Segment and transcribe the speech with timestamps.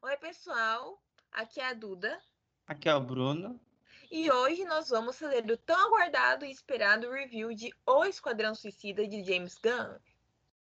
[0.00, 1.02] Oi, pessoal.
[1.32, 2.20] Aqui é a Duda.
[2.66, 3.60] Aqui é o Bruno.
[4.10, 9.06] E hoje nós vamos fazer o tão aguardado e esperado review de O Esquadrão Suicida
[9.08, 9.98] de James Gunn.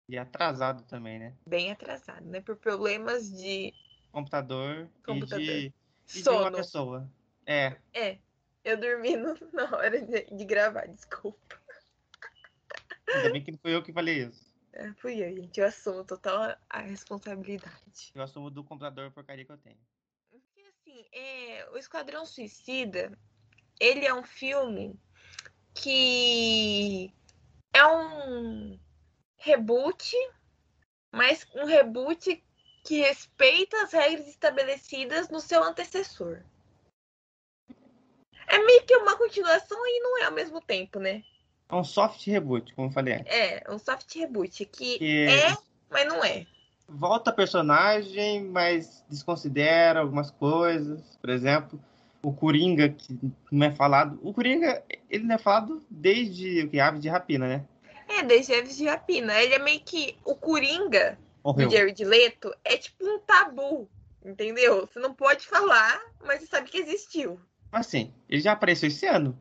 [0.07, 1.35] E atrasado também, né?
[1.45, 2.41] Bem atrasado, né?
[2.41, 3.71] Por problemas de
[4.11, 5.39] Computador, computador.
[5.45, 5.73] e de,
[6.15, 7.07] e de uma pessoa.
[7.45, 8.17] É, É,
[8.63, 9.15] eu dormi
[9.53, 11.61] na hora de, de gravar, desculpa.
[13.13, 14.48] ainda bem que não fui eu que falei isso.
[14.73, 15.59] É, fui eu, gente.
[15.59, 18.11] Eu assumo total a responsabilidade.
[18.13, 19.79] Eu assumo do computador porcaria que eu tenho.
[20.29, 23.17] Porque, assim, é, o Esquadrão Suicida,
[23.79, 24.99] ele é um filme
[25.73, 27.13] que
[27.73, 28.79] é um
[29.37, 30.15] reboot,
[31.11, 32.43] mas um reboot
[32.83, 36.43] que respeita as regras estabelecidas no seu antecessor.
[38.47, 41.23] É meio que uma continuação e não é ao mesmo tempo, né?
[41.69, 43.31] É um soft reboot, como eu falei antes.
[43.31, 45.55] É, um soft reboot que Que é,
[45.89, 46.45] mas não é.
[46.87, 51.01] volta personagem, mas desconsidera algumas coisas.
[51.21, 51.79] Por exemplo,
[52.23, 53.17] o Coringa, que
[53.51, 54.19] não é falado.
[54.23, 56.79] O Coringa, ele não é falado desde o que?
[56.79, 57.65] Aves de Rapina, né?
[58.07, 59.39] É, desde Aves de Rapina.
[59.39, 61.67] Ele é meio que o Coringa Morreu.
[61.67, 63.87] do Jared Leto é tipo um tabu,
[64.25, 64.87] entendeu?
[64.87, 67.39] Você não pode falar, mas você sabe que existiu.
[67.71, 69.39] Assim, ele já apareceu esse ano.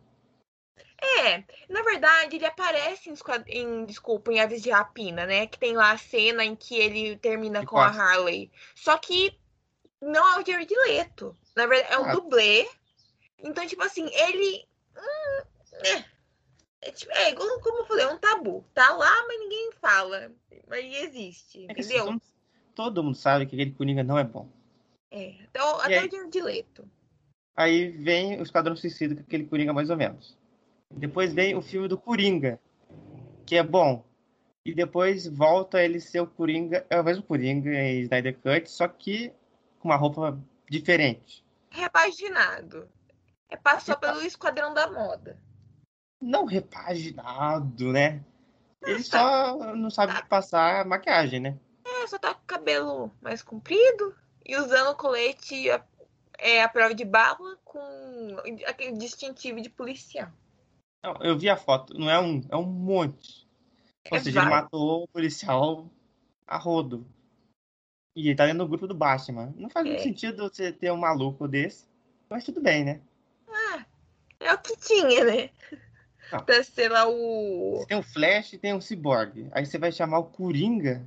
[1.00, 3.14] É, na verdade, ele aparece em,
[3.48, 5.46] em, desculpa, em Aves de Rapina, né?
[5.46, 8.00] Que tem lá a cena em que ele termina com a costas.
[8.00, 8.50] Harley.
[8.74, 9.38] Só que
[10.00, 11.36] não é o Jared Leto.
[11.54, 12.12] Na verdade, é um Ah.
[12.12, 12.68] dublê.
[13.38, 14.66] Então, tipo assim, ele.
[14.96, 15.42] hum,
[15.84, 16.04] é.
[16.80, 18.64] É, tipo, é igual como eu falei, é um tabu.
[18.72, 20.32] Tá lá, mas ninguém fala.
[20.68, 22.06] Mas existe, É que assim, entendeu?
[22.06, 22.22] todo,
[22.74, 24.48] todo mundo sabe que aquele Coringa não é bom.
[25.10, 25.30] É.
[25.42, 26.06] Então, até aí?
[26.06, 26.88] o Jared Leto.
[27.56, 30.37] Aí vem o Esquadrão Suicida, com aquele Coringa mais ou menos.
[30.90, 32.60] Depois vem o filme do Coringa,
[33.46, 34.04] que é bom.
[34.64, 38.86] E depois volta ele ser o Coringa, é o mesmo Coringa em Snyder Cut, só
[38.88, 39.32] que
[39.78, 41.44] com uma roupa diferente.
[41.70, 42.88] Repaginado.
[43.50, 45.38] É, passou pelo Esquadrão da Moda.
[46.20, 48.22] Não repaginado, né?
[48.82, 49.52] Ele tá.
[49.54, 51.58] só não sabe passar maquiagem, né?
[51.84, 55.84] É, só tá com o cabelo mais comprido e usando o colete a-
[56.38, 60.28] é, a prova de bala com aquele distintivo de policial.
[61.20, 63.46] Eu vi a foto, não é um, é um monte.
[64.10, 65.88] Ou É seja, ele matou o policial
[66.46, 67.06] a rodo.
[68.16, 69.52] E ele tá dentro do grupo do Batman.
[69.56, 70.02] Não faz muito É.
[70.02, 71.86] sentido você ter um maluco desse,
[72.28, 73.00] mas tudo bem, né?
[74.40, 75.50] É o que tinha, né?
[76.32, 76.44] Não.
[76.44, 77.76] Pra ser lá o.
[77.76, 79.48] Você tem o Flash e tem o Cyborg.
[79.52, 81.04] Aí você vai chamar o Coringa.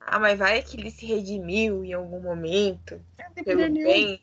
[0.00, 3.04] Ah, mas vai que ele se redimiu em algum momento.
[3.34, 3.84] Tem Pelo nenhum.
[3.84, 4.22] bem.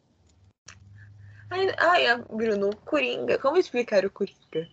[1.50, 3.38] Ai, ai, Bruno, Coringa.
[3.40, 4.70] Como explicar o Coringa?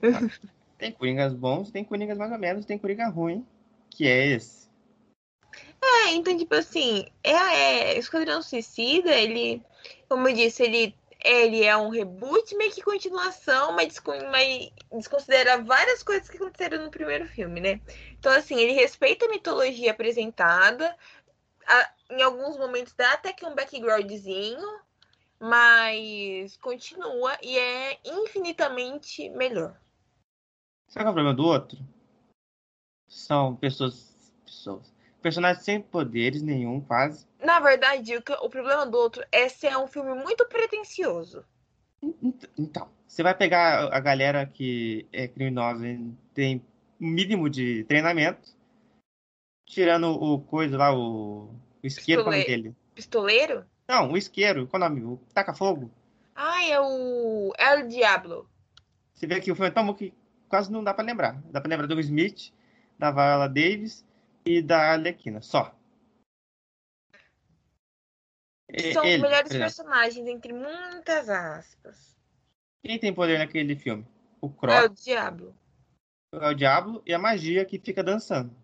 [0.76, 3.46] Tem Coringas bons, tem Coringas mais ou menos, tem Coringa ruim,
[3.88, 4.68] que é esse.
[5.80, 9.62] É, então, tipo assim, é, é Esquadrão Suicida, ele,
[10.08, 10.94] como eu disse, ele,
[11.24, 14.00] ele é um reboot, meio que continuação, mas,
[14.30, 17.80] mas desconsidera várias coisas que aconteceram no primeiro filme, né?
[18.18, 20.94] Então, assim, ele respeita a mitologia apresentada,
[21.66, 24.80] a- em alguns momentos dá até que um backgroundzinho,
[25.40, 29.80] mas continua e é infinitamente melhor.
[30.88, 31.78] Sabe qual é o problema do outro?
[33.08, 34.14] São pessoas.
[34.44, 34.94] pessoas
[35.24, 37.26] personagens sem poderes nenhum, quase.
[37.38, 41.42] Na verdade, o, o problema do outro é ser um filme muito pretencioso.
[42.02, 46.62] Ent- Então, você vai pegar a galera que é criminosa e tem
[47.00, 48.54] mínimo de treinamento,
[49.66, 51.46] tirando o coisa lá, o,
[51.82, 52.76] o isqueiro, qual é Pistole- dele?
[52.94, 53.66] Pistoleiro?
[53.88, 55.04] Não, o isqueiro, qual é o nome?
[55.04, 55.90] O taca-fogo.
[56.34, 58.48] Ai, é o El Diablo.
[59.12, 60.12] Você vê que o filme é tão bom que
[60.48, 61.40] quase não dá pra lembrar.
[61.50, 62.52] Dá pra lembrar do Smith,
[62.98, 64.04] da Viola Davis
[64.44, 65.74] e da Arlequina, só.
[68.92, 72.16] São ele, os melhores personagens, entre muitas aspas.
[72.82, 74.04] Quem tem poder naquele filme?
[74.40, 75.56] O É o Croc, Diablo.
[76.32, 78.54] é o Diablo e a magia que fica dançando.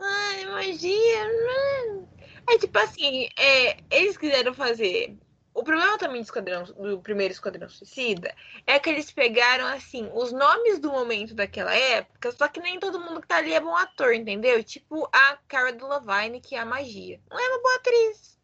[0.00, 1.26] Ai, magia.
[1.28, 2.06] hum.
[2.48, 5.16] É tipo assim, é, eles quiseram fazer.
[5.54, 8.34] O problema também do, esquadrão, do primeiro Esquadrão Suicida
[8.66, 12.98] é que eles pegaram, assim, os nomes do momento daquela época, só que nem todo
[12.98, 14.64] mundo que tá ali é bom ator, entendeu?
[14.64, 17.20] Tipo a Cara Delevingne, que é a magia.
[17.30, 18.38] Não é uma boa atriz.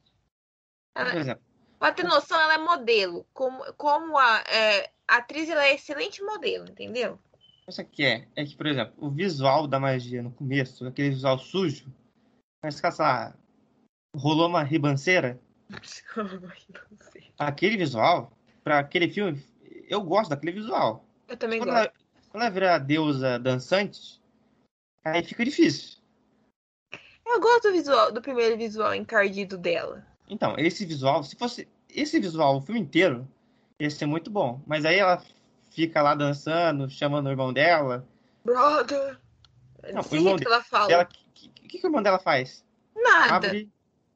[0.95, 1.49] Ela- Por exemplo,
[1.79, 3.25] Pra ter noção, ela é modelo.
[3.33, 7.19] Como, como a, é, a atriz, ela é excelente modelo, entendeu?
[7.69, 11.39] isso aqui é, é que, por exemplo, o visual da magia no começo, aquele visual
[11.39, 11.85] sujo,
[12.63, 13.37] que, sei lá,
[14.15, 15.41] rolou uma ribanceira.
[17.39, 18.33] Aquele visual,
[18.65, 19.43] pra aquele filme,
[19.89, 21.05] eu gosto daquele visual.
[21.29, 21.81] Eu também Quando gosto.
[21.81, 21.93] ela,
[22.31, 24.21] quando ela vira a deusa dançante,
[25.05, 25.99] aí fica difícil.
[27.27, 30.07] Eu gosto do visual, do primeiro visual encardido dela.
[30.29, 33.29] Então, esse visual, se fosse esse visual o filme inteiro,
[33.79, 34.63] ia ser muito bom.
[34.67, 35.23] Mas aí ela
[35.71, 38.07] fica lá dançando, chamando o irmão dela.
[38.45, 39.19] Brother.
[39.93, 41.03] Não, o irmão que ela fala.
[41.03, 42.65] O que, que, que o irmão dela faz?
[42.97, 43.35] Nada.
[43.49, 43.71] Abre,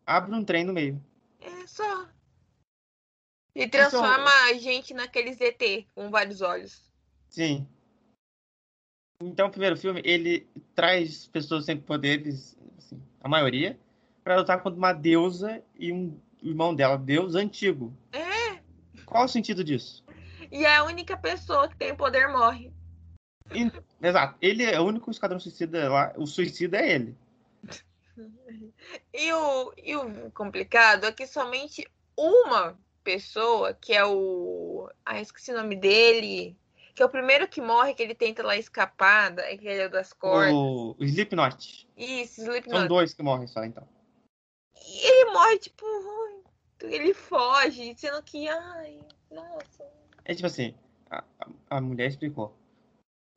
[0.07, 1.03] abre um trem no meio.
[1.41, 2.09] É só.
[3.55, 6.91] E transforma a gente naqueles ET com vários olhos.
[7.29, 7.67] Sim.
[9.23, 13.79] Então, o primeiro filme, ele traz pessoas sem poderes, assim, a maioria,
[14.25, 17.97] para lutar contra uma deusa e um irmão dela, deus antigo.
[18.13, 18.61] É.
[19.05, 20.05] Qual o sentido disso?
[20.51, 22.73] E a única pessoa que tem poder morre.
[23.55, 23.71] E-
[24.07, 24.37] exato.
[24.41, 26.13] Ele é o único esquadrão suicida lá.
[26.17, 27.17] O suicida é ele.
[29.13, 31.87] E o, e o complicado é que somente
[32.17, 34.89] uma pessoa, que é o.
[35.05, 36.57] Ah, esqueci o nome dele.
[36.95, 39.89] Que é o primeiro que morre, que ele tenta lá escapar, da- que ele é
[39.89, 40.53] das cordas.
[40.53, 41.89] O, o Slipknot.
[41.97, 42.87] Isso, São Slipknot.
[42.89, 43.89] dois que morrem só, então.
[44.77, 45.87] E ele morre, tipo,
[46.83, 49.85] ele foge, sendo que, ai, nossa.
[50.25, 50.75] É tipo assim,
[51.11, 51.25] a-
[51.71, 52.55] a mulher explicou.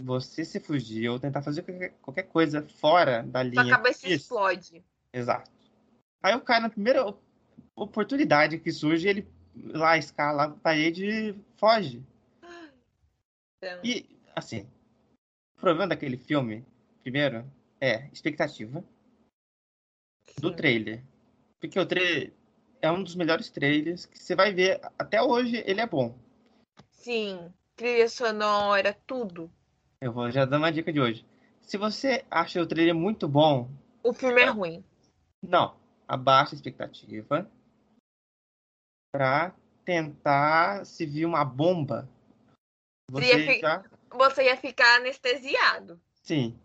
[0.03, 1.63] Você se fugir ou tentar fazer
[2.01, 3.63] qualquer, coisa fora da linha.
[3.63, 4.15] Sua cabeça Isso.
[4.15, 4.83] explode.
[5.13, 5.49] Exato.
[6.21, 7.23] Aí o cara, na primeira op-
[7.75, 12.03] oportunidade que surge, ele lá escala a parede e foge.
[13.57, 14.05] Então, E,
[14.35, 14.67] assim,
[15.57, 16.65] o problema daquele filme,
[17.01, 17.49] primeiro,
[17.79, 18.83] é expectativa
[20.39, 20.55] do sim.
[20.55, 21.03] trailer.
[21.59, 22.33] Porque o trailer
[22.81, 24.81] é um dos melhores trailers que você vai ver.
[24.99, 26.17] Até hoje ele é bom.
[26.91, 29.49] Sim, trilha sonora, tudo.
[30.05, 31.25] Eu vou já dar uma dica de hoje.
[31.63, 33.67] Se você acha o trailer muito bom,
[34.03, 34.85] O filme é ruim.
[35.41, 35.75] não,
[36.07, 37.49] abaixa a expectativa
[39.11, 39.51] pra
[39.83, 42.07] tentar se vir uma bomba.
[43.09, 43.83] Você ia Você já.
[44.11, 45.99] Você ia ficar anestesiado.
[46.21, 46.55] Sim.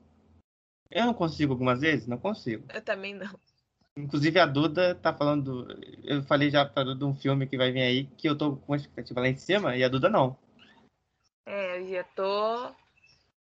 [0.91, 2.07] Eu não consigo algumas vezes?
[2.07, 2.67] Não consigo.
[2.69, 3.41] Eu também não.
[3.97, 5.67] Inclusive a Duda tá falando.
[6.05, 8.57] Eu falei já pra Duda de um filme que vai vir aí que eu tô
[8.57, 10.37] com a expectativa lá em cima e a Duda não.
[11.47, 12.79] É, eu já tô.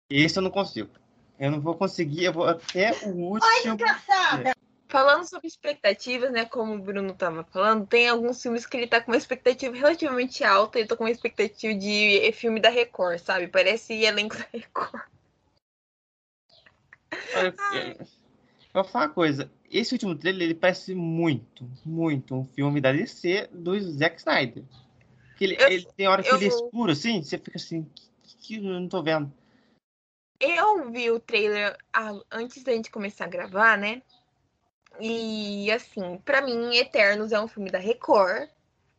[0.08, 0.90] Esse eu não consigo.
[1.38, 3.76] Eu não vou conseguir, eu vou até o último.
[4.88, 6.44] Falando sobre expectativas, né?
[6.44, 10.44] Como o Bruno tava falando, tem alguns filmes que ele tá com uma expectativa relativamente
[10.44, 10.78] alta.
[10.78, 13.48] Eu tô com uma expectativa de filme da Record, sabe?
[13.48, 15.02] Parece elenco da Record.
[17.34, 18.06] Olha, eu- eu
[18.72, 19.50] vou falar uma coisa.
[19.68, 24.62] Esse último trailer ele parece muito, muito um filme da DC do Zack Snyder.
[25.36, 27.84] Que ele, Eu- ele tem hora que eu ele é escuro assim, você fica assim,
[28.22, 29.32] que, que eu não tô vendo.
[30.38, 31.76] Eu vi o trailer
[32.30, 34.02] antes da gente começar a gravar, né?
[35.00, 38.48] E assim, pra mim, Eternos é um filme da Record,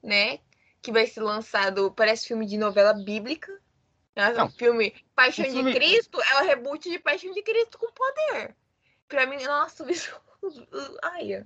[0.01, 0.39] né?
[0.81, 3.51] Que vai ser lançado, parece filme de novela bíblica.
[4.16, 7.78] É um filme Paixão O filme- de Cristo é o reboot de Paixão de Cristo
[7.78, 8.56] com poder.
[9.07, 10.22] Pra mim, nossa, o visual-
[11.04, 11.45] ai,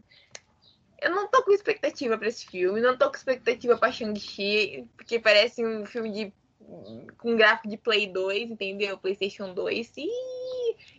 [1.01, 5.19] eu não tô com expectativa pra esse filme, não tô com expectativa pra Shang-Chi, porque
[5.19, 6.33] parece um filme de
[7.17, 8.97] com gráfico de Play 2, entendeu?
[8.97, 9.93] PlayStation 2.
[9.97, 10.09] E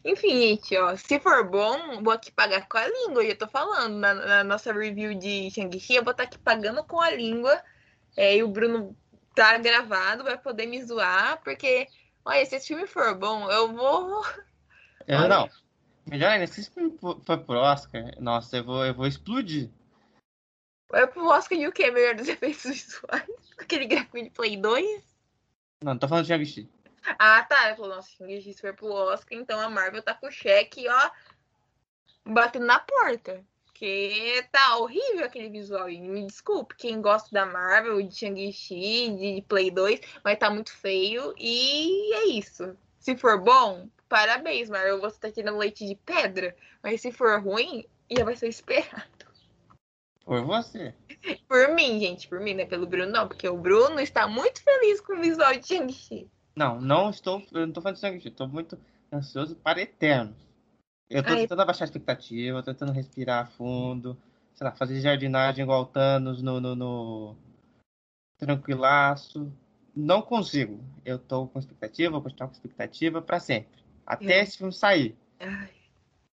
[0.05, 3.47] enfim, gente, ó, se for bom, vou aqui pagar com a língua, eu já tô
[3.47, 3.95] falando.
[3.97, 7.63] Na, na nossa review de Shang-Chi, eu vou estar aqui pagando com a língua.
[8.17, 8.97] É, e o Bruno
[9.35, 11.89] tá gravado, vai poder me zoar, porque,
[12.25, 14.23] olha, se esse filme for bom, eu vou.
[15.05, 15.29] Eu, Olha.
[15.29, 15.51] não.
[16.07, 19.69] Melhor ainda, se esse filme for pro Oscar, nossa, eu vou, eu vou explodir.
[20.89, 21.91] Vai pro Oscar de o quê?
[21.91, 23.27] Melhor dos efeitos visuais?
[23.59, 25.12] Aquele gráfico de Play 2?
[25.83, 26.69] Não, tô falando de Shang-Chi.
[27.19, 27.67] Ah, tá.
[27.67, 31.11] Ele falou, nossa, Shang-Chi for pro Oscar, então a Marvel tá com o cheque, ó,
[32.25, 33.45] batendo na porta.
[33.67, 35.91] Porque tá horrível aquele visual.
[35.91, 40.73] E me desculpe, quem gosta da Marvel, de Shang-Chi, de Play 2, vai tá muito
[40.73, 41.35] feio.
[41.37, 42.77] E é isso.
[43.01, 45.01] Se for bom, parabéns, Marvel.
[45.01, 46.55] Você tá tirando leite de pedra.
[46.81, 49.22] Mas se for ruim, já vai ser esperado.
[50.25, 50.95] Por você.
[51.49, 53.29] Por mim, gente, por mim, não é pelo Bruno, não.
[53.29, 56.31] Porque o Bruno está muito feliz com o visual de Shang-Chi.
[56.55, 57.43] Não, não estou.
[57.53, 58.79] Eu não tô falando de Shang-Chi, tô muito
[59.13, 60.37] ansioso para Eternos.
[61.11, 61.41] Eu tô Ai.
[61.41, 64.17] tentando abaixar a expectativa, tentando respirar fundo,
[64.55, 67.37] sei lá, fazer jardinagem igual o Thanos no, no, no
[68.39, 69.53] Tranquilaço.
[69.95, 70.83] Não consigo.
[71.05, 73.83] Eu tô com expectativa, vou continuar com expectativa para sempre.
[74.07, 75.17] Até Eu- esse filme sair.
[75.39, 75.71] Ai.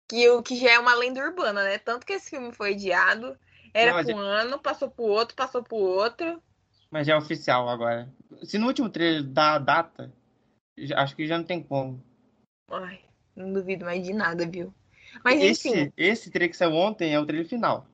[0.09, 1.79] Que o que já é uma lenda urbana, né?
[1.79, 3.39] Tanto que esse filme foi adiado.
[3.75, 6.41] Era Não, pra um ano, passou pro outro, passou pro outro.
[6.91, 8.09] Mas já é oficial agora.
[8.45, 10.13] Se no último trailer dá a data,
[10.95, 12.01] acho que já não tem como.
[12.71, 13.01] Ai,
[13.35, 14.73] não duvido mais de nada, viu?
[15.25, 17.85] Mas enfim, Esse, esse trailer que saiu ontem é o trailer final.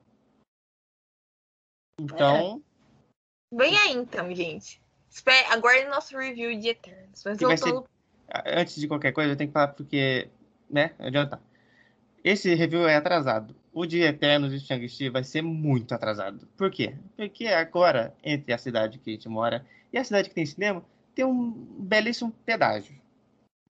[1.99, 2.63] Então,
[3.53, 4.81] vem aí então, gente.
[5.51, 7.23] Aguarde nosso review de Eternos.
[7.25, 7.89] Mas vai voltando.
[8.47, 10.31] antes de qualquer coisa, eu tenho que falar porque,
[10.69, 11.41] né, adiantar.
[12.23, 13.57] Esse review é atrasado.
[13.73, 16.47] O de Eternos de Shang-Chi vai ser muito atrasado.
[16.57, 16.95] Por quê?
[17.17, 20.85] Porque agora, entre a cidade que a gente mora e a cidade que tem cinema,
[21.15, 22.95] tem um belíssimo pedágio.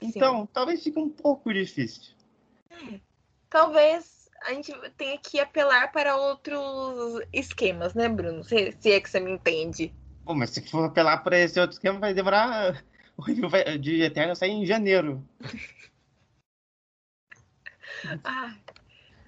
[0.01, 0.49] Então, Sim.
[0.53, 2.15] talvez fique um pouco difícil.
[3.51, 8.43] Talvez a gente tenha que apelar para outros esquemas, né, Bruno?
[8.43, 9.95] Se, se é que você me entende.
[10.25, 12.83] Bom, mas se for apelar para esse outro esquema, vai demorar.
[13.17, 15.23] O review de Eterno sair em janeiro.
[18.25, 18.57] ah,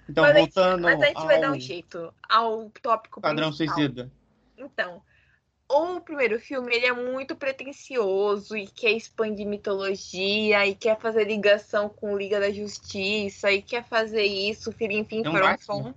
[0.09, 0.87] então, mas voltando.
[0.87, 1.25] A gente, mas a gente ao...
[1.25, 3.75] vai dar um jeito ao tópico Padrão principal.
[3.75, 4.11] suicida.
[4.57, 5.01] Então,
[5.69, 11.89] o primeiro filme ele é muito pretencioso e quer expandir mitologia e quer fazer ligação
[11.89, 15.93] com Liga da Justiça e quer fazer isso, enfim, um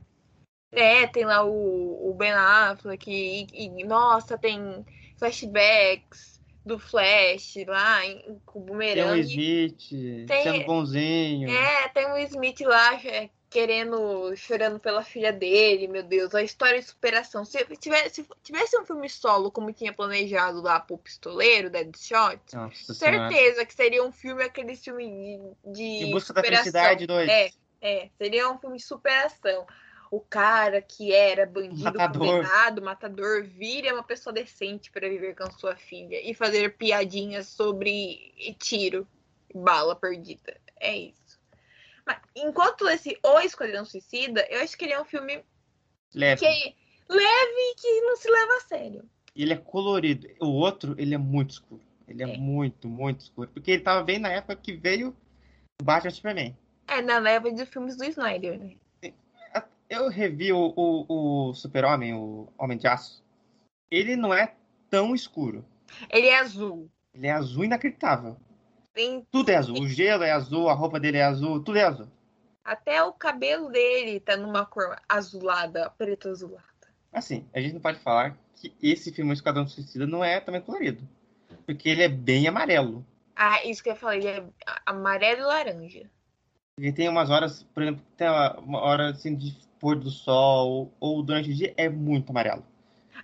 [0.73, 4.85] É, tem lá o, o Ben Affleck e, e, nossa, tem
[5.19, 8.97] flashbacks do Flash lá em, com o Boomerang.
[8.97, 11.51] Tem o Smith tem, sendo bonzinho.
[11.51, 16.79] É, tem o Smith lá é, querendo, chorando pela filha dele, meu Deus, a história
[16.79, 17.43] de superação.
[17.43, 22.93] Se tivesse, se tivesse um filme solo, como tinha planejado lá pro Pistoleiro, Deadshot, Nossa
[22.93, 23.65] certeza senhora.
[23.65, 25.07] que seria um filme, aquele filme
[25.65, 26.51] de, de, de busca superação.
[26.51, 27.29] da felicidade 2.
[27.31, 29.67] É, é, seria um filme de superação.
[30.11, 32.27] O cara que era bandido matador.
[32.27, 38.35] condenado, matador, vira uma pessoa decente para viver com sua filha e fazer piadinhas sobre
[38.59, 39.09] tiro,
[39.55, 40.61] bala perdida.
[40.79, 41.26] É isso.
[42.07, 45.45] Mas, enquanto esse O Esquadrão Suicida, eu acho que ele é um filme
[46.15, 46.41] leve.
[46.41, 46.75] Que é
[47.09, 49.11] leve e que não se leva a sério.
[49.35, 50.29] Ele é colorido.
[50.41, 51.83] O outro, ele é muito escuro.
[52.09, 52.37] Ele é, é.
[52.39, 53.51] muito, muito escuro.
[53.53, 55.15] Porque ele tava bem na época que veio
[55.83, 56.57] Batman Superman.
[56.87, 58.77] É, na leva de filmes do Snyder, né?
[59.89, 63.25] Eu revi o, o, o Super-Homem, o Homem de Aço.
[63.89, 64.55] Ele não é
[64.91, 65.65] tão escuro.
[66.11, 66.91] Ele é azul.
[67.15, 68.37] Ele é azul inacreditável.
[69.31, 69.81] Tudo é azul.
[69.81, 72.09] O gelo é azul, a roupa dele é azul, tudo é azul.
[72.65, 76.65] Até o cabelo dele tá numa cor azulada, preto azulada.
[77.13, 81.07] Assim, a gente não pode falar que esse filme Esquadrão Suicida não é também colorido.
[81.65, 83.07] Porque ele é bem amarelo.
[83.35, 84.45] Ah, isso que eu falei, ele é
[84.85, 86.11] amarelo e laranja.
[86.79, 91.23] Ele tem umas horas, por exemplo, tem uma hora assim de pôr do sol, ou
[91.23, 92.65] durante o dia, é muito amarelo.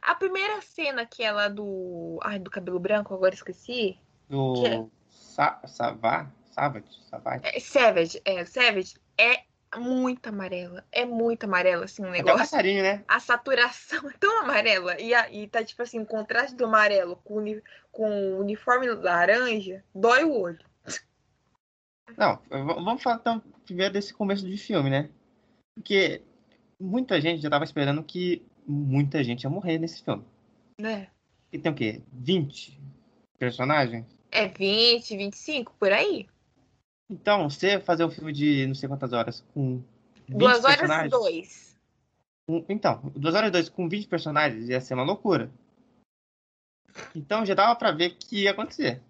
[0.01, 2.19] A primeira cena que é lá do.
[2.23, 3.99] Ai, do cabelo branco, agora esqueci.
[4.29, 4.67] Do.
[4.67, 5.02] É...
[5.33, 6.29] Sa Savage?
[6.53, 7.01] Savage?
[7.43, 9.41] É, Savage, é, Savage é
[9.79, 10.85] muito amarela.
[10.93, 12.35] É muito amarela, assim, o um negócio.
[12.35, 13.03] Até o passarinho, né?
[13.09, 15.01] A saturação é tão amarela.
[15.01, 18.89] E, a, e tá, tipo assim, o contraste do amarelo com, uni, com o uniforme
[18.89, 20.65] laranja, dói o olho.
[22.15, 25.09] Não, vamos falar então primeiro desse começo de filme, né?
[25.75, 26.21] Porque
[26.79, 30.27] muita gente já tava esperando que muita gente ia morrer nesse filme.
[30.79, 31.09] Né?
[31.51, 32.03] E tem o quê?
[32.13, 32.79] 20
[33.39, 34.05] personagens?
[34.33, 36.27] É 20, 25, por aí.
[37.11, 39.83] Então, você fazer um filme de não sei quantas horas com
[40.27, 41.79] 20 Duas horas e dois.
[42.49, 45.53] Um, então, duas horas e dois com 20 personagens ia ser uma loucura.
[47.15, 49.03] Então já dava pra ver que ia acontecer.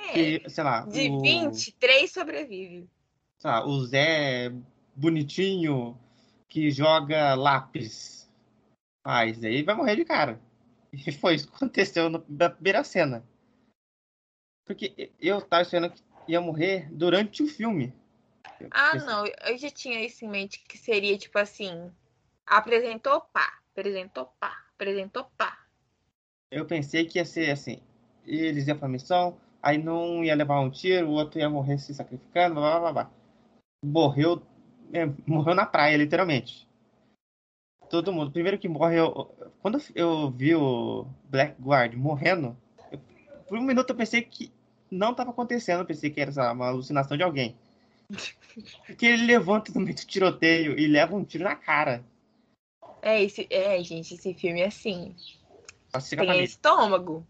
[0.00, 0.86] É, que, sei lá.
[0.86, 2.88] De o, 20, três sobrevivem.
[3.38, 4.52] Sei lá, o Zé
[4.94, 5.98] bonitinho
[6.48, 8.30] que joga lápis.
[9.04, 10.40] Ah, isso aí vai morrer de cara.
[10.92, 13.24] E foi isso que aconteceu na primeira cena.
[14.70, 17.92] Porque eu tava esperando que ia morrer durante o filme.
[18.70, 19.24] Ah, não.
[19.44, 21.90] Eu já tinha isso em mente que seria tipo assim:
[22.46, 25.58] apresentou pá, apresentou pá, apresentou pá.
[26.52, 27.82] Eu pensei que ia ser assim:
[28.24, 31.92] eles iam pra missão, aí não ia levar um tiro, o outro ia morrer se
[31.92, 33.10] sacrificando, blá blá blá.
[33.84, 34.40] Morreu,
[34.92, 36.68] é, morreu na praia, literalmente.
[37.88, 38.30] Todo mundo.
[38.30, 42.56] Primeiro que morre, eu, quando eu vi o Blackguard morrendo,
[42.92, 43.00] eu,
[43.48, 44.52] por um minuto eu pensei que
[44.90, 45.80] não estava acontecendo.
[45.80, 47.56] Eu pensei que era lá, uma alucinação de alguém.
[48.86, 52.04] Porque ele levanta no meio do tiroteio e leva um tiro na cara.
[53.02, 55.14] É, esse, é gente, esse filme é assim.
[56.16, 57.26] Tem estômago.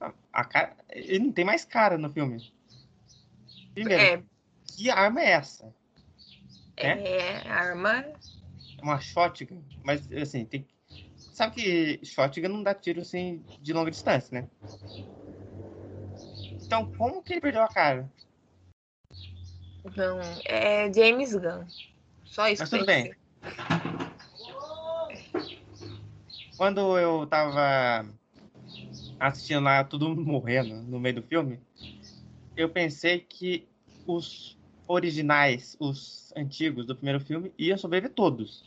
[0.00, 2.52] A, a cara, ele não tem mais cara no filme.
[3.74, 4.22] Primeiro, é.
[4.66, 5.74] que arma é essa?
[6.76, 7.98] É, é arma.
[7.98, 10.66] É uma shotgun, mas assim, tem.
[11.16, 14.48] Sabe que shotgun não dá tiro assim de longa distância, né?
[16.72, 18.10] Então, como que ele perdeu a cara?
[19.94, 21.66] Não, é James Gunn.
[22.24, 22.62] Só isso.
[22.62, 23.14] Mas tudo bem.
[26.56, 28.08] Quando eu tava
[29.20, 31.60] assistindo lá tudo morrendo no meio do filme,
[32.56, 33.68] eu pensei que
[34.06, 34.56] os
[34.88, 38.64] originais, os antigos do primeiro filme, iam sobreviver todos.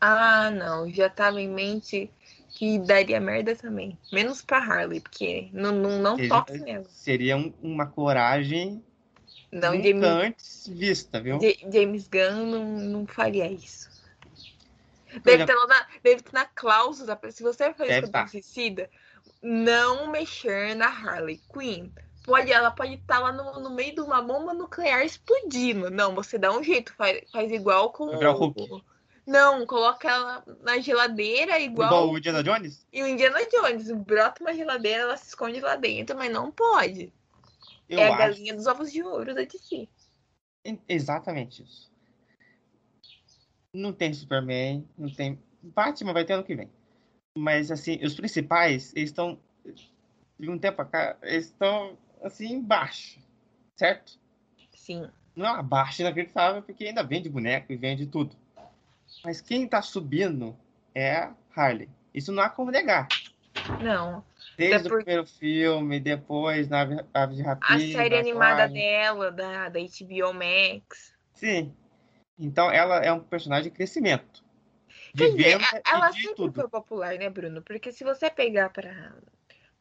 [0.00, 0.90] Ah, não.
[0.90, 2.10] Já tava em mente
[2.50, 3.98] que daria merda também.
[4.12, 6.86] Menos pra Harley, porque não, não, não seria, toque nela.
[6.88, 8.82] Seria um, uma coragem
[9.52, 11.38] Não, Nunca James, antes vista, viu?
[11.40, 13.88] Ja- James Gunn não, não faria isso.
[15.24, 18.28] Deve exemplo, ter, lá na, deve ter na cláusula, se você for escutar tá.
[18.28, 18.90] suicida,
[19.42, 21.90] não mexer na Harley Quinn.
[22.24, 25.90] Pode, ela pode estar lá no, no meio de uma bomba nuclear explodindo.
[25.90, 28.82] Não, você dá um jeito, faz, faz igual com o.
[29.28, 32.86] Não, coloca ela na geladeira igual, igual o Indiana Jones?
[32.90, 33.92] e o Indiana Jones.
[33.92, 37.12] Brota uma geladeira, ela se esconde lá dentro, mas não pode.
[37.86, 38.18] Eu é a acho.
[38.18, 39.86] galinha dos ovos de ouro da DC.
[40.88, 41.92] Exatamente isso.
[43.70, 45.38] Não tem Superman, não tem.
[45.62, 46.70] Batman vai ter ano que vem.
[47.36, 49.38] Mas, assim, os principais, eles estão.
[50.40, 53.20] De um tempo pra cá, eles estão, assim, embaixo.
[53.76, 54.18] Certo?
[54.74, 55.06] Sim.
[55.36, 58.34] Não é uma baixa inacreditável, porque ainda vende boneco e vende tudo.
[59.22, 60.56] Mas quem tá subindo
[60.94, 61.88] é a Harley.
[62.14, 63.08] Isso não há como negar.
[63.82, 64.24] Não.
[64.56, 66.80] Desde Até o primeiro filme, depois na
[67.14, 67.78] Ave de A Rapina.
[67.92, 71.14] série animada dela, da, da HBO Max.
[71.34, 71.72] Sim.
[72.38, 74.42] Então ela é um personagem em crescimento.
[75.14, 76.60] De Quer dizer, venda a- ela sempre tudo.
[76.60, 77.62] foi popular, né, Bruno?
[77.62, 79.12] Porque se você pegar pra.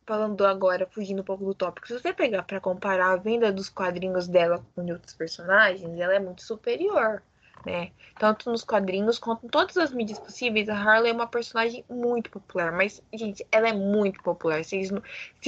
[0.05, 3.67] Falando agora, fugindo um pouco do tópico, se você pegar pra comparar a venda dos
[3.67, 7.21] quadrinhos dela com de outros personagens, ela é muito superior,
[7.65, 7.91] né?
[8.19, 12.29] Tanto nos quadrinhos quanto em todas as mídias possíveis, a Harley é uma personagem muito
[12.29, 12.71] popular.
[12.71, 14.63] Mas, gente, ela é muito popular.
[14.63, 14.89] Se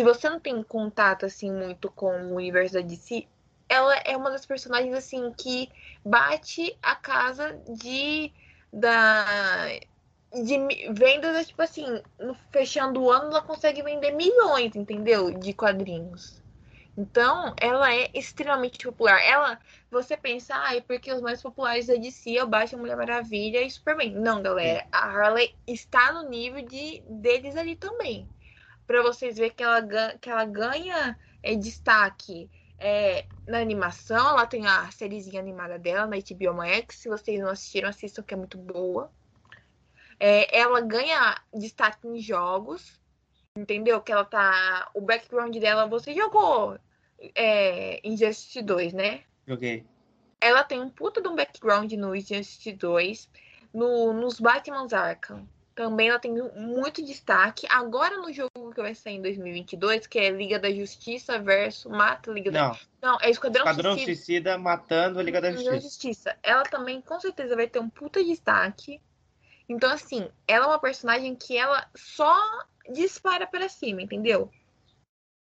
[0.03, 3.25] você não tem contato, assim, muito com o universo da DC,
[3.67, 5.69] ela é uma das personagens, assim, que
[6.03, 8.31] bate a casa de.
[8.71, 9.25] Da,
[10.31, 12.03] de vendas, tipo assim,
[12.51, 15.31] fechando o ano, ela consegue vender milhões, entendeu?
[15.31, 16.38] De quadrinhos.
[16.99, 19.21] Então, ela é extremamente popular.
[19.23, 19.57] Ela,
[19.89, 23.61] você pensa, ah, é porque os mais populares da DC é o Batman, Mulher Maravilha
[23.61, 24.11] e Superman.
[24.15, 28.27] Não, galera, a Harley está no nível de deles ali também.
[28.85, 29.81] Pra vocês verem que ela,
[30.19, 34.31] que ela ganha é, destaque é, na animação.
[34.31, 36.97] Ela tem a sériezinha animada dela na HBO Max.
[36.97, 39.09] Se vocês não assistiram, assistam, que é muito boa.
[40.19, 42.99] É, ela ganha destaque em jogos,
[43.55, 44.01] entendeu?
[44.01, 44.91] Que ela tá.
[44.93, 46.77] O background dela, você jogou
[47.35, 49.21] é, Injustice 2, né?
[49.47, 49.85] Joguei.
[50.41, 53.29] Ela tem um puta de um background no Injustice 2,
[53.73, 55.47] no, nos Batman's Arkham.
[55.75, 57.65] Também ela tem muito destaque.
[57.69, 62.31] Agora no jogo que vai sair em 2022, que é Liga da Justiça versus Mata
[62.31, 64.15] Liga da Não, Não, é Esquadrão, Padrão Suicida.
[64.15, 66.07] Suicida matando a Liga da Esquadrão Justiça.
[66.09, 66.37] Justiça.
[66.43, 68.99] Ela também, com certeza, vai ter um puta destaque.
[69.69, 72.35] Então, assim, ela é uma personagem que ela só
[72.91, 74.51] dispara pra cima, entendeu?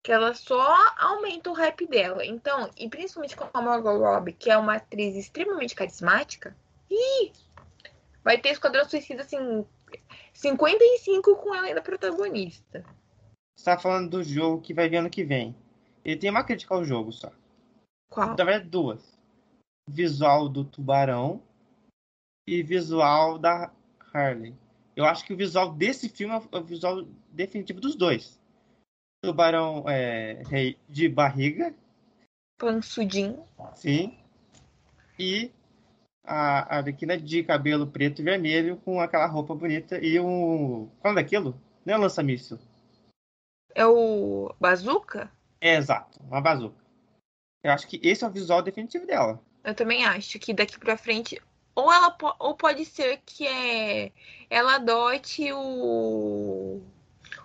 [0.03, 2.25] Que ela só aumenta o hype dela.
[2.25, 6.57] Então, e principalmente com a Margot Robbie, que é uma atriz extremamente carismática,
[6.91, 7.33] ih,
[8.23, 9.67] vai ter Esquadrão Suicida, assim,
[10.33, 12.85] 55 com ela ainda protagonista.
[13.57, 15.55] Você tá falando do jogo que vai vir ano que vem.
[16.05, 17.33] Ele tem uma crítica ao jogo só.
[18.09, 18.29] Qual?
[18.29, 19.19] Na verdade, duas.
[19.91, 21.43] Visual do Tubarão
[22.47, 23.73] e visual da
[24.13, 24.55] Harley.
[24.95, 28.38] Eu acho que o visual desse filme é o visual definitivo dos dois.
[29.23, 31.75] Tubarão é, rei de barriga,
[32.57, 33.45] Pansudinho.
[33.75, 34.17] sim.
[35.19, 35.51] E
[36.25, 40.89] a Arlequina de cabelo preto e vermelho com aquela roupa bonita e um.
[41.01, 41.61] Qual é daquilo?
[41.85, 42.59] Não é lança-míssil.
[43.75, 45.31] É o Bazooka?
[45.61, 46.77] É exato, uma bazuca.
[47.65, 49.41] Eu acho que esse é o visual definitivo dela.
[49.65, 51.41] Eu também acho que daqui pra frente,
[51.75, 54.13] ou ela po- ou pode ser que é
[54.49, 56.81] ela adote o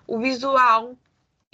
[0.07, 0.95] o visual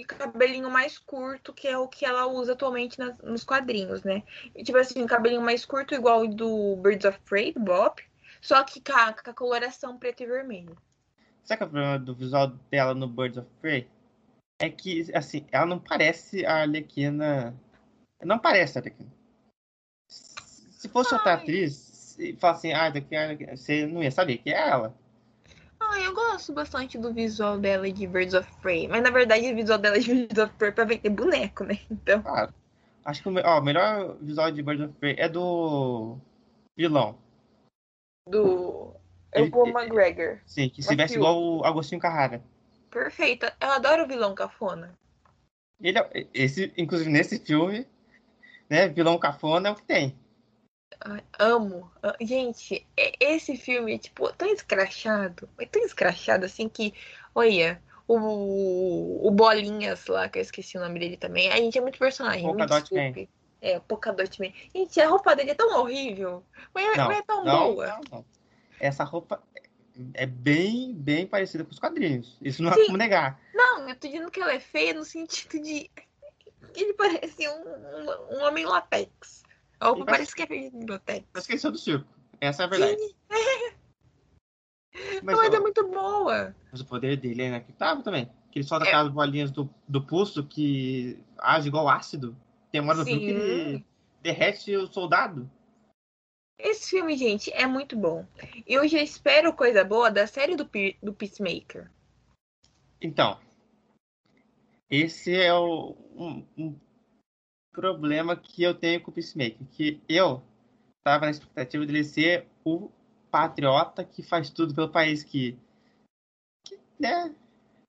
[0.00, 4.22] e cabelinho mais curto, que é o que ela usa atualmente nas- nos quadrinhos, né?
[4.56, 8.02] E, tipo assim, cabelinho mais curto igual o do Birds of Prey, do Bop,
[8.40, 10.74] só que com a, com a coloração preto e vermelho.
[11.44, 13.86] Sabe qual é o problema do visual dela no Birds of Prey?
[14.58, 17.54] É que, assim, ela não parece a Arlequina.
[18.22, 19.10] Não parece a Arlequina.
[20.08, 21.42] Se fosse outra Ai.
[21.42, 24.94] atriz, se fala assim, ah, daqui a Arlequina, você não ia saber que é ela.
[25.92, 29.56] Ah, eu gosto bastante do visual dela de Birds of Prey, mas na verdade o
[29.56, 31.80] visual dela de Birds of Prey é pra vender boneco, né?
[31.90, 32.54] Então, Claro.
[33.04, 36.16] Acho que o, ó, o melhor visual de Birds of Prey é do
[36.76, 37.18] vilão.
[38.28, 38.94] do
[39.32, 40.38] é Ele- o Paul McGregor.
[40.46, 42.42] Sim, que se veste igual o Agostinho Carrara.
[42.90, 43.52] Perfeita.
[43.60, 44.92] Eu adoro o vilão cafona.
[45.80, 47.86] Ele é, esse, inclusive nesse filme,
[48.68, 50.16] né, vilão cafona é o que tem.
[51.38, 51.90] Amo.
[52.02, 55.48] Ah, Gente, é- esse filme é tipo tão escrachado.
[55.58, 56.92] É tão escrachado assim que,
[57.34, 61.50] olha, o, o Bolinhas lá, que eu esqueci o nome dele também.
[61.50, 62.42] A gente é muito personagem.
[62.42, 63.26] me Polkadot Man.
[63.62, 64.52] É, Polkadot Man.
[64.74, 66.44] Gente, a roupa dele é tão horrível.
[66.74, 67.86] Mas, é- Não, mas é tão não, boa.
[67.86, 68.24] não, não.
[68.78, 69.42] Essa roupa
[70.14, 72.36] é bem, bem parecida com os quadrinhos.
[72.40, 72.86] Isso não Sim.
[72.86, 73.40] como negar.
[73.54, 75.90] Não, eu tô dizendo que ela é feia no sentido de.
[76.74, 79.39] Ele parece um, um, um homem latex.
[79.80, 81.26] Opa, parece que é biblioteca.
[81.36, 82.06] Esqueceu do circo.
[82.40, 83.00] Essa é a verdade.
[83.00, 83.14] Sim.
[85.22, 86.54] Mas, Mas é muito boa.
[86.70, 88.30] Mas o poder dele é inacreditável também.
[88.50, 88.88] Que ele solta é.
[88.88, 92.36] aquelas bolinhas do, do pulso que age igual ácido.
[92.70, 93.84] Tem uma hora que ele
[94.22, 95.50] derrete o soldado.
[96.58, 98.26] Esse filme, gente, é muito bom.
[98.66, 100.68] E eu já espero coisa boa da série do,
[101.02, 101.90] do Peacemaker.
[103.00, 103.38] Então,
[104.90, 106.80] esse é o, um, um,
[107.80, 109.66] problema que eu tenho com o Peacemaker.
[109.72, 110.42] Que eu
[111.02, 112.90] tava na expectativa dele ser o
[113.30, 115.56] patriota que faz tudo pelo país que,
[116.66, 117.34] que né?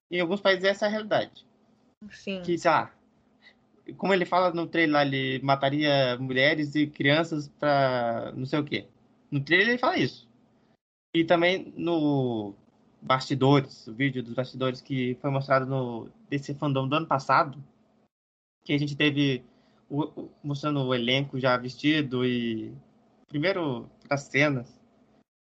[0.09, 1.45] Em alguns países essa é a realidade.
[2.09, 2.41] Sim.
[2.41, 2.93] Que, sei lá,
[3.97, 8.63] como ele fala no trailer lá, ele mataria mulheres e crianças pra não sei o
[8.63, 8.87] quê.
[9.29, 10.29] No trailer ele fala isso.
[11.13, 12.53] E também no
[13.01, 17.61] bastidores, o vídeo dos bastidores que foi mostrado no DC Fandom do ano passado,
[18.63, 19.43] que a gente teve
[19.91, 22.73] o, mostrando o elenco já vestido e
[23.27, 24.79] primeiro as cenas.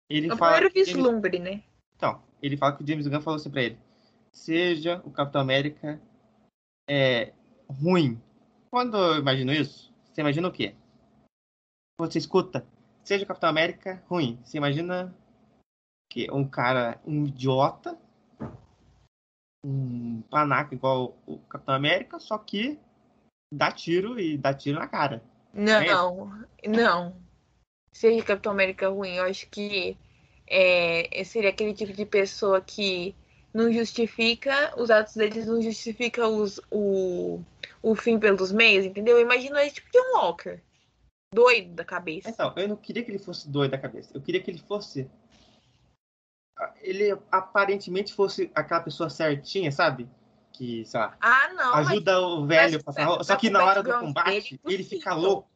[0.09, 1.57] Ele o fala primeiro vislumbre, James...
[1.57, 1.63] né?
[1.97, 3.79] Então, ele fala que o James Gunn falou assim pra ele:
[4.33, 6.01] seja o Capitão América
[6.89, 7.33] é,
[7.69, 8.21] ruim,
[8.71, 10.75] quando eu imagino isso, você imagina o quê?
[11.99, 12.65] Você escuta,
[13.03, 14.39] seja o Capitão América ruim.
[14.45, 15.13] Você imagina
[16.09, 17.99] que um cara, um idiota,
[19.65, 22.79] um panaca igual o Capitão América, só que
[23.53, 25.23] dá tiro e dá tiro na cara.
[25.53, 25.81] Não,
[26.63, 27.17] é não.
[27.93, 29.97] Seja Capitão América ruim, eu acho que
[30.47, 33.15] é, seria aquele tipo de pessoa que
[33.53, 37.43] não justifica, os atos deles não justificam os, o,
[37.83, 39.19] o fim pelos meios, entendeu?
[39.19, 40.61] Imagina esse tipo de um Walker.
[41.35, 42.29] Doido da cabeça.
[42.29, 44.11] Então, eu não queria que ele fosse doido da cabeça.
[44.15, 45.11] Eu queria que ele fosse.
[46.81, 50.09] Ele aparentemente fosse aquela pessoa certinha, sabe?
[50.57, 51.17] Que, sei lá.
[51.21, 51.75] Ah, não.
[51.75, 52.23] Ajuda mas...
[52.23, 53.25] o velho a passar.
[53.25, 55.49] Só que na hora do combate, ele fica louco.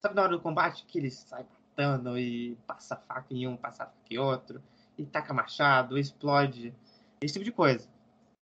[0.00, 1.44] Sabe na hora do combate que ele sai
[1.76, 4.62] matando e passa faca em um, passa faca em outro,
[4.96, 6.74] e taca machado, explode
[7.20, 7.86] esse tipo de coisa.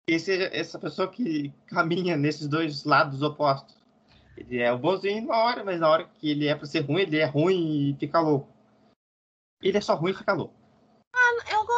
[0.09, 3.75] E seja essa pessoa que caminha nesses dois lados opostos.
[4.37, 7.03] Ele é o bonzinho na hora, mas na hora que ele é pra ser ruim,
[7.03, 8.49] ele é ruim e fica louco.
[9.63, 10.55] Ele é só ruim e fica louco.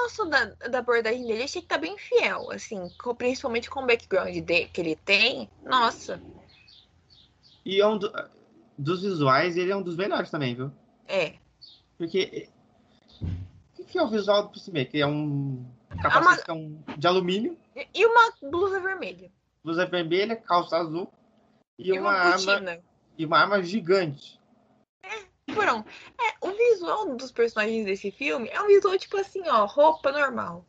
[0.08, 1.42] Gosto da, da abordagem dele.
[1.42, 2.80] Achei que tá bem fiel, assim,
[3.18, 5.50] principalmente com o background de, que ele tem.
[5.62, 6.18] Nossa.
[7.62, 8.10] E é um do,
[8.78, 10.72] dos visuais, ele é um dos melhores também, viu?
[11.06, 11.34] É.
[11.98, 12.48] Porque.
[13.78, 15.00] O que é o visual do Peacemaker?
[15.02, 15.62] É um
[16.00, 16.96] capacete uma...
[16.96, 17.58] de alumínio.
[17.94, 19.30] E uma blusa vermelha.
[19.62, 21.12] Blusa vermelha, calça azul.
[21.78, 22.78] E, e uma, uma arma.
[23.18, 24.37] E uma arma gigante.
[25.54, 25.88] Pronto.
[26.20, 30.64] É, o visual dos personagens desse filme é um visual tipo assim, ó, roupa normal.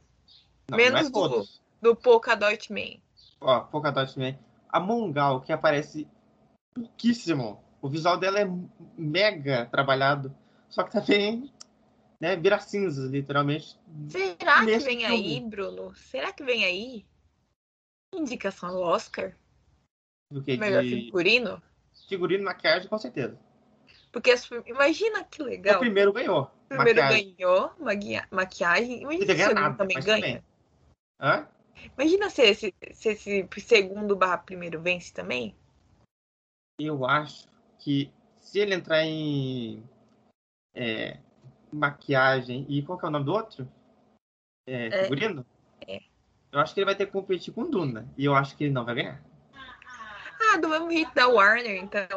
[0.69, 1.47] Não, Menos não é do,
[1.81, 2.99] do Polka Dot Man.
[3.41, 4.37] Ó, Polka Dot Man.
[4.69, 6.07] A Mongal, que aparece
[6.73, 7.63] pouquíssimo.
[7.81, 8.47] O visual dela é
[8.97, 10.35] mega trabalhado.
[10.69, 11.51] Só que também
[12.19, 13.77] né, vira cinzas, literalmente.
[14.09, 15.05] Será que vem filme.
[15.05, 15.95] aí, Bruno?
[15.95, 17.05] Será que vem aí?
[18.13, 19.35] Indicação ao Oscar?
[20.31, 20.57] Do que?
[20.57, 20.89] Melhor de...
[20.89, 21.61] figurino?
[22.07, 23.39] Figurino, maquiagem, com certeza.
[24.11, 24.33] Porque
[24.65, 25.77] imagina que legal.
[25.77, 26.43] O primeiro ganhou.
[26.43, 27.35] O primeiro maquiagem.
[27.37, 28.27] ganhou maquia...
[28.31, 29.01] maquiagem.
[29.01, 30.43] Imagina se o segundo também ganha.
[31.19, 31.47] Hã?
[31.97, 35.55] Imagina se esse, se esse segundo barra primeiro vence também.
[36.79, 39.83] Eu acho que se ele entrar em
[40.73, 41.17] é,
[41.71, 43.69] maquiagem e qual que é o nome do outro?
[44.67, 45.45] É, é, figurino?
[45.87, 46.01] É.
[46.51, 48.07] Eu acho que ele vai ter que competir com Duna.
[48.17, 49.21] E eu acho que ele não vai ganhar.
[50.41, 52.07] Ah, do mesmo jeito da Warner, então.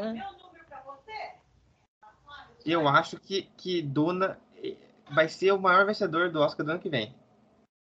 [2.65, 4.77] Eu acho que, que Duna eh,
[5.11, 7.15] vai ser o maior vencedor do Oscar do ano que vem.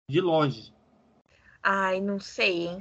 [0.08, 0.72] De longe.
[1.62, 2.78] Ai, não sei, hein?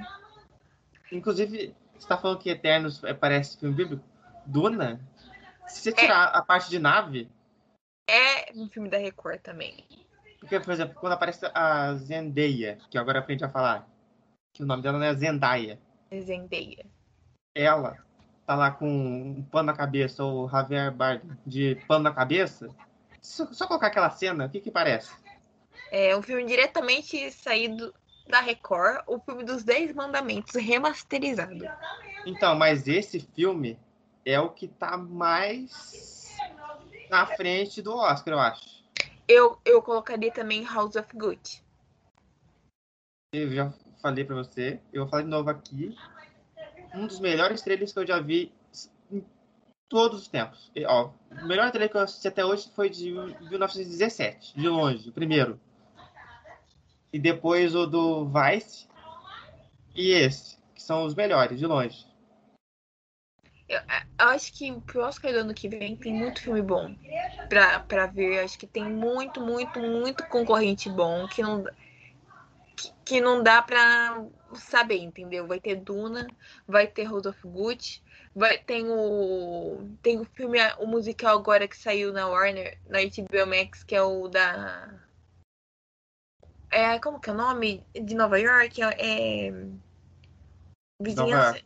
[1.11, 4.03] Inclusive, você tá falando que Eternos parece filme bíblico?
[4.45, 4.99] Duna?
[5.67, 6.37] Se você tirar é.
[6.37, 7.29] a parte de nave,
[8.09, 9.85] é um filme da Record também.
[10.39, 13.87] Porque, por exemplo, quando aparece a Zendaya, que agora aprendi a falar,
[14.53, 15.79] que o nome dela não é Zendaya.
[16.09, 16.85] É Zendaya.
[17.53, 17.97] Ela
[18.49, 22.67] tá lá com um pano na cabeça, ou Javier Bardem de pano na cabeça.
[23.21, 25.13] Só, só colocar aquela cena, o que que parece?
[25.91, 27.93] É um filme diretamente saído
[28.27, 31.63] da Record, o filme dos Dez Mandamentos, remasterizado.
[32.25, 33.77] Então, mas esse filme
[34.25, 36.35] é o que tá mais
[37.07, 38.83] na frente do Oscar, eu acho.
[39.27, 41.61] Eu, eu colocaria também House of Gucci.
[43.31, 45.95] Eu já falei pra você, eu vou falar de novo aqui.
[46.93, 48.51] Um dos melhores trailers que eu já vi
[49.11, 49.23] em
[49.87, 50.71] todos os tempos.
[50.75, 55.09] E, ó, o melhor trailer que eu assisti até hoje foi de 1917, de longe,
[55.09, 55.59] o primeiro.
[57.11, 58.87] E depois o do Vice
[59.95, 62.07] e esse, que são os melhores, de longe.
[63.67, 66.95] Eu, é, eu acho que pro Oscar do ano que vem tem muito filme bom
[67.47, 68.39] pra, pra ver.
[68.39, 71.63] Acho que tem muito, muito, muito concorrente bom que não,
[72.75, 74.25] que, que não dá pra
[74.55, 75.47] saber, entendeu?
[75.47, 76.27] Vai ter Duna,
[76.67, 78.01] vai ter Rodolfo Gucci,
[78.35, 83.47] vai, tem o tem o filme, o musical agora que saiu na Warner, na HBO
[83.47, 84.99] Max, que é o da
[86.71, 87.83] é, como que é o nome?
[87.93, 88.81] De Nova York?
[88.81, 89.47] É.
[89.47, 89.53] é
[91.01, 91.61] vizinhança.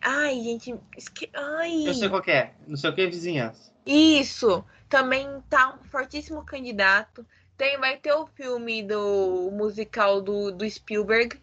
[0.00, 0.74] Ai, gente.
[0.96, 1.30] Esque...
[1.34, 1.86] Ai.
[1.86, 2.54] Eu sei qual é.
[2.66, 3.72] Não sei o que é vizinhança.
[3.86, 4.64] Isso.
[4.88, 7.24] Também tá um fortíssimo candidato.
[7.56, 11.40] Tem, vai ter o filme do musical do, do Spielberg,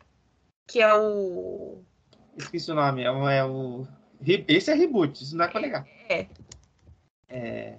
[0.67, 1.84] que é o.
[2.38, 3.04] Esqueci o nome.
[3.04, 3.30] É o.
[3.30, 3.88] É o...
[4.47, 5.88] Esse é reboot, isso não é colegar.
[6.10, 6.28] É.
[7.28, 7.78] É.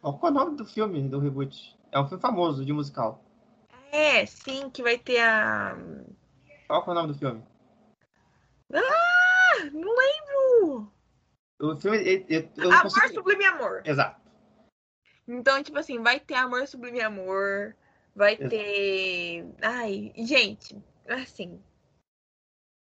[0.00, 1.76] Qual é o nome do filme do reboot?
[1.92, 3.24] É um filme famoso de musical.
[3.92, 5.76] É, sim, que vai ter a.
[6.66, 7.42] Qual é o nome do filme?
[8.72, 10.92] Ah, não lembro!
[11.60, 11.98] O filme.
[11.98, 13.14] Eu, eu, eu Amor consigo...
[13.14, 13.82] Sublime Amor.
[13.84, 14.20] Exato.
[15.28, 17.76] Então, tipo assim, vai ter Amor Sublime Amor,
[18.14, 18.50] vai Exato.
[18.50, 19.46] ter.
[19.62, 20.76] Ai, gente,
[21.08, 21.62] assim.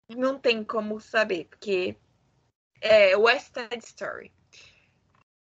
[0.09, 1.97] Não tem como saber, porque
[2.81, 4.31] é West Side Story.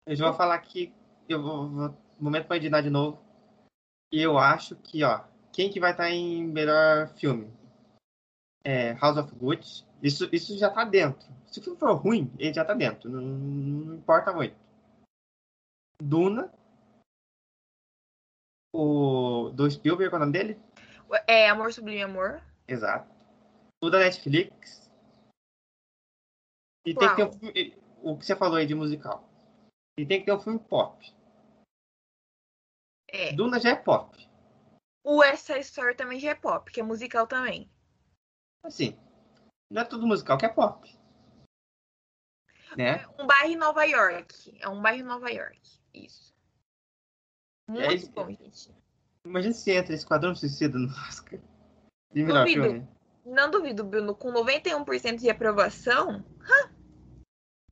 [0.06, 0.92] Eu já vou falar aqui,
[1.28, 3.22] eu vou, vou momento para editar de novo.
[4.10, 7.52] Eu acho que, ó, quem que vai estar tá em melhor filme?
[8.64, 9.84] É, House of Gucci.
[10.02, 11.26] Isso, isso já tá dentro.
[11.46, 13.10] Se o filme for ruim, ele já tá dentro.
[13.10, 14.56] Não, não importa muito.
[16.00, 16.52] Duna.
[18.72, 20.60] O do Spielberg, qual é o nome dele?
[21.26, 22.42] É Amor Sublime Amor.
[22.66, 23.11] Exato.
[23.90, 24.88] Da Netflix.
[26.86, 26.98] E Uau.
[26.98, 29.28] tem que ter um filme, o que você falou aí de musical.
[29.98, 31.04] E tem que ter um filme pop.
[33.08, 33.32] É.
[33.32, 34.16] Duna já é pop.
[35.04, 37.68] O Essa Story também já é pop, que é musical também.
[38.64, 38.96] Assim,
[39.70, 40.88] não é tudo musical que é pop.
[42.76, 43.04] Né?
[43.18, 44.58] Um bairro em Nova York.
[44.60, 45.60] É um bairro em Nova York.
[45.92, 46.32] Isso.
[47.68, 48.74] Muito aí, bom, gente.
[49.24, 51.38] Imagina se entra Esquadrão Suicida no Oscar.
[52.12, 52.62] De melhor duvido.
[52.62, 53.01] filme.
[53.24, 54.14] Não duvido, Bruno.
[54.14, 56.24] Com 91% de aprovação.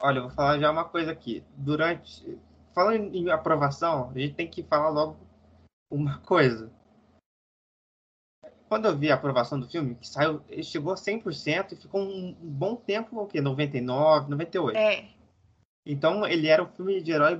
[0.00, 1.44] Olha, eu vou falar já uma coisa aqui.
[1.56, 2.38] Durante.
[2.74, 5.16] Falando em aprovação, a gente tem que falar logo
[5.90, 6.70] uma coisa
[8.70, 12.00] quando eu vi a aprovação do filme, que saiu, ele chegou a 100% e ficou
[12.00, 13.40] um bom tempo, o quê?
[13.40, 14.78] 99, 98.
[14.78, 15.08] É.
[15.84, 17.36] Então, ele era o filme de herói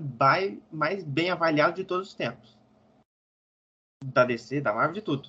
[0.73, 2.59] mais bem avaliado de todos os tempos.
[4.05, 5.29] Da DC, da Marvel, de tudo.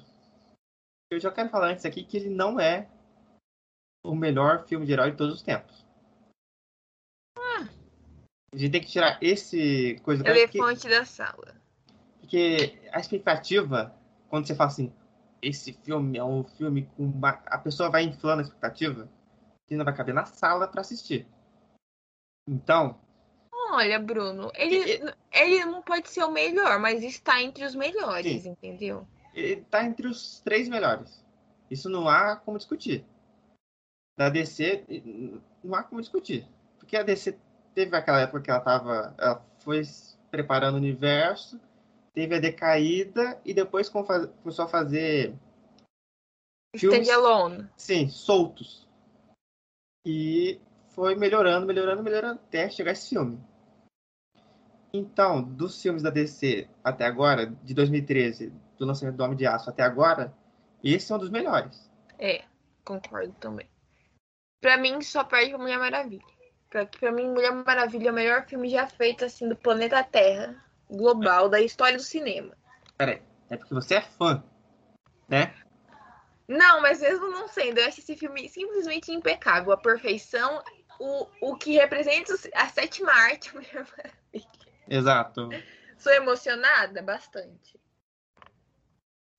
[1.12, 2.88] Eu já quero falar antes aqui que ele não é
[4.02, 5.86] o melhor filme de herói de todos os tempos.
[7.38, 7.67] Ah.
[8.54, 10.26] A gente tem que tirar esse coisa...
[10.26, 11.62] Elefante porque, da sala.
[12.21, 13.93] Porque a expectativa,
[14.30, 14.93] quando você fala assim,
[15.41, 17.32] esse filme é um filme com uma...
[17.45, 19.10] a pessoa vai inflando a expectativa
[19.67, 21.28] que não vai caber na sala para assistir.
[22.47, 22.97] Então,
[23.71, 28.43] olha, Bruno, ele, ele, ele não pode ser o melhor, mas está entre os melhores,
[28.43, 28.50] sim.
[28.50, 29.06] entendeu?
[29.34, 31.24] Ele está entre os três melhores.
[31.70, 33.06] Isso não há como discutir.
[34.17, 34.86] Da DC,
[35.63, 36.48] não há como discutir.
[36.78, 37.38] Porque a DC
[37.74, 39.15] teve aquela época que ela tava.
[39.17, 39.82] Ela foi
[40.30, 41.60] preparando o universo
[42.13, 45.34] teve a decaída e depois começou a fazer
[46.76, 47.70] filmes, alone.
[47.78, 48.88] Sim, soltos.
[50.06, 53.39] E foi melhorando, melhorando, melhorando até chegar esse filme.
[54.93, 59.69] Então, dos filmes da DC até agora, de 2013, do lançamento do Homem de Aço
[59.69, 60.36] até agora,
[60.84, 61.89] esse é um dos melhores.
[62.19, 62.43] É,
[62.84, 63.67] concordo também.
[64.60, 66.25] Pra mim, só perde pra Mulher Maravilha.
[66.69, 70.62] Pra, pra mim, Mulher Maravilha é o melhor filme já feito, assim, do planeta Terra
[70.91, 72.56] global da história do cinema.
[72.97, 74.43] Peraí, é porque você é fã,
[75.27, 75.56] né?
[76.47, 79.71] Não, mas mesmo não sendo, eu acho esse filme simplesmente impecável.
[79.71, 80.62] A perfeição,
[80.99, 83.51] o, o que representa a sétima arte.
[84.91, 85.49] Exato.
[85.97, 87.01] Sou emocionada?
[87.01, 87.80] Bastante.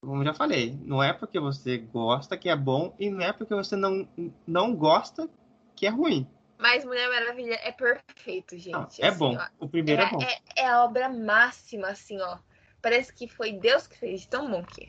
[0.03, 3.55] Como já falei, não é porque você gosta que é bom e não é porque
[3.55, 4.09] você não,
[4.47, 5.29] não gosta
[5.77, 6.27] que é ruim.
[6.59, 9.03] Mas Mulher Maravilha é perfeito, gente.
[9.03, 9.37] É assim, bom.
[9.37, 10.23] Ó, o primeiro é, é bom.
[10.23, 12.39] É, é, a obra máxima, assim, ó.
[12.81, 14.89] Parece que foi Deus que fez, tão bom que é.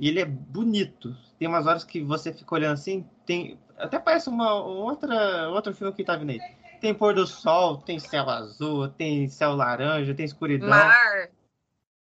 [0.00, 1.14] E ele é bonito.
[1.38, 3.58] Tem umas horas que você fica olhando assim, tem.
[3.76, 6.40] Até parece uma outra, outro filme que tá vindo aí.
[6.80, 10.68] Tem pôr do sol, tem céu azul, tem céu laranja, tem escuridão.
[10.68, 11.30] Mar.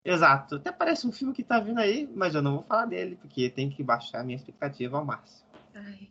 [0.05, 0.57] Exato.
[0.57, 3.51] Até parece um filme que tá vindo aí, mas eu não vou falar dele, porque
[3.51, 5.49] tem que baixar a minha expectativa ao máximo.
[5.75, 6.11] Ai.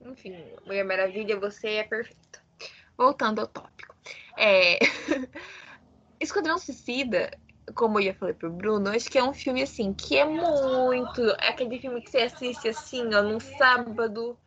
[0.00, 2.42] Enfim, Mulher Maravilha, você é perfeita.
[2.96, 3.94] Voltando ao tópico.
[4.36, 4.78] É...
[6.20, 7.30] Esquadrão Suicida,
[7.74, 11.20] como eu já falei pro Bruno, acho que é um filme assim, que é muito.
[11.40, 14.38] É aquele filme que você assiste assim, ó, num sábado,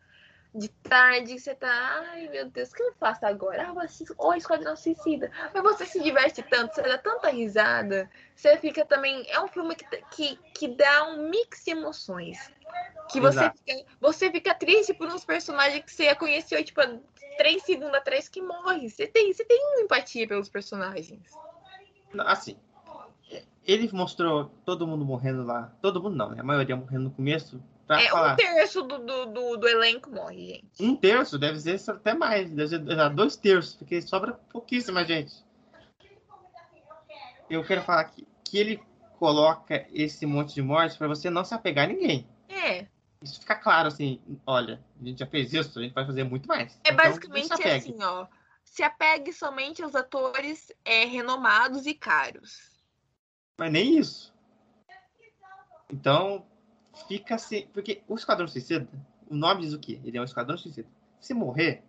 [0.54, 1.70] de tarde, você tá,
[2.12, 3.70] ai meu Deus, o que eu faço agora?
[3.70, 5.32] Ah, vou assistir o Esquadrão Suicida.
[5.54, 9.26] Mas você se diverte tanto, você dá tanta risada, você fica também.
[9.30, 12.52] É um filme que, que, que dá um mix de emoções.
[13.12, 16.82] Que você fica, você fica triste por uns personagens que você conheceu, tipo,
[17.38, 18.90] três segundos atrás que morre.
[18.90, 21.32] Você tem, você tem uma empatia pelos personagens.
[22.20, 22.58] Assim,
[23.66, 25.72] ele mostrou todo mundo morrendo lá.
[25.82, 26.42] Todo mundo não, né?
[26.42, 28.34] A maioria morrendo no começo Pra é, falar.
[28.34, 30.84] um terço do, do, do, do, elenco morre, gente.
[30.84, 31.40] Um terço?
[31.40, 32.48] Deve ser até mais.
[32.48, 32.80] Deve ser
[33.16, 35.44] dois terços, porque sobra pouquíssima gente.
[37.50, 38.84] Eu quero falar que, que ele
[39.18, 42.30] coloca esse monte de morte para você não se apegar a ninguém.
[42.48, 42.86] É.
[43.24, 46.48] Isso fica claro, assim, olha, a gente já fez isso, a gente vai fazer muito
[46.48, 46.80] mais.
[46.84, 48.28] É então, basicamente assim, ó.
[48.64, 52.70] Se apegue somente aos atores é, renomados e caros.
[53.58, 54.32] Mas nem isso.
[55.92, 56.46] Então,
[57.08, 57.68] fica assim.
[57.74, 58.88] Porque o Esquadrão Suicida,
[59.30, 60.00] o nome diz o quê?
[60.04, 60.88] Ele é um Esquadrão Suicida.
[61.20, 61.84] Se morrer,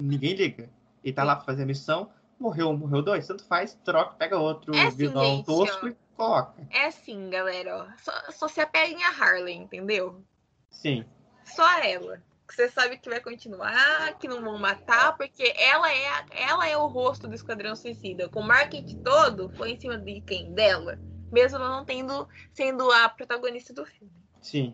[0.00, 0.70] ninguém liga.
[1.04, 4.38] Ele tá lá pra fazer a missão, morreu um, morreu dois, tanto faz, troca, pega
[4.38, 6.66] outro é assim, vilão gente, tosco ó, e coloca.
[6.70, 7.86] É assim, galera, ó.
[7.98, 10.24] Só, só se apeguem a Harley, entendeu?
[10.70, 11.04] Sim.
[11.44, 12.22] Só ela.
[12.46, 16.68] Que você sabe que vai continuar, que não vão matar, porque ela é, a, ela
[16.68, 18.28] é o rosto do Esquadrão Suicida.
[18.28, 20.52] Com o marketing todo, foi em cima de quem?
[20.52, 20.98] Dela.
[21.32, 24.12] Mesmo não tendo sendo a protagonista do filme.
[24.46, 24.72] Sim.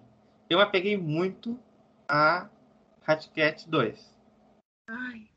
[0.51, 1.59] Eu apeguei muito
[2.07, 2.51] a
[3.07, 4.15] Hatcat 2.
[4.87, 5.31] Ai.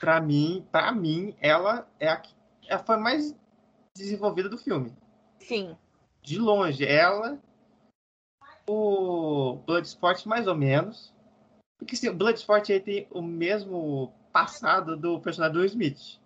[0.00, 2.20] Pra mim, pra mim, ela é a
[2.66, 3.36] ela foi mais
[3.96, 4.92] desenvolvida do filme.
[5.38, 5.76] Sim.
[6.20, 7.40] De longe, ela
[8.68, 11.14] o Bloodsport mais ou menos.
[11.78, 16.18] Porque assim, o Bloodsport aí tem o mesmo passado do personagem do Smith.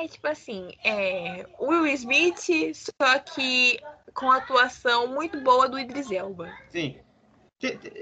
[0.00, 3.78] É, tipo assim, é Will Smith, só que
[4.14, 6.50] com a atuação muito boa do Idris Elba.
[6.70, 6.98] Sim.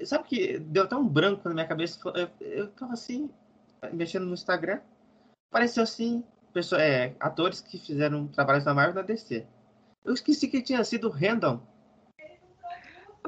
[0.04, 1.98] Sabe que deu até um branco na minha cabeça?
[2.40, 3.28] Eu, tava assim,
[3.92, 4.80] mexendo no Instagram.
[5.50, 9.44] Apareceu assim, pessoa, é, atores que fizeram trabalhos na Marvel na DC.
[10.04, 11.60] Eu esqueci que tinha sido Randall.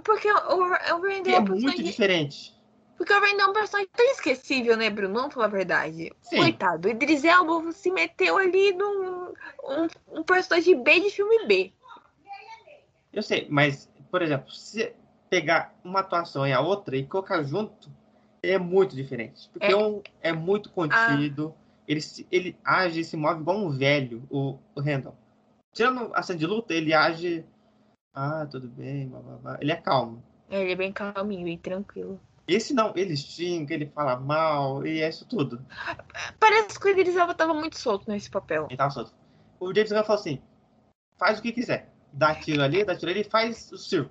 [0.04, 2.54] Porque o, o, o Randall é, é muito diferente.
[3.00, 5.14] Porque o Randall é um personagem tão esquecível, né, Bruno?
[5.14, 6.12] Vamos falar a verdade.
[6.20, 6.36] Sim.
[6.36, 9.32] Coitado, o Idris Elba se meteu ali num
[9.64, 11.72] um, um personagem B de filme B.
[13.10, 14.92] Eu sei, mas, por exemplo, se
[15.30, 17.90] pegar uma atuação e a outra e colocar junto,
[18.42, 19.48] é muito diferente.
[19.50, 21.82] Porque é, um é muito contido, ah.
[21.88, 25.16] ele, ele age e se move igual um velho, o, o Randall.
[25.72, 27.46] Tirando a cena de luta, ele age.
[28.12, 29.58] Ah, tudo bem, blá, blá, blá.
[29.58, 30.22] ele é calmo.
[30.50, 32.20] É, ele é bem calminho e tranquilo.
[32.54, 35.64] Esse não, ele xinga, ele fala mal, e é isso tudo.
[36.38, 38.66] Parece que o Idris Elba tava muito solto nesse papel.
[38.68, 39.12] Ele tava solto.
[39.58, 40.42] O James Gunn falou assim:
[41.18, 44.10] faz o que quiser dá tiro ali, dá tiro ali e faz o circo.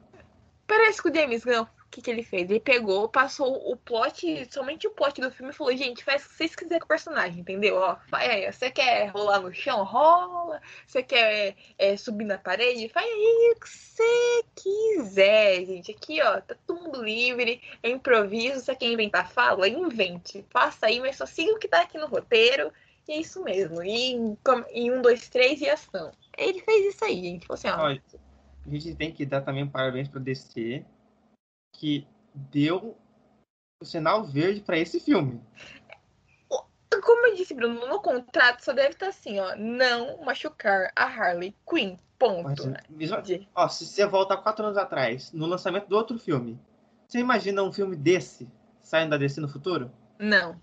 [0.67, 2.49] Parece que o James Gunn, que, que ele fez?
[2.49, 6.29] Ele pegou, passou o plot, somente o plot do filme e falou, gente, faz o
[6.29, 7.77] que vocês quiserem com o personagem, entendeu?
[7.77, 10.61] Ó, vai, você quer rolar no chão, rola.
[10.85, 15.91] Você quer é, subir na parede, faz aí o que você quiser, gente.
[15.91, 19.67] Aqui, ó, tá todo mundo livre, é improviso, você quer inventar fala?
[19.67, 20.45] Invente.
[20.49, 22.71] Faça aí, mas só siga o que tá aqui no roteiro.
[23.07, 23.81] E é isso mesmo.
[23.81, 24.11] E
[24.71, 26.11] em um, dois, três e ação.
[26.37, 27.41] Ele fez isso aí, gente.
[27.41, 27.87] Tipo assim, ó.
[27.87, 30.85] A gente tem que dar também parabéns para DC,
[31.79, 32.97] que deu
[33.81, 35.41] o sinal verde para esse filme.
[37.01, 41.55] Como eu disse, Bruno, no contrato só deve estar assim, ó, não machucar a Harley
[41.67, 41.97] Quinn.
[42.17, 42.73] Ponto.
[42.89, 43.11] Mas,
[43.55, 46.59] ó, se você volta quatro anos atrás, no lançamento do outro filme,
[47.07, 49.89] você imagina um filme desse saindo da DC no futuro?
[50.19, 50.61] Não.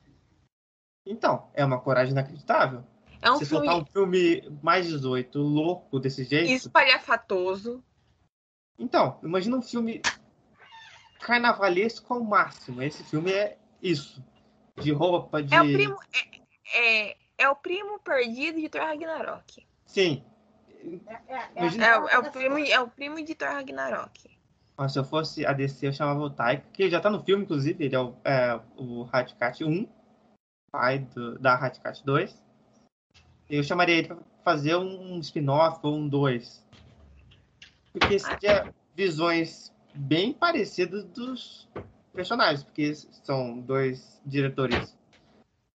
[1.06, 2.84] Então, é uma coragem inacreditável.
[3.22, 3.66] É um Se filme...
[3.66, 6.50] soltar um filme mais 18, louco desse jeito.
[6.50, 7.82] Espalhafatoso.
[8.78, 10.02] Então, imagina um filme
[11.20, 12.82] carnavalesco ao máximo.
[12.82, 14.22] Esse filme é isso.
[14.76, 15.54] De roupa, de.
[15.54, 19.66] É o primo, é, é, é o primo perdido de Thor Ragnarok.
[19.86, 20.22] Sim.
[21.06, 21.86] É, é, é Imagina...
[21.86, 24.36] é, é, o primo, é o primo de Thor Ragnarok.
[24.76, 27.44] Mas se eu fosse a DC, eu chamava o Taika, que já tá no filme,
[27.44, 29.88] inclusive, ele é o, é, o Hatcat 1,
[30.70, 32.46] pai do, da Hatcat 2
[33.48, 36.64] eu chamaria ele para fazer um spin-off ou um 2.
[37.92, 41.68] Porque seria visões bem parecidas dos
[42.12, 44.96] personagens, porque são dois diretores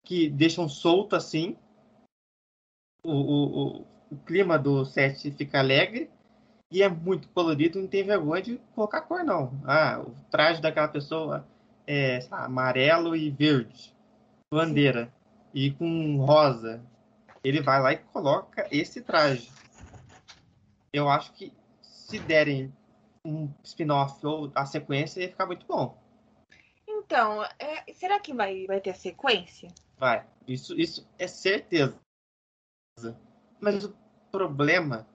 [0.04, 1.56] que deixam solto assim.
[3.02, 6.10] O, o, o, o clima do set fica alegre
[6.70, 9.52] e é muito colorido, não tem vergonha de colocar cor, não.
[9.64, 11.46] Ah, o traje daquela pessoa
[11.86, 13.94] é lá, amarelo e verde,
[14.52, 15.10] bandeira, Sim.
[15.54, 16.82] e com rosa
[17.42, 19.50] ele vai lá e coloca esse traje.
[20.92, 22.72] Eu acho que se derem
[23.28, 25.96] um spin-off ou a sequência ia ficar muito bom.
[26.86, 29.68] Então, é, será que vai, vai ter a sequência?
[29.98, 30.26] Vai.
[30.46, 31.98] Isso, isso é certeza.
[33.60, 33.94] Mas o
[34.30, 35.06] problema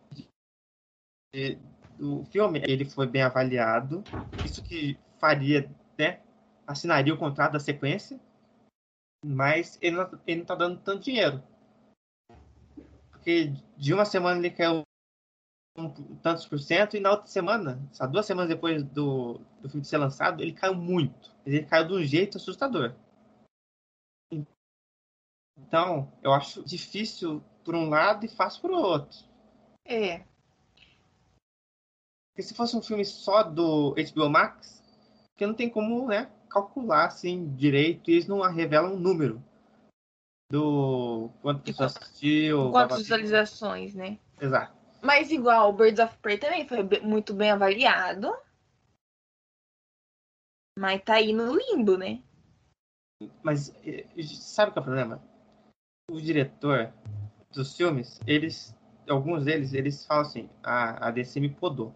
[1.33, 1.57] de,
[1.97, 4.03] do filme, ele foi bem avaliado.
[4.45, 6.21] Isso que faria, né?
[6.67, 8.19] Assinaria o contrato da sequência.
[9.25, 11.41] Mas ele não, ele não tá dando tanto dinheiro.
[13.11, 14.82] Porque de uma semana ele caiu
[15.77, 19.85] um, tantos por cento, e na outra semana, só duas semanas depois do, do filme
[19.85, 21.31] ser lançado, ele caiu muito.
[21.45, 22.95] Ele caiu de um jeito assustador.
[25.57, 29.19] Então, eu acho difícil por um lado e fácil por outro.
[29.85, 30.19] É.
[32.31, 34.83] Porque se fosse um filme só do HBO Max,
[35.35, 39.43] que não tem como né, calcular assim direito e eles não revelam um número
[40.51, 42.71] do quanto pessoas assistiu.
[42.71, 44.19] Quantas visualizações, né?
[44.39, 44.82] Exato.
[45.03, 48.33] Mas igual Birds of Prey também foi muito bem avaliado.
[50.79, 51.53] Mas tá aí no
[51.97, 52.23] né?
[53.43, 53.73] Mas
[54.39, 55.23] sabe qual é o problema?
[56.09, 56.93] O diretor
[57.51, 58.75] dos filmes, eles.
[59.09, 61.93] Alguns deles, eles falam assim, a, a DC me podou.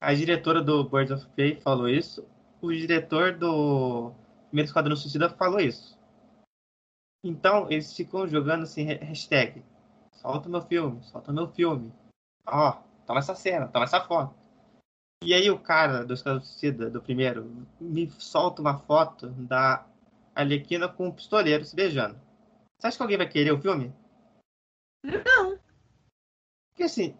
[0.00, 2.24] A diretora do Birds of Prey falou isso.
[2.62, 4.12] O diretor do
[4.46, 5.98] Primeiro Esquadrão Suicida falou isso.
[7.24, 9.64] Então, eles ficam jogando assim, hashtag.
[10.12, 11.92] Solta meu filme, solta meu filme.
[12.50, 14.34] Ó, oh, toma essa cena, toma essa foto.
[15.22, 19.86] E aí o cara do Esquadrão Suicida, do primeiro, me solta uma foto da
[20.34, 22.18] Alequina com um pistoleiro se beijando.
[22.78, 23.92] Você acha que alguém vai querer o filme?
[25.04, 25.58] Não.
[26.70, 27.16] Porque assim,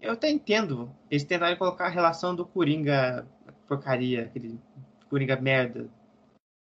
[0.00, 3.26] eu até entendo eles tentarem colocar a relação do Coringa
[3.66, 4.60] porcaria, aquele
[5.08, 5.88] Coringa merda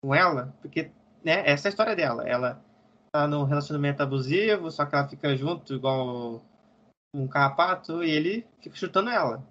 [0.03, 0.91] com ela, porque,
[1.25, 2.29] né, essa é a história dela.
[2.29, 2.63] Ela
[3.13, 6.43] tá num relacionamento abusivo, só que ela fica junto igual
[7.15, 9.47] um carrapato e ele fica chutando ela.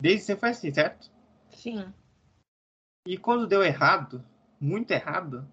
[0.00, 1.10] Desde sempre foi assim, certo?
[1.50, 1.92] Sim.
[3.06, 4.24] E quando deu errado,
[4.60, 5.50] muito errado,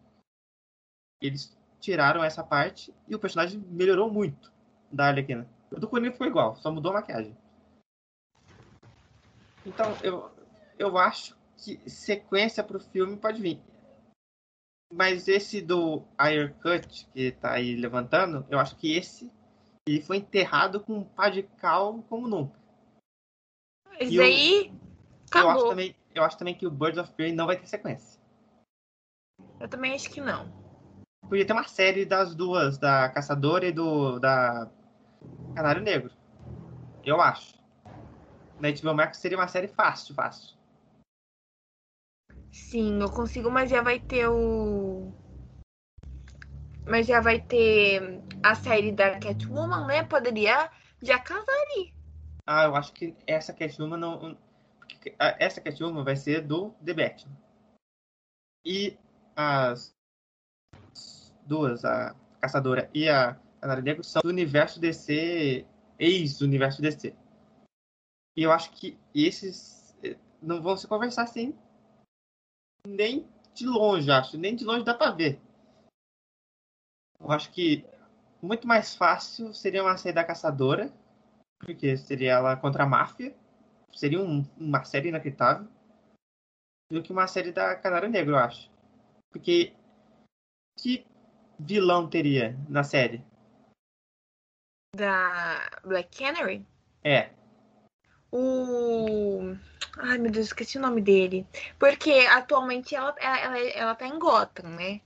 [1.21, 4.51] eles tiraram essa parte e o personagem melhorou muito
[4.91, 5.49] da Arlequina.
[5.71, 7.35] O do Coringa ficou igual, só mudou a maquiagem.
[9.65, 10.31] Então, eu,
[10.77, 13.59] eu acho que sequência pro filme pode vir.
[14.93, 19.31] Mas esse do Iron Cut, que tá aí levantando, eu acho que esse
[19.87, 22.59] ele foi enterrado com um pá de cal como nunca.
[23.99, 24.73] Isso aí,
[25.27, 25.51] acabou.
[25.51, 28.19] Eu acho, também, eu acho também que o Birds of Prey não vai ter sequência.
[29.59, 30.51] Eu também acho que não.
[31.29, 34.69] Podia ter uma série das duas, da Caçadora e do da
[35.55, 36.11] Canário Negro.
[37.03, 37.55] Eu acho.
[38.59, 40.55] Na HBO Max seria uma série fácil, fácil.
[42.51, 45.11] Sim, eu consigo, mas já vai ter o.
[46.87, 50.03] Mas já vai ter a série da Catwoman, né?
[50.03, 50.69] Poderia
[51.01, 51.91] já casar ali.
[52.45, 54.37] Ah, eu acho que essa Catwoman não.
[55.17, 57.35] Essa Catwoman vai ser do The Batman.
[58.63, 58.95] E
[59.35, 59.95] as
[61.47, 65.65] duas, a Caçadora e a Canário Negro, são do universo DC,
[65.97, 67.15] ex-universo DC.
[68.37, 71.57] E eu acho que esses eh, não vão se conversar assim
[72.85, 74.37] nem de longe, acho.
[74.37, 75.41] Nem de longe dá pra ver.
[77.19, 77.83] Eu acho que
[78.41, 80.91] muito mais fácil seria uma série da Caçadora,
[81.59, 83.35] porque seria ela contra a máfia.
[83.93, 85.67] Seria um, uma série inacreditável.
[86.91, 88.69] Do que uma série da Canário Negro, eu acho.
[89.31, 89.73] Porque
[90.77, 91.05] que
[91.59, 93.23] vilão teria na série?
[94.95, 96.65] Da Black Canary?
[97.03, 97.29] É.
[98.31, 99.55] O.
[99.97, 101.47] Ai, meu Deus, esqueci o nome dele.
[101.79, 105.01] Porque atualmente ela, ela, ela tá em Gotham, né?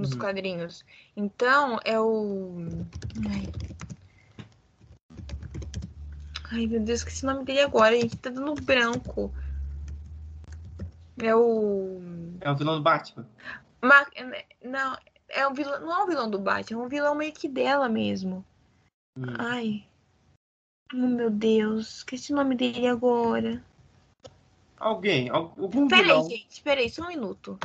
[0.00, 0.18] Nos uhum.
[0.18, 0.84] quadrinhos.
[1.16, 2.66] Então, é o.
[3.28, 3.52] Ai.
[6.50, 7.94] Ai, meu Deus, esqueci o nome dele agora.
[7.94, 9.32] A gente tá dando branco.
[11.22, 12.00] É o.
[12.40, 13.26] É o vilão do Batman?
[13.80, 14.06] Ma...
[14.62, 14.96] Não,
[15.28, 15.80] é um vilão.
[15.80, 18.44] Não é um vilão do Batman, é um vilão meio que dela mesmo.
[19.16, 19.34] Hum.
[19.38, 19.86] Ai.
[20.92, 23.64] Oh, meu Deus, esqueci o nome dele agora.
[24.76, 26.28] Alguém, algum peraí, vilão.
[26.28, 27.58] gente, peraí, só um minuto.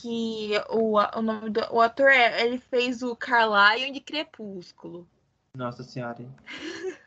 [0.00, 5.08] Que o, o nome do o ator, é, ele fez o Carlyle de Crepúsculo.
[5.56, 6.20] Nossa senhora.
[6.20, 6.34] Hein?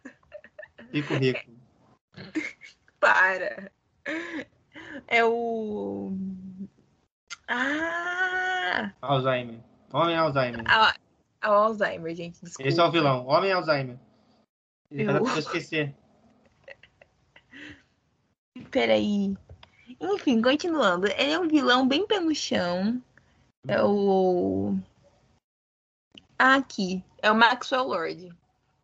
[0.91, 1.51] Fico rico.
[2.99, 3.71] Para.
[5.07, 6.11] É o.
[7.47, 8.91] Ah!
[9.01, 9.59] Alzheimer.
[9.93, 10.63] Homem Alzheimer.
[10.67, 10.95] Ah,
[11.43, 12.41] o Alzheimer, gente.
[12.41, 12.67] Desculpa.
[12.67, 13.27] Esse é o vilão.
[13.27, 13.99] Homem Alzheimer.
[14.89, 15.09] Eu...
[15.09, 15.95] Era pra esquecer.
[18.71, 19.37] Peraí.
[19.99, 21.07] Enfim, continuando.
[21.07, 23.01] Ele é um vilão bem pé no chão.
[23.67, 24.75] É o.
[26.37, 27.03] Ah, aqui.
[27.21, 28.29] É o Maxwell Lord.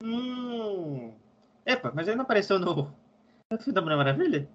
[0.03, 1.13] Hum.
[1.65, 2.93] Epa, mas ele não apareceu no.
[3.49, 4.49] No filme da Mulher Maravilha?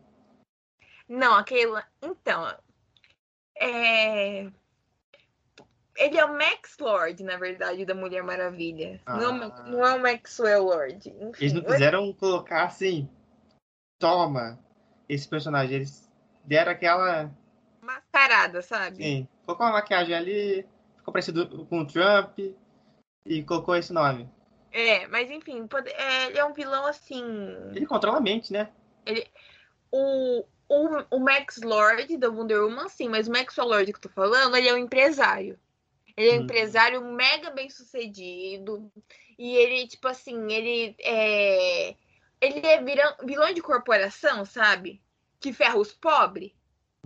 [1.08, 1.82] Não, aquele.
[2.02, 2.54] Então.
[3.58, 4.50] é...
[5.96, 9.00] Ele é o Max Lord, na verdade, da Mulher Maravilha.
[9.04, 9.16] Ah.
[9.16, 9.36] Não,
[9.66, 11.08] não é o Maxwell Lord.
[11.08, 13.08] Enfim, Eles não quiseram colocar assim,
[13.98, 14.58] toma
[15.08, 15.76] esse personagem.
[15.76, 16.09] Eles
[16.45, 17.30] deram aquela.
[17.80, 19.03] mascarada, sabe?
[19.03, 20.66] Sim, colocou uma maquiagem ali,
[20.97, 22.38] ficou parecido com o Trump
[23.26, 24.28] e colocou esse nome.
[24.72, 27.24] É, mas enfim, pode- é, ele é um vilão assim.
[27.74, 28.70] Ele controla a mente, né?
[29.93, 34.03] O, o, o Max Lord da Wonder Woman, sim, mas o Maxwell Lord que eu
[34.03, 35.59] tô falando, ele é um empresário.
[36.16, 36.45] Ele é um Hum.
[36.45, 38.91] empresário mega bem sucedido.
[39.38, 41.97] E ele, tipo assim, ele é.
[42.41, 45.03] Ele é virão- vilão de corporação, sabe?
[45.41, 46.53] Que ferra os pobres.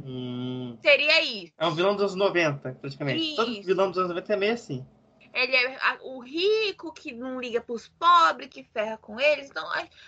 [0.02, 1.52] Hum, Seria isso.
[1.56, 3.36] é um vilão dos anos 90, praticamente.
[3.36, 3.62] Todo Isso.
[3.62, 4.84] vilão dos anos 90 é meio assim.
[5.32, 9.50] Ele é o rico que não liga pros pobres, que ferra com eles.
[9.50, 9.66] Então,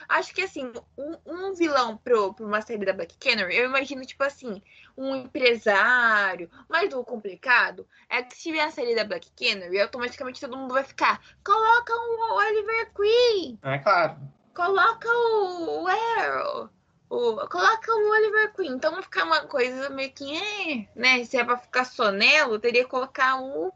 [0.08, 4.06] acho que assim, um, um vilão pro, pra uma série da Black Canary, eu imagino,
[4.06, 4.62] tipo assim,
[4.96, 6.48] um empresário.
[6.68, 10.74] Mas o complicado é que se tiver a série da Black Canary, automaticamente todo mundo
[10.74, 11.20] vai ficar.
[11.44, 13.58] Coloca o Oliver Queen!
[13.62, 14.16] É claro.
[14.54, 16.70] Coloca o, o Arrow!
[17.08, 18.72] O, coloca o Oliver Queen.
[18.72, 21.24] Então vai ficar uma coisa meio que, é, né?
[21.24, 23.72] Se é pra ficar sonelo, teria que colocar o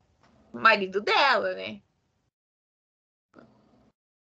[0.52, 1.80] marido dela, né?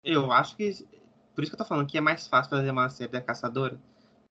[0.04, 0.86] Eu acho que.
[1.34, 3.80] Por isso que eu tô falando que é mais fácil fazer uma série da caçadora.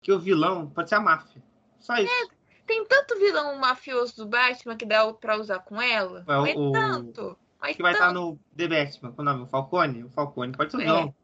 [0.02, 1.42] Que o vilão pode ser a máfia.
[1.78, 2.30] Só isso.
[2.66, 6.20] Tem tanto vilão mafioso do Batman que dá pra usar com ela.
[6.20, 7.38] É, mas o- tanto.
[7.60, 8.20] Mas que vai estar tanto.
[8.20, 9.12] no The Batman.
[9.12, 9.42] Qual o nome?
[9.44, 10.04] O Falcone?
[10.04, 10.84] O Falcone pode ser o É.
[10.84, 11.14] vilão.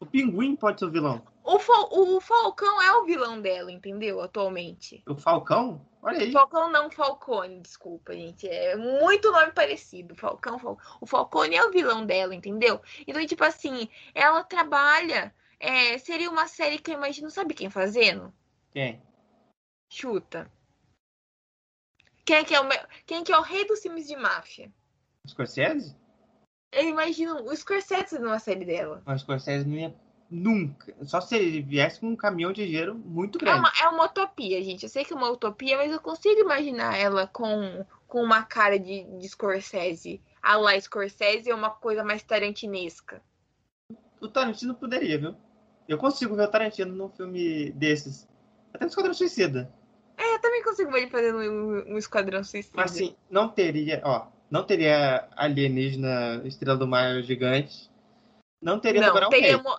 [0.00, 1.22] O Pinguim pode ser o vilão.
[1.44, 4.20] O, Fal- o Falcão é o vilão dela, entendeu?
[4.22, 5.02] Atualmente.
[5.06, 5.86] O Falcão?
[6.02, 6.32] Olha aí.
[6.32, 8.48] Falcão não Falcone, desculpa, gente.
[8.48, 10.14] É muito nome parecido.
[10.16, 10.78] Falcão, Fal...
[11.02, 12.80] O Falcone é o vilão dela, entendeu?
[13.06, 15.34] Então, tipo assim, ela trabalha.
[15.60, 18.32] é, seria uma série que eu imagino, sabe quem fazendo?
[18.70, 19.02] Quem?
[19.92, 20.50] Chuta.
[22.24, 22.68] Quem é que é o,
[23.04, 24.72] quem que é o rei dos filmes de máfia?
[25.28, 25.94] Scorsese?
[26.72, 29.02] Eu imagino o Scorsese numa série dela.
[29.04, 29.94] Mas Scorsese não ia
[30.30, 30.94] nunca.
[31.04, 33.58] Só se ele viesse com um caminhão de dinheiro muito É grande.
[33.60, 34.82] uma, é uma utopia, gente.
[34.84, 38.78] Eu sei que é uma utopia, mas eu consigo imaginar ela com, com uma cara
[38.78, 40.20] de, de Scorsese.
[40.42, 43.22] A lá Scorsese é uma coisa mais tarantinesca.
[44.20, 45.36] O Tarantino poderia, viu?
[45.86, 48.26] Eu consigo ver o Tarantino num filme desses.
[48.72, 49.72] Até no Esquadrão Suicida.
[50.16, 52.76] É, eu também consigo ver ele fazendo um, um esquadrão suicida.
[52.76, 57.90] Mas assim, não teria, ó, não teria alienígena Estrela do Mar gigante.
[58.62, 59.62] Não teria Não, Tubarão teria, Rei.
[59.62, 59.78] mo-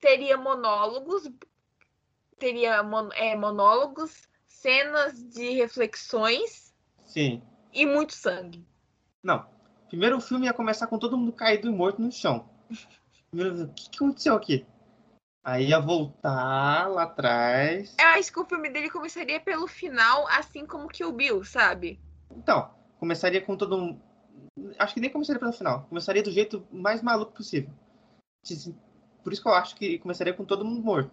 [0.00, 1.30] teria monólogos,
[2.38, 6.74] teria mon- é, monólogos, cenas de reflexões
[7.06, 7.42] Sim.
[7.72, 8.66] e muito sangue.
[9.22, 9.46] Não.
[9.88, 12.48] Primeiro o filme ia começar com todo mundo caído e morto no chão.
[13.30, 14.66] Primeiro, o que, que aconteceu aqui?
[15.42, 17.96] Aí ia voltar lá atrás.
[17.98, 21.98] Eu acho que o filme dele começaria pelo final, assim como que o Bill, sabe?
[22.30, 24.02] Então, começaria com todo mundo.
[24.78, 25.86] Acho que nem começaria pelo final.
[25.88, 27.72] Começaria do jeito mais maluco possível.
[29.28, 31.10] Por isso que eu acho que começaria com todo mundo morto.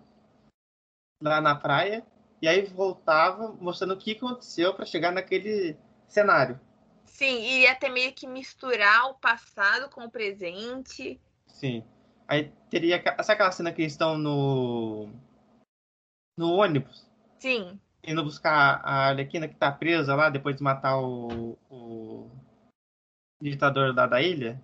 [1.21, 2.01] Lá na praia.
[2.41, 6.57] E aí voltava mostrando o que aconteceu para chegar naquele cenário.
[7.03, 11.19] Sim, iria até meio que misturar o passado com o presente.
[11.45, 11.83] Sim.
[12.25, 13.03] Aí teria.
[13.21, 15.09] Sabe aquela cena que eles estão no.
[16.37, 17.05] No ônibus?
[17.37, 21.57] Sim, Indo buscar a Arlequina que tá presa lá depois de matar o.
[21.69, 22.31] o
[23.41, 24.57] ditador da, da ilha?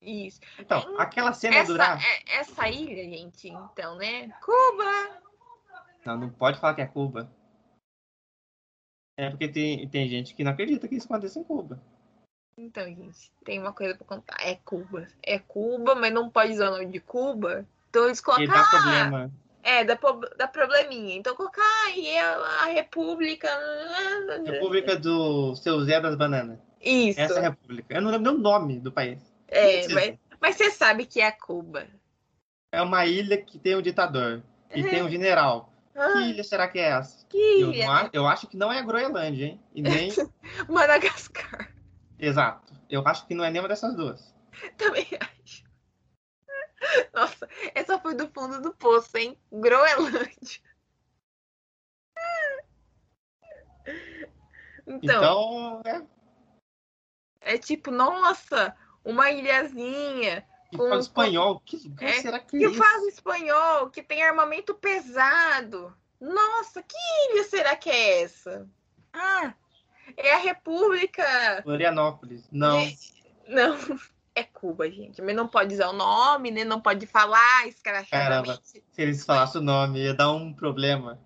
[0.00, 0.40] Isso.
[0.58, 2.02] Então, aquela cena ia Essa, durar.
[2.02, 4.28] é- essa ilha, gente, então, né?
[4.42, 5.20] Cuba!
[6.04, 7.30] Não, não pode falar que é Cuba.
[9.16, 11.82] É porque tem, tem gente que não acredita que isso aconteça em Cuba.
[12.56, 14.36] Então, gente, tem uma coisa pra contar.
[14.40, 15.06] É Cuba.
[15.22, 17.66] É Cuba, mas não pode usar o nome de Cuba.
[17.90, 18.46] Então eles colocam.
[18.46, 19.32] dá ah, problema.
[19.62, 19.98] É, dá,
[20.36, 21.16] dá probleminha.
[21.16, 23.48] Então colocar aí a, a República.
[24.44, 26.58] República do seu Zé das Bananas.
[26.80, 27.20] Isso.
[27.20, 27.94] Essa é a República.
[27.94, 29.27] Eu não lembro nem o nome do país.
[29.48, 31.86] É, mas, mas você sabe que é Cuba.
[32.72, 34.42] É uma ilha que tem um ditador.
[34.74, 34.90] E É.
[34.90, 35.72] tem um general.
[35.92, 37.26] Que Ah, ilha será que é essa?
[37.26, 37.86] que Eu, ilha.
[37.86, 39.60] não a- eu acho que não é a Groenlândia, hein?
[39.74, 40.10] E nem.
[40.68, 41.74] Madagascar.
[42.18, 42.72] Exato.
[42.90, 44.34] Eu acho que não é nenhuma dessas duas.
[44.76, 45.64] Também acho.
[47.12, 49.36] Nossa, essa foi do fundo do poço, hein?
[49.50, 50.60] Groenlândia.
[54.86, 57.54] Então, Então, é.
[57.54, 58.74] é tipo, nossa,
[59.04, 61.60] uma ilhazinha E Com- fala espanhol.
[61.64, 62.74] Que lugar É, será que é que isso?
[62.74, 65.94] fala espanhol, que tem armamento pesado.
[66.20, 66.96] Nossa, que
[67.32, 68.68] ilha será que é essa?
[69.12, 69.54] Ah,
[70.16, 71.24] é a República.
[71.62, 72.48] Florianópolis.
[72.52, 72.78] Não.
[73.48, 73.78] Não,
[74.34, 75.22] é Cuba, gente.
[75.22, 76.64] Mas não pode usar o nome, né?
[76.64, 78.60] Não pode falar escrachadamente.
[78.92, 81.18] Se eles falassem o nome, ia dar um problema.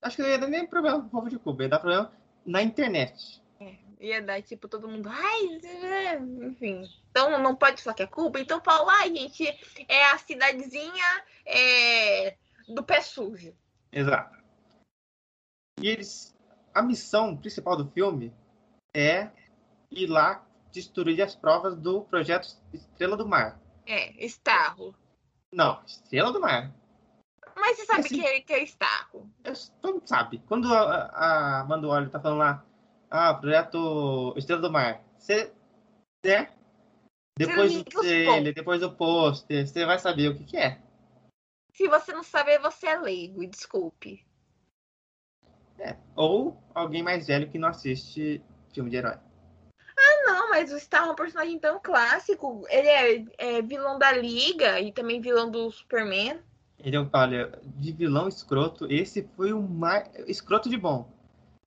[0.00, 2.10] Acho que não ia dar nem problema pro povo de Cuba, ia dar problema
[2.46, 3.42] na internet.
[3.98, 4.06] É.
[4.06, 5.08] Ia dar, tipo, todo mundo.
[5.08, 6.82] Ai, é", enfim.
[7.10, 8.38] Então não pode falar que é culpa.
[8.40, 9.46] Então fala, ai, gente,
[9.88, 12.36] é a cidadezinha é,
[12.68, 13.54] do pé sujo.
[13.92, 14.36] Exato.
[15.80, 16.34] E eles.
[16.74, 18.34] A missão principal do filme
[18.94, 19.30] é
[19.90, 23.58] ir lá destruir as provas do projeto Estrela do Mar.
[23.86, 24.94] É, Starro.
[25.50, 26.74] Não, Estrela do Mar.
[27.54, 29.30] Mas você sabe Assim- que, é, que é Starro.
[29.80, 30.42] Todo mundo sabe.
[30.46, 32.62] Quando a, a Amanda Waller tá falando lá,
[33.16, 35.52] ah, projeto Estrela do Mar, você,
[36.24, 36.50] né?
[37.38, 40.80] Depois liga do trailer, depois do pôster, você vai saber o que, que é.
[41.72, 44.26] Se você não saber, você é leigo, desculpe.
[45.78, 45.96] É.
[46.14, 48.42] Ou alguém mais velho que não assiste
[48.72, 49.18] filme de herói.
[50.26, 52.66] Não, mas o Starro é um personagem tão clássico.
[52.68, 56.40] Ele é, é vilão da Liga e também vilão do Superman.
[56.78, 61.15] Ele é um, olha, de vilão escroto, esse foi o mais escroto de bom.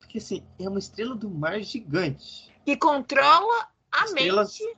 [0.10, 2.51] Porque assim, é uma estrela do mar gigante.
[2.66, 4.78] Que controla a Estrelas- mente.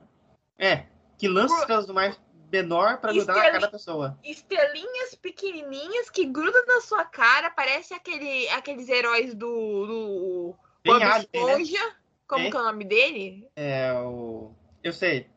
[0.59, 0.85] É,
[1.17, 2.17] que lança Por- estrelas do mar
[2.51, 4.19] menor na Estrela- cara da pessoa.
[4.25, 7.49] Estrelinhas pequenininhas que grudam na sua cara.
[7.49, 11.19] Parece aquele, aqueles heróis do, do Bob né?
[11.19, 11.95] Esponja.
[12.27, 13.49] Como Bem- que é o nome dele?
[13.55, 14.51] É o.
[14.83, 15.29] Eu sei.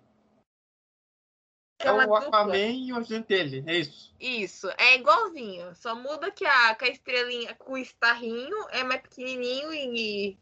[1.79, 2.18] É o dupla.
[2.18, 4.14] Aquaman e o dele, é isso.
[4.20, 5.75] Isso, é igualzinho.
[5.75, 10.39] Só muda que a, que a estrelinha com o estarrinho é mais pequenininho e.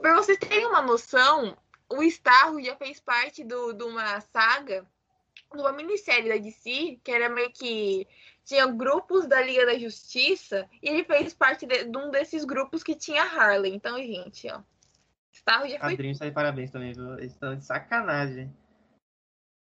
[0.00, 1.56] Pra vocês terem uma noção,
[1.88, 4.86] o Starro já fez parte do- de uma saga,
[5.52, 8.06] de uma minissérie da DC, que era meio que.
[8.44, 12.82] Tinha grupos da Liga da Justiça, e ele fez parte de, de um desses grupos
[12.82, 13.72] que tinha Harley.
[13.72, 14.60] Então, gente, ó.
[15.32, 15.90] Starro já foi.
[15.90, 17.12] Padrinhos tá de parabéns também, viu?
[17.18, 18.52] Eles estão de sacanagem.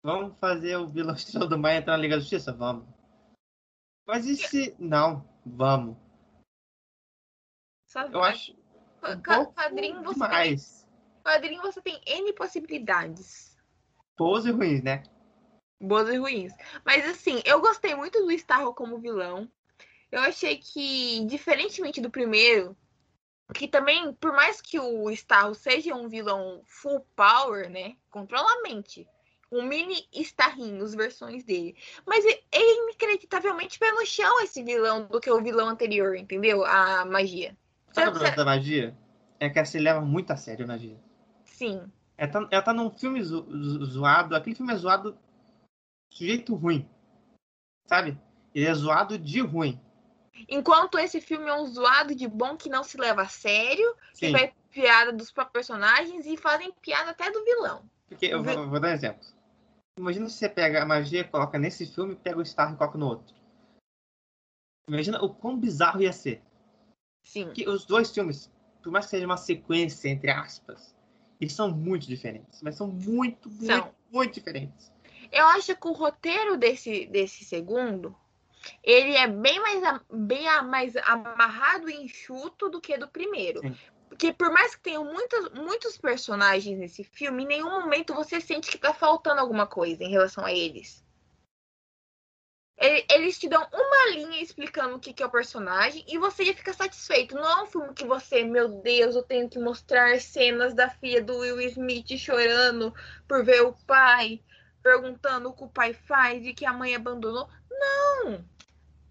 [0.06, 2.52] Vamos fazer o vilão estrela do mar entrar na Liga da Justiça?
[2.52, 2.86] Vamos.
[4.06, 4.76] Mas e se.
[4.78, 5.96] Não, vamos.
[8.12, 8.52] Eu acho.
[9.02, 10.86] Um ca- Quadrinho você, tem, demais.
[11.24, 13.58] quadrinho você tem N possibilidades.
[14.16, 15.02] Boas e ruins, né?
[15.80, 16.52] boas e ruins.
[16.84, 19.50] Mas assim, eu gostei muito do Starro como vilão.
[20.12, 22.76] Eu achei que, diferentemente do primeiro,
[23.52, 27.96] que também, por mais que o Starro seja um vilão full power, né?
[28.08, 29.04] Controla a mente.
[29.50, 31.76] Um mini Starrinho, as versões dele.
[32.04, 36.64] Mas e- é inacreditavelmente pé no chão esse vilão do que o vilão anterior, entendeu?
[36.64, 37.56] A magia.
[37.92, 38.96] Sabe o problema da magia?
[39.38, 40.98] É que ela se leva muito a sério a magia.
[41.44, 41.90] Sim.
[42.18, 45.16] Ela tá, ela tá num filme zo- zo- zoado, aquele filme é zoado
[46.12, 46.88] de jeito ruim.
[47.86, 48.18] Sabe?
[48.54, 49.80] Ele é zoado de ruim.
[50.48, 54.26] Enquanto esse filme é um zoado de bom que não se leva a sério, que
[54.26, 54.32] Sim.
[54.32, 57.88] vai piada dos próprios personagens e fazem piada até do vilão.
[58.08, 59.26] Porque eu vou, vou dar um exemplo.
[59.98, 63.06] Imagina se você pega a magia, coloca nesse filme, pega o Star e coloca no
[63.06, 63.34] outro.
[64.88, 66.42] Imagina o quão bizarro ia ser.
[67.22, 67.46] Sim.
[67.46, 70.94] Porque os dois filmes, por mais que seja uma sequência, entre aspas,
[71.40, 72.62] eles são muito diferentes.
[72.62, 73.94] Mas são muito, muito, São.
[74.12, 74.92] muito diferentes.
[75.32, 78.14] Eu acho que o roteiro desse, desse segundo,
[78.82, 83.60] ele é bem mais, bem mais amarrado e enxuto do que do primeiro.
[83.60, 83.76] Sim.
[84.16, 88.70] Porque por mais que tenham muitos, muitos personagens nesse filme, em nenhum momento você sente
[88.70, 91.04] que tá faltando alguma coisa em relação a eles.
[92.78, 96.46] Ele- Eles te dão uma linha explicando o que que é o personagem e você
[96.46, 97.34] já fica satisfeito.
[97.34, 101.22] Não é um filme que você, meu Deus, eu tenho que mostrar cenas da filha
[101.22, 102.94] do Will Smith chorando
[103.28, 104.42] por ver o pai,
[104.82, 107.50] perguntando o que o pai faz e que a mãe abandonou.
[107.70, 108.42] Não!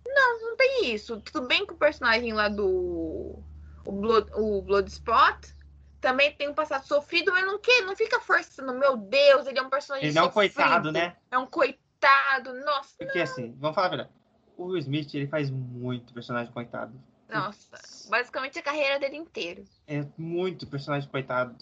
[0.08, 1.22] Não, não tem isso.
[1.22, 3.43] Tudo bem que o personagem lá do
[3.86, 5.54] o Blood, o Bloodspot
[6.02, 9.62] também tem um passado sofrido, mas não, que, não fica forçando, meu Deus, ele é
[9.62, 10.54] um personagem Ele não é um sofrido.
[10.54, 11.16] coitado, né?
[11.32, 14.10] É um coitado, nossa, Porque assim, vamos falar a verdade.
[14.58, 16.94] O Will Smith, ele faz muito personagem coitado.
[17.28, 18.10] nossa.
[18.10, 19.64] Basicamente a carreira dele inteira.
[19.88, 21.56] É muito personagem coitado.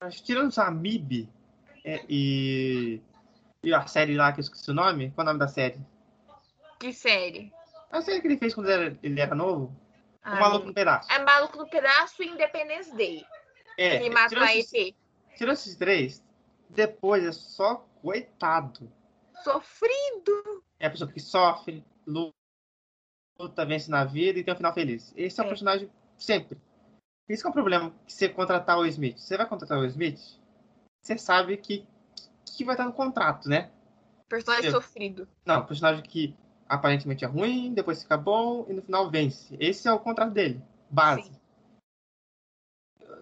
[0.00, 1.28] Mas tirando só a Mib
[1.84, 3.00] é, e,
[3.64, 5.80] e a série lá que eu esqueci o nome, qual é o nome da série?
[6.78, 7.52] Que série.
[7.90, 9.74] A série que ele fez quando ele era, ele era novo?
[10.24, 11.10] O Ah, Maluco no Pedaço.
[11.12, 13.24] É Maluco no Pedaço e Independence Day.
[13.76, 14.96] É, que mata tirando a esses, EP.
[15.36, 16.24] tirando esses três,
[16.68, 18.92] depois é só coitado.
[19.44, 20.62] Sofrido.
[20.80, 25.12] É a pessoa que sofre, luta, vence na vida e tem um final feliz.
[25.16, 25.48] Esse é o É.
[25.48, 26.60] personagem sempre.
[27.28, 29.18] Isso que é o problema que você contratar o Smith.
[29.18, 30.18] Você vai contratar o Smith,
[31.02, 31.86] você sabe que,
[32.56, 33.70] que vai estar no contrato, né?
[34.28, 35.28] Personagem Eu- sofrido.
[35.44, 36.36] Não, personagem que
[36.68, 39.56] aparentemente é ruim, depois fica bom e no final vence.
[39.58, 40.60] Esse é o contrato dele,
[40.90, 41.22] base.
[41.22, 41.36] Sim.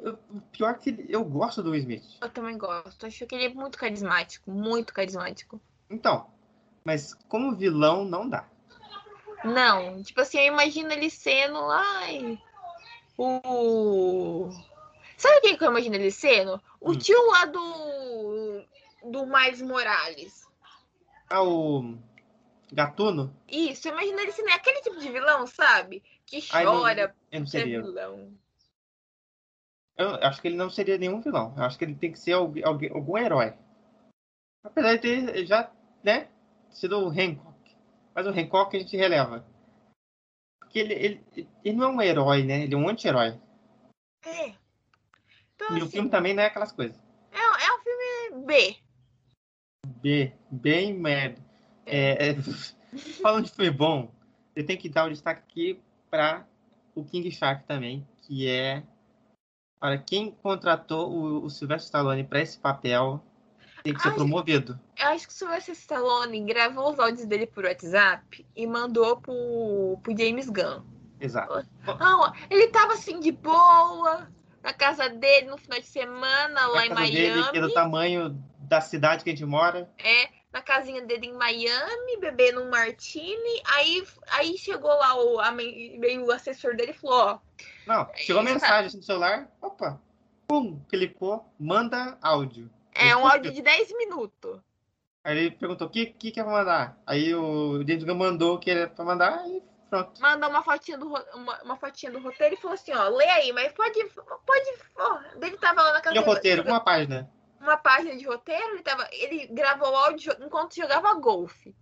[0.02, 2.04] Eu- O pior é que eu gosto do Will Smith.
[2.20, 3.06] Eu também gosto.
[3.06, 4.50] Acho que ele é muito carismático.
[4.50, 5.60] Muito carismático.
[5.90, 6.28] Então,
[6.84, 8.46] mas como vilão não dá.
[9.44, 12.40] Não, tipo assim, eu imagino ele sendo, ai,
[13.16, 14.50] o
[15.16, 16.60] Sabe quem que eu imagino ele sendo?
[16.80, 16.98] O Hum.
[16.98, 18.64] tio lá do.
[19.10, 20.46] do Miles Morales.
[21.30, 21.96] Ah, o
[22.72, 23.34] Gatuno?
[23.48, 26.02] Isso, eu imagino ele sendo aquele tipo de vilão, sabe?
[26.26, 27.80] Que Ai, chora Eu não seria.
[27.80, 28.36] vilão.
[29.96, 31.54] Eu acho que ele não seria nenhum vilão.
[31.56, 33.56] Eu acho que ele tem que ser alguém, alguém- algum herói.
[34.64, 36.28] Apesar de ter já, né,
[36.70, 37.76] sido o Hancock.
[38.14, 39.46] Mas o Hancock a gente releva.
[40.60, 42.64] Porque ele, ele, ele não é um herói, né?
[42.64, 43.40] Ele é um anti-herói.
[44.24, 44.54] É.
[45.54, 46.96] Então, E o assim, filme tá- também não é aquelas coisas.
[47.30, 48.76] é, é um filme B.
[50.02, 51.45] B, bem merda.
[51.86, 52.36] É, é,
[53.22, 54.10] falando de filme bom,
[54.54, 55.80] eu tenho que dar o destaque aqui
[56.10, 56.46] para
[56.94, 58.82] o King Shark também, que é
[59.78, 63.22] para quem contratou o, o Sylvester Stallone para esse papel
[63.86, 64.14] tem que ser Ai.
[64.14, 64.80] promovido.
[64.98, 69.98] Eu acho que o Sylvester Stallone gravou os áudios dele por WhatsApp e mandou pro,
[70.02, 70.82] pro James Gunn.
[71.20, 71.64] Exato.
[71.86, 74.28] Ah, ele tava assim de boa
[74.62, 77.68] na casa dele no final de semana lá A em casa dele, que é do
[77.68, 77.74] Miami.
[77.74, 79.88] tamanho da cidade que a gente mora.
[79.98, 83.62] É, na casinha dele em Miami, bebendo um martini.
[83.74, 85.54] Aí, aí chegou lá o, a,
[86.24, 87.38] o assessor dele e falou: Ó,
[87.86, 90.00] Não, chegou Isso, mensagem assim no celular, opa,
[90.48, 92.70] pum, clicou, manda áudio.
[92.94, 94.58] é um áudio de 10 minutos.
[95.22, 96.98] Aí ele perguntou, o que, que que é pra mandar?
[97.04, 100.22] Aí o James Gunn mandou o que era pra mandar e pronto.
[100.22, 103.52] Mandou uma fotinha do, uma, uma fotinha do roteiro e falou assim: Ó, lê aí,
[103.52, 104.02] mas pode.
[104.46, 105.20] pode ó.
[105.42, 107.28] Ele tava lá na casa E o roteiro, uma página.
[107.66, 111.74] Uma página de roteiro, ele, tava, ele gravou áudio enquanto jogava golfe.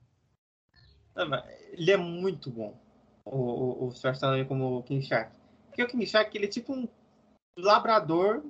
[1.73, 2.77] Ele é muito bom,
[3.25, 3.93] o, o, o.
[3.93, 5.33] Stallone como o King Shark.
[5.67, 6.89] Porque o King Shark, ele é tipo um
[7.57, 8.45] labrador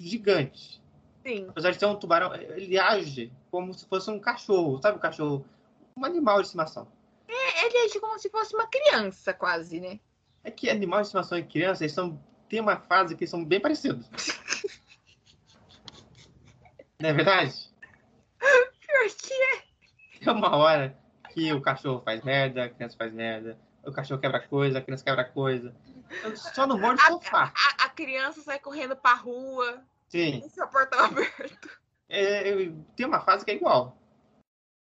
[0.00, 0.82] gigante.
[1.26, 1.46] Sim.
[1.48, 5.44] Apesar de ser um tubarão, ele age como se fosse um cachorro, sabe o cachorro?
[5.96, 6.88] Um animal de estimação.
[7.28, 10.00] Ele age como se fosse uma criança, quase, né?
[10.42, 13.60] É que animal de estimação e criança, eles são, tem uma fase que são bem
[13.60, 14.06] parecidos.
[17.04, 17.52] Não é verdade?
[18.40, 19.62] Pior que é.
[20.24, 20.96] Tem uma hora
[21.34, 25.04] que o cachorro faz merda, a criança faz merda, o cachorro quebra coisa, a criança
[25.04, 25.76] quebra coisa.
[26.34, 27.52] Só no morde A- sofá.
[27.54, 30.42] A, a criança sai correndo pra rua, Sim.
[30.46, 31.68] e seu portão aberto.
[32.08, 33.98] É, é, tem uma fase que é igual.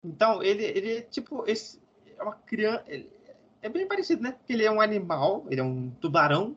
[0.04, 1.48] Então, ele, ele é tipo.
[1.48, 1.80] Esse,
[2.18, 2.84] é uma criança.
[2.86, 3.10] ele-
[3.62, 4.32] é bem parecido, né?
[4.32, 6.54] Porque ele é um animal, ele é um tubarão,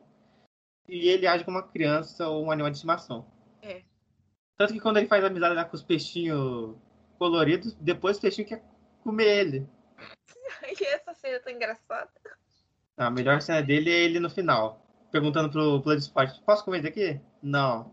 [0.86, 3.26] e ele age como uma criança ou um animal de estimação.
[3.62, 3.82] É.
[4.56, 6.76] Tanto que quando ele faz amizade lá com os peixinhos
[7.18, 8.64] coloridos, depois os peixinhos querem
[9.02, 9.68] comer ele.
[10.80, 12.10] E essa cena tá engraçada.
[12.96, 14.80] A melhor cena dele é ele no final,
[15.10, 17.20] perguntando pro Bloodsport: Posso comer isso aqui?
[17.42, 17.92] Não.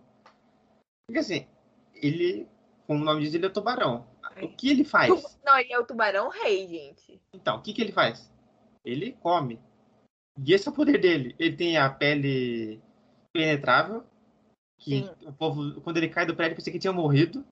[1.06, 1.48] Porque assim,
[1.94, 2.48] ele,
[2.88, 4.08] como o nome diz, ele é tubarão.
[4.42, 5.38] O que ele faz?
[5.44, 7.22] Não, ele é o tubarão rei, gente.
[7.34, 8.32] Então, o que, que ele faz?
[8.86, 9.60] Ele come.
[10.44, 11.36] E esse é o poder dele.
[11.38, 12.82] Ele tem a pele
[13.34, 14.04] penetrável.
[14.82, 15.10] Que Sim.
[15.28, 17.46] o povo, quando ele cai do prédio, pensei que tinha morrido.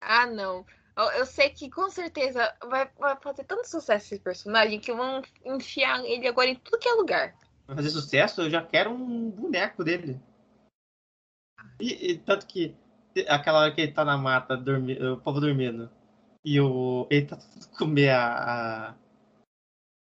[0.00, 0.64] Ah, não.
[0.96, 5.22] Eu, eu sei que com certeza vai, vai fazer tanto sucesso esse personagem que vão
[5.44, 7.34] enfiar ele agora em tudo que é lugar.
[7.66, 10.20] Vai fazer sucesso, eu já quero um boneco dele.
[11.78, 12.74] E, e tanto que
[13.28, 15.90] aquela hora que ele tá na mata, dormi, o povo dormindo,
[16.44, 18.94] e o, ele tá tentando comer a, a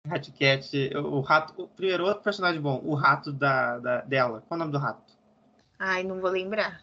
[0.07, 4.41] Rat Cat, o, o rato, o primeiro outro personagem bom, o rato da, da, dela.
[4.47, 5.10] Qual é o nome do rato?
[5.83, 6.79] Ai, não vou lembrar.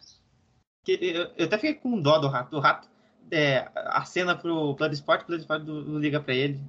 [0.85, 2.57] Eu, eu até fiquei com dó do rato.
[2.57, 2.89] O rato
[3.31, 6.59] é, acena pro Bloodsport, o Bloodsport não não liga pra ele.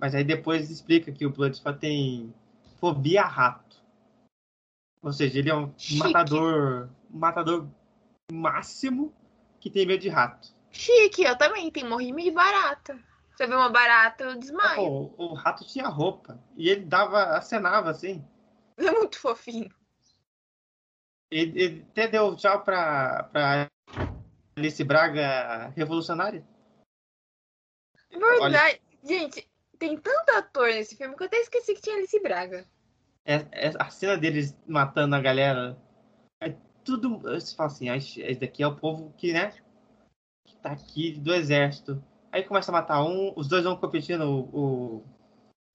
[0.00, 2.32] Mas aí depois explica que o Bloodsport tem
[2.80, 3.76] fobia a rato.
[5.02, 6.02] Ou seja, ele é um Chique.
[6.02, 7.68] matador, um matador
[8.32, 9.12] máximo
[9.60, 10.54] que tem medo de rato.
[10.70, 12.98] Chique, eu também tenho morrimento de barata.
[13.36, 15.12] Se eu ver uma barata, eu desmaio.
[15.18, 18.24] O, rato tinha roupa e ele dava, acenava assim.
[18.78, 19.70] É muito fofinho.
[21.34, 23.68] Ele, ele até deu tchau pra, pra
[24.56, 26.46] Alice Braga revolucionária.
[28.08, 28.80] Verdade.
[29.02, 32.64] Gente, tem tanto ator nesse filme que eu até esqueci que tinha Alice Braga.
[33.24, 35.76] é, é a cena deles matando a galera.
[36.40, 36.54] É
[36.84, 37.18] tudo.
[37.18, 39.52] Você fala assim, "Ah, esse daqui é o povo que, né?
[40.46, 42.00] Que tá aqui do exército.
[42.30, 45.04] Aí começa a matar um, os dois vão competindo, o, o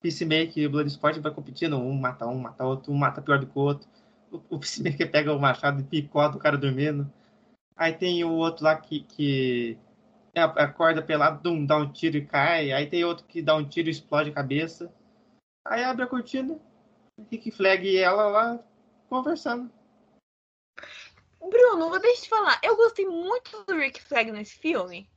[0.00, 3.46] Peacemaker e o Bloodsport vai competindo, um mata um, mata outro, um mata pior do
[3.46, 3.88] que o outro.
[4.30, 7.10] O, Peacemaker pega o machado e picota o cara dormindo.
[7.76, 9.78] Aí tem o outro lá que, que
[10.34, 12.72] é, acorda pelado, dum, dá um tiro e cai.
[12.72, 14.92] Aí tem outro que dá um tiro e explode a cabeça.
[15.66, 16.58] Aí abre a cortina,
[17.30, 18.64] Rick Flag e ela lá
[19.08, 19.70] conversando.
[21.40, 22.60] Bruno, deixa eu te falar.
[22.62, 25.10] Eu gostei muito do Rick Flag nesse filme.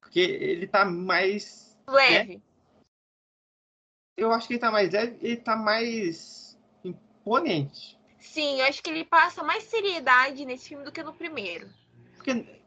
[0.00, 1.76] Porque ele tá mais.
[1.88, 2.42] Leve.
[4.16, 6.45] Eu acho que ele tá mais leve, ele tá mais
[7.26, 7.98] imponente.
[8.20, 11.68] Sim, eu acho que ele passa mais seriedade nesse filme do que no primeiro.
[12.14, 12.62] Porque,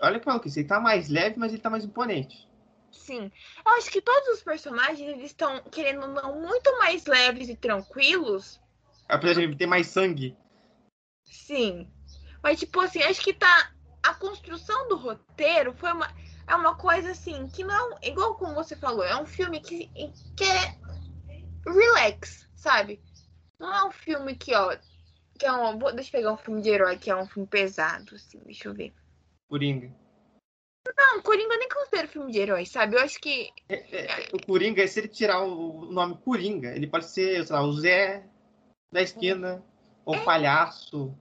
[0.00, 2.48] olha que maluquice, ele tá mais leve, mas ele tá mais imponente.
[2.92, 3.30] Sim.
[3.64, 8.60] Eu acho que todos os personagens, eles estão, querendo não, muito mais leves e tranquilos.
[9.08, 10.36] Apesar de ter mais sangue.
[11.24, 11.90] Sim.
[12.42, 13.72] Mas, tipo assim, acho que tá.
[14.02, 16.08] A construção do roteiro foi uma.
[16.46, 17.98] É uma coisa assim, que não.
[18.02, 19.90] Igual como você falou, é um filme que,
[20.34, 20.78] que é
[21.66, 23.02] relax, sabe?
[23.58, 24.76] Não é um filme que, ó.
[25.38, 25.78] Que é um.
[25.78, 28.68] vou- Deixa eu pegar um filme de herói, que é um filme pesado, assim, deixa
[28.68, 28.92] eu ver.
[29.48, 29.92] Coringa.
[30.96, 32.96] Não, Coringa eu nem considero filme de herói, sabe?
[32.96, 33.50] Eu acho que.
[33.68, 37.62] É, é, o Coringa, se ele tirar o nome Coringa, ele pode ser, sei lá,
[37.62, 38.24] o Zé
[38.92, 39.62] da esquina,
[40.04, 41.14] ou o palhaço.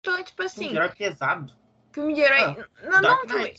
[0.00, 1.52] Então, tipo Um assim, herói pesado.
[1.92, 2.64] filme de herói.
[2.82, 3.54] não, não, um filme,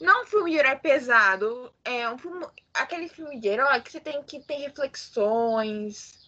[0.00, 1.72] não um filme de herói pesado.
[1.84, 2.44] É um filme.
[2.74, 6.21] Aquele filme de herói que você tem que ter reflexões.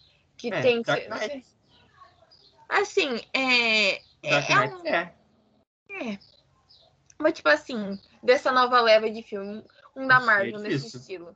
[0.45, 0.87] Que É, tem que.
[0.89, 1.47] Dark ser- Knight.
[2.69, 4.03] Assim, é.
[4.23, 6.19] Dark é Knight um- é.
[7.19, 9.65] Mas, tipo assim, dessa nova leva de filme,
[9.97, 11.35] um da Marvel nesse estilo.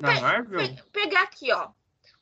[0.00, 0.58] Na Pe- Marvel?
[0.74, 1.68] pe- pegar aqui, ó.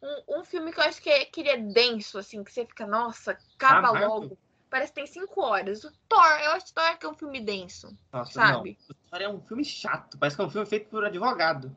[0.02, 2.66] Um, um filme que eu acho que, é, que ele é denso, assim, que você
[2.66, 4.08] fica, nossa, acaba Ah, Marvel?
[4.08, 4.38] logo.
[4.68, 5.84] Parece que tem cinco horas.
[5.84, 7.96] O Thor, eu acho que Thor que é um filme denso.
[8.12, 8.76] Nossa, sabe?
[8.88, 8.96] não.
[8.96, 10.18] O Thor é um filme chato.
[10.18, 11.76] Parece que é um filme feito por advogado.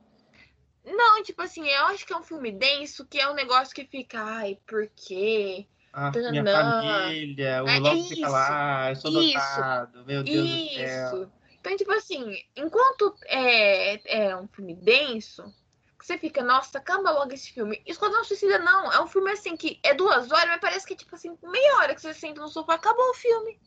[0.85, 3.85] Não, tipo assim, eu acho que é um filme denso, que é um negócio que
[3.85, 5.65] fica, ai, por quê?
[5.91, 10.69] Ah, minha família, o É isso, fica lá, eu sou isso, dotado, meu Deus do
[10.73, 11.07] céu.
[11.07, 11.31] Isso.
[11.59, 15.51] Então, tipo assim, enquanto é, é um filme denso,
[15.99, 17.81] você fica, nossa, acaba logo esse filme.
[17.85, 21.15] Esquadrão Suicida não, é um filme assim que é duas horas, mas parece que, tipo
[21.15, 23.59] assim, meia hora que você senta no sofá, acabou o filme.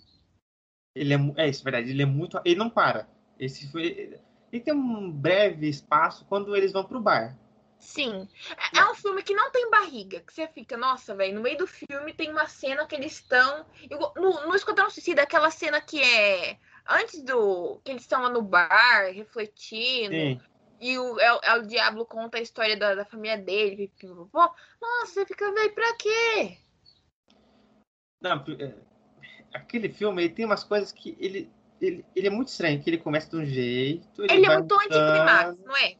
[0.94, 3.08] Ele é, é isso, verdade, ele é muito, ele não para.
[3.38, 4.20] Esse foi,
[4.52, 7.36] ele tem um breve espaço quando eles vão pro bar.
[7.78, 8.28] Sim.
[8.74, 11.66] É um filme que não tem barriga, que você fica, nossa, velho, no meio do
[11.66, 13.64] filme tem uma cena que eles estão.
[14.16, 16.58] No, no Esquadrão Suicida, aquela cena que é.
[16.86, 17.80] Antes do.
[17.84, 20.14] que eles estão lá no bar, refletindo.
[20.14, 20.40] Sim.
[20.80, 23.92] E o, é, é o Diablo conta a história da, da família dele.
[23.96, 24.54] pipipopó.
[24.80, 26.58] Nossa, você fica, velho, pra quê?
[28.20, 28.74] Não, é,
[29.52, 31.50] aquele filme, ele tem umas coisas que ele,
[31.80, 34.74] ele, ele é muito estranho, que ele começa de um jeito, ele, Ele é muito
[34.74, 34.92] mudando.
[34.92, 35.94] anticlimax, não é?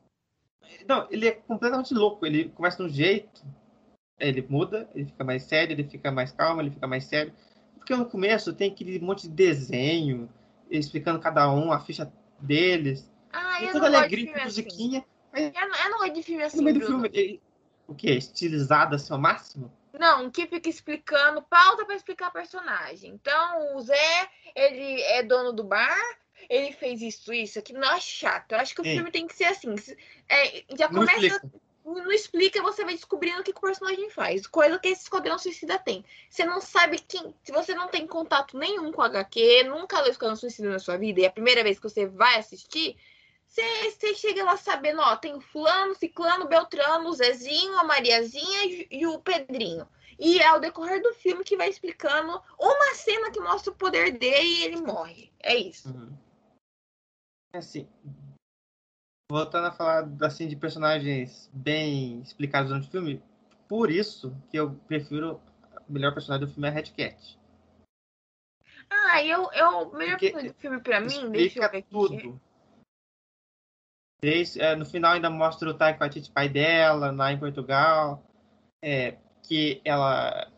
[0.87, 2.25] Não, ele é completamente louco.
[2.27, 3.43] Ele começa de um jeito,
[4.19, 7.33] ele muda, ele fica mais sério, ele fica mais calmo, ele fica mais sério.
[7.77, 10.29] Porque no começo tem aquele monte de desenho,
[10.71, 13.11] explicando cada um a ficha deles.
[13.33, 14.45] Ah, e eu toda alegria, filme assim.
[14.63, 15.05] musiquinha.
[15.35, 17.03] Eu não, eu não gosto de filme assim, no meio do Bruno.
[17.03, 17.43] filme, ele,
[17.87, 18.13] o quê?
[18.13, 19.73] Estilizado assim ao máximo?
[19.99, 23.11] Não, que fica explicando pauta pra explicar personagem.
[23.11, 25.99] Então, o Zé, ele é dono do bar,
[26.49, 27.73] ele fez isso, isso, aqui.
[27.73, 28.53] Não é chato.
[28.53, 28.95] Eu acho que o Sim.
[28.95, 29.75] filme tem que ser assim.
[30.29, 31.27] É, já Não começa.
[31.27, 31.69] explica.
[31.85, 34.47] Não explica, você vai descobrindo o que, que o personagem faz.
[34.47, 36.05] Coisa que esse Esquadrão Suicida tem.
[36.29, 37.35] Você não sabe quem.
[37.43, 41.21] Se você não tem contato nenhum com HQ, nunca leu Esquadrão Suicida na sua vida,
[41.21, 42.95] e é a primeira vez que você vai assistir,
[43.49, 49.07] você, chega lá sabendo, ó, tem o fulano, ciclano, beltrano, o Zezinho, a Mariazinha e,
[49.07, 49.89] o Pedrinho.
[50.19, 54.19] E é o decorrer do filme que vai explicando uma cena que mostra o poder
[54.19, 55.33] dele e ele morre.
[55.41, 55.89] É isso.
[55.89, 56.17] Uhum.
[57.53, 57.89] Assim,
[59.31, 63.23] voltando a falar assim, de personagens bem explicados durante o filme,
[63.67, 65.41] por isso que eu prefiro
[65.89, 67.39] o melhor personagem do filme é a Red Cat.
[68.91, 72.39] Ah, eu, eu, o melhor Porque filme do filme pra mim, deixa eu ver aqui.
[74.21, 78.23] Desde, é, no final ainda mostra o Taika Waititi, pai dela, lá em Portugal,
[78.83, 80.51] é, que ela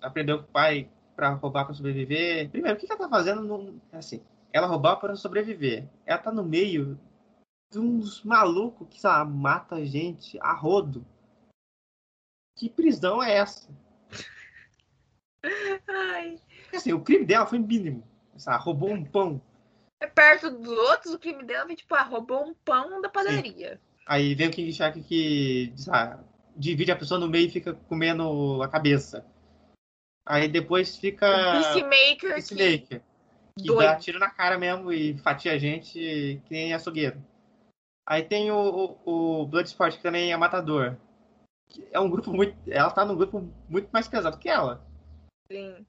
[0.00, 2.50] aprendeu com o pai para roubar para sobreviver.
[2.50, 3.42] Primeiro, o que, que ela tá fazendo?
[3.42, 4.22] No, assim,
[4.52, 5.88] ela roubar para sobreviver.
[6.04, 6.98] Ela tá no meio
[7.72, 11.04] de uns malucos que, sei lá, mata gente a rodo.
[12.56, 13.68] Que prisão é essa?
[15.88, 16.40] Ai,
[16.74, 18.02] Assim, o crime dela foi mínimo.
[18.46, 19.40] Lá, roubou um pão.
[20.00, 23.80] É perto dos outros, o crime dela foi tipo, ah, roubou um pão da padaria.
[24.06, 26.22] Aí vem o King Shark que lá,
[26.56, 29.26] divide a pessoa no meio e fica comendo a cabeça.
[30.24, 33.02] Aí depois fica Peacemaker, que Peacemaker,
[33.58, 33.80] que doido.
[33.80, 35.92] dá tiro na cara mesmo e fatia a gente
[36.44, 37.22] que nem açougueiro.
[38.06, 40.96] Aí tem o, o, o Bloodsport, que também é matador.
[41.68, 42.56] Que É um grupo muito.
[42.66, 44.86] Ela tá num grupo muito mais pesado que ela.
[45.50, 45.84] Sim.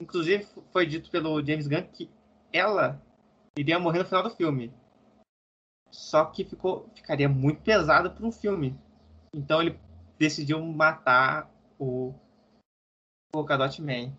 [0.00, 2.08] Inclusive, foi dito pelo James Gunn que
[2.54, 3.02] ela
[3.58, 4.72] iria morrer no final do filme.
[5.90, 8.78] Só que ficou, ficaria muito pesado para um filme.
[9.34, 9.78] Então ele
[10.18, 12.14] decidiu matar o
[13.32, 14.12] Polkadot Man.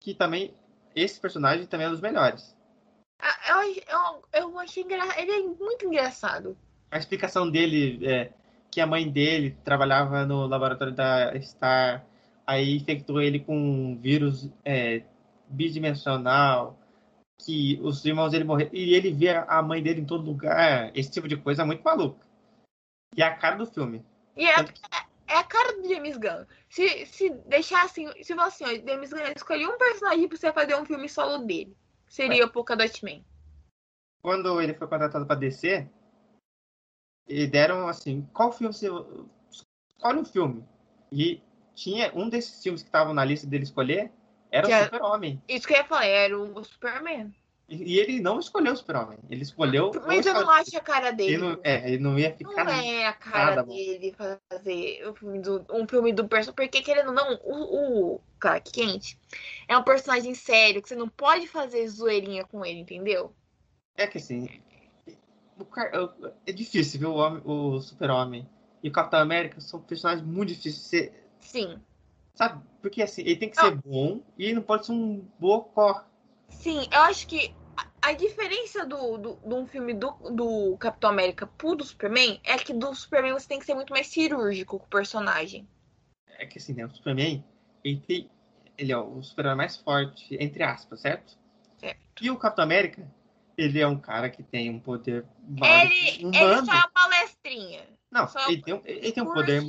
[0.00, 0.54] Que também,
[0.94, 2.56] esse personagem também é um dos melhores.
[3.48, 5.18] Eu, eu, eu achei engraçado.
[5.18, 6.56] Ele é muito engraçado.
[6.90, 8.32] A explicação dele é
[8.70, 12.04] que a mãe dele trabalhava no laboratório da Star,
[12.46, 15.02] aí infectou ele com um vírus é,
[15.48, 16.78] bidimensional,
[17.44, 21.10] que os irmãos dele morreram, e ele via a mãe dele em todo lugar, esse
[21.10, 22.26] tipo de coisa é muito maluca.
[23.16, 24.04] E é a cara do filme.
[24.36, 24.54] E é,
[25.26, 26.44] é a cara do James Gunn.
[26.68, 30.76] Se, se deixar assim, se você, assim, James Gunn escolher um personagem pra você fazer
[30.76, 31.76] um filme solo dele,
[32.08, 32.46] seria é.
[32.46, 33.22] o Polkadot Man.
[34.22, 35.88] Quando ele foi contratado pra DC,
[37.30, 38.88] e deram assim, qual filme você.
[39.88, 40.64] Escolhe um filme.
[41.12, 41.40] E
[41.74, 44.12] tinha um desses filmes que estavam na lista dele escolher,
[44.50, 45.42] era o é Super-Homem.
[45.48, 47.32] Isso que eu ia falar, era o Superman.
[47.70, 49.18] E ele não escolheu o Super-Homem.
[49.30, 49.92] Ele escolheu.
[50.04, 51.34] Mas eu não acho a cara dele.
[51.34, 52.64] Ele não, é, ele não ia ficar.
[52.64, 56.56] Não é a cara dele fazer um filme do, um filme do personagem.
[56.56, 59.14] Porque, querendo ou não, o, o Clark Kent
[59.68, 63.32] é um personagem sério que você não pode fazer zoeirinha com ele, entendeu?
[63.96, 64.48] É que assim.
[66.44, 67.14] é difícil, viu?
[67.14, 68.48] O, o Super-Homem
[68.82, 71.28] e o Capitão América são personagens muito difíceis de ser.
[71.38, 71.80] Sim.
[72.34, 72.62] Sabe?
[72.80, 73.64] Porque assim, ele tem que não.
[73.64, 76.04] ser bom e ele não pode ser um bocó.
[76.48, 77.54] Sim, eu acho que
[78.02, 82.56] a diferença do, do, de um filme do, do Capitão América pro do Superman é
[82.56, 85.68] que do Superman você tem que ser muito mais cirúrgico com o personagem.
[86.38, 86.86] É que assim, né?
[86.86, 87.44] O Superman,
[87.84, 88.30] ele, tem,
[88.78, 91.38] ele é o super mais forte, entre aspas, certo?
[91.78, 92.00] Certo.
[92.20, 93.06] E o Capitão América,
[93.56, 95.26] ele é um cara que tem um poder
[95.62, 96.32] ele, humano.
[96.34, 97.82] Ele só é uma palestrinha.
[98.10, 99.62] Não, ele, tem, ele tem um poder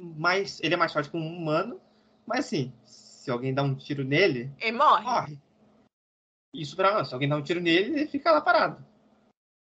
[0.00, 0.60] mais...
[0.62, 1.80] Ele é mais forte que um humano,
[2.26, 4.52] mas assim, se alguém dá um tiro nele...
[4.58, 5.04] Ele morre.
[5.04, 5.38] Morre.
[6.54, 8.84] Isso pra se alguém dá um tiro nele, ele fica lá parado.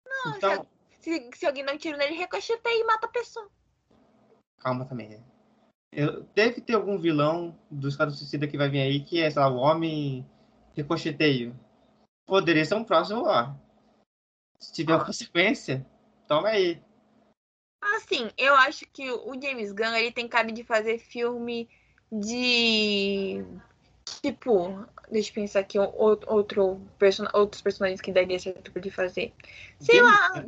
[0.06, 0.66] Não, então,
[1.00, 3.48] se, se alguém dá um tiro nele, ricocheteia e mata a pessoa.
[4.58, 5.22] Calma também, né?
[5.92, 9.40] Eu, deve ter algum vilão do Esquadrão Suicida que vai vir aí que é, sei
[9.40, 10.26] lá, o Homem
[10.74, 11.58] Ricocheteio.
[12.26, 13.54] Poderia ser um próximo ó.
[14.58, 15.86] Se tiver uma consequência,
[16.26, 16.82] toma aí.
[17.96, 21.70] Assim, eu acho que o James Gunn ele tem cara de fazer filme
[22.10, 23.44] de
[24.22, 29.32] Tipo, deixa eu pensar aqui outro person outros personagens que daria certo de fazer.
[29.78, 30.44] Sei lá.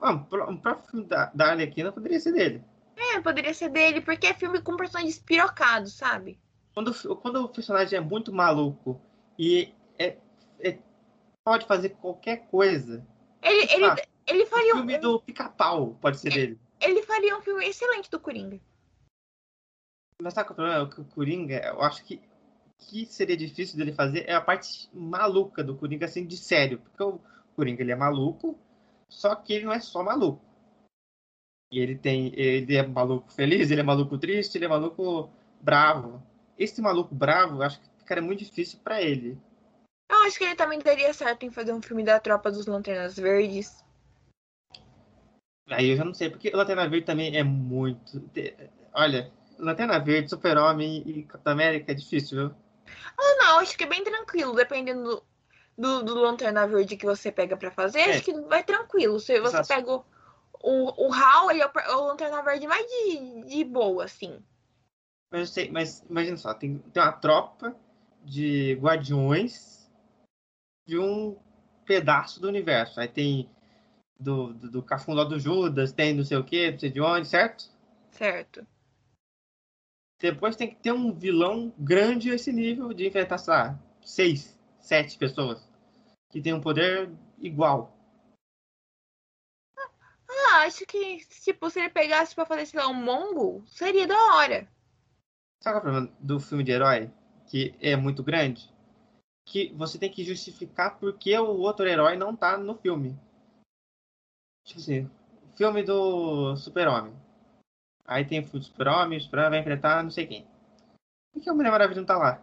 [0.00, 2.64] Ah, um próprio filme da, da Arlequina poderia ser dele.
[2.96, 6.38] É, poderia ser dele, porque é filme com personagens pirocados, sabe?
[6.74, 9.00] Quando, quando o personagem é muito maluco
[9.38, 10.16] e é,
[10.58, 10.78] é
[11.44, 13.06] pode fazer qualquer coisa.
[13.42, 15.00] Ele, ele, ah, ele faria o filme um...
[15.00, 16.60] do Pica-Pau pode ser é, dele.
[16.80, 18.60] Ele faria um filme excelente do Coringa.
[20.20, 21.08] Mas sabe qual é o problema?
[21.10, 22.20] O Coringa, eu acho que
[22.88, 26.78] que seria difícil dele fazer é a parte maluca do Coringa, assim, de sério.
[26.78, 27.20] Porque o
[27.54, 28.58] Coringa, ele é maluco,
[29.08, 30.42] só que ele não é só maluco.
[31.70, 36.22] E ele tem, ele é maluco feliz, ele é maluco triste, ele é maluco bravo.
[36.58, 39.38] Esse maluco bravo, eu acho que ficaria muito difícil para ele.
[40.10, 43.16] Eu acho que ele também daria certo em fazer um filme da Tropa dos Lanternas
[43.16, 43.82] Verdes.
[45.68, 48.22] Aí eu já não sei, porque Lanterna Verde também é muito.
[48.92, 49.32] Olha,
[49.62, 52.56] Lanterna Verde, Super-Homem e Capitão América é difícil, viu?
[53.16, 55.22] Ah, não, acho que é bem tranquilo, dependendo
[55.78, 58.10] do, do, Lanterna Verde que você pega para fazer, é.
[58.10, 59.20] acho que vai tranquilo.
[59.20, 59.68] Se você Exato.
[59.68, 60.04] pega o,
[60.62, 64.42] o, o HAL, ele é o, o Lanterna Verde mais de, de boa, assim.
[65.30, 67.74] Mas eu sei, mas imagina só, tem, tem uma tropa
[68.24, 69.88] de guardiões
[70.86, 71.38] de um
[71.86, 73.00] pedaço do universo.
[73.00, 73.48] Aí tem
[74.18, 77.28] do, do, do Cafundó do Judas, tem não sei o que, não sei de onde,
[77.28, 77.70] certo?
[78.10, 78.66] Certo.
[80.22, 84.56] Depois tem que ter um vilão grande a esse nível de enfrentar, sei lá, seis,
[84.78, 85.68] sete pessoas
[86.30, 87.10] que tem um poder
[87.40, 87.92] igual.
[90.30, 94.36] Ah, acho que, tipo, se ele pegasse pra fazer, sei lá, um Mongo, seria da
[94.36, 94.68] hora.
[95.60, 97.10] Sabe é o problema do filme de herói?
[97.48, 98.72] Que é muito grande?
[99.48, 103.18] Que você tem que justificar porque o outro herói não tá no filme.
[104.64, 105.10] Tipo assim,
[105.56, 107.21] filme do Super-Homem.
[108.06, 110.46] Aí tem o Super-Homem, o Super-Homem vai enfrentar não sei quem.
[111.32, 112.42] Por que a Mulher Maravilha não tá lá?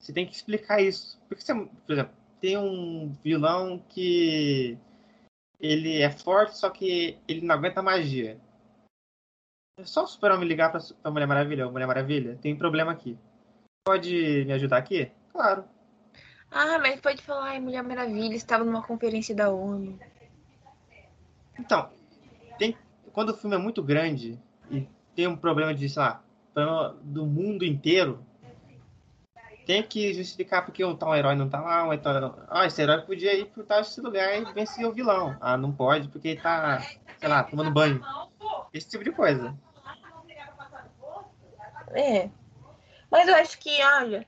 [0.00, 1.20] Você tem que explicar isso.
[1.28, 4.78] Porque você, por exemplo, tem um vilão que
[5.58, 8.40] ele é forte, só que ele não aguenta magia.
[9.78, 11.70] É só o Super-Homem ligar pra, pra Mulher Maravilha.
[11.70, 13.18] Mulher Maravilha, tem um problema aqui.
[13.84, 15.10] Pode me ajudar aqui?
[15.32, 15.64] Claro.
[16.50, 19.98] Ah, mas pode falar, ai, Mulher Maravilha estava numa conferência da ONU.
[21.58, 21.90] Então,
[22.58, 22.76] tem
[23.12, 24.38] quando o filme é muito grande
[24.70, 26.22] e tem um problema de, sei lá,
[27.02, 28.24] do mundo inteiro,
[29.66, 33.02] tem que justificar porque um tal herói não tá lá, um tal Ah, esse herói
[33.02, 35.36] podia ir pro tal esse lugar e vencer o vilão.
[35.40, 36.80] Ah, não pode porque ele tá,
[37.18, 38.04] sei lá, tomando banho.
[38.72, 39.56] Esse tipo de coisa.
[41.92, 42.30] É.
[43.10, 44.26] Mas eu acho que, olha,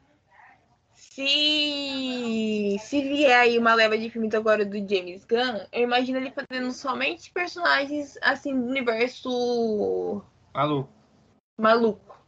[1.15, 6.33] Se, se vier aí uma leva de filmes agora do James Gunn, eu imagino ele
[6.33, 10.91] fazendo somente personagens assim do universo Maluco.
[11.61, 12.27] maluco.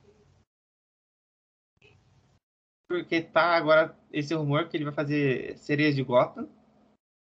[2.86, 6.46] Porque tá agora esse rumor que ele vai fazer Sereias de Gotham.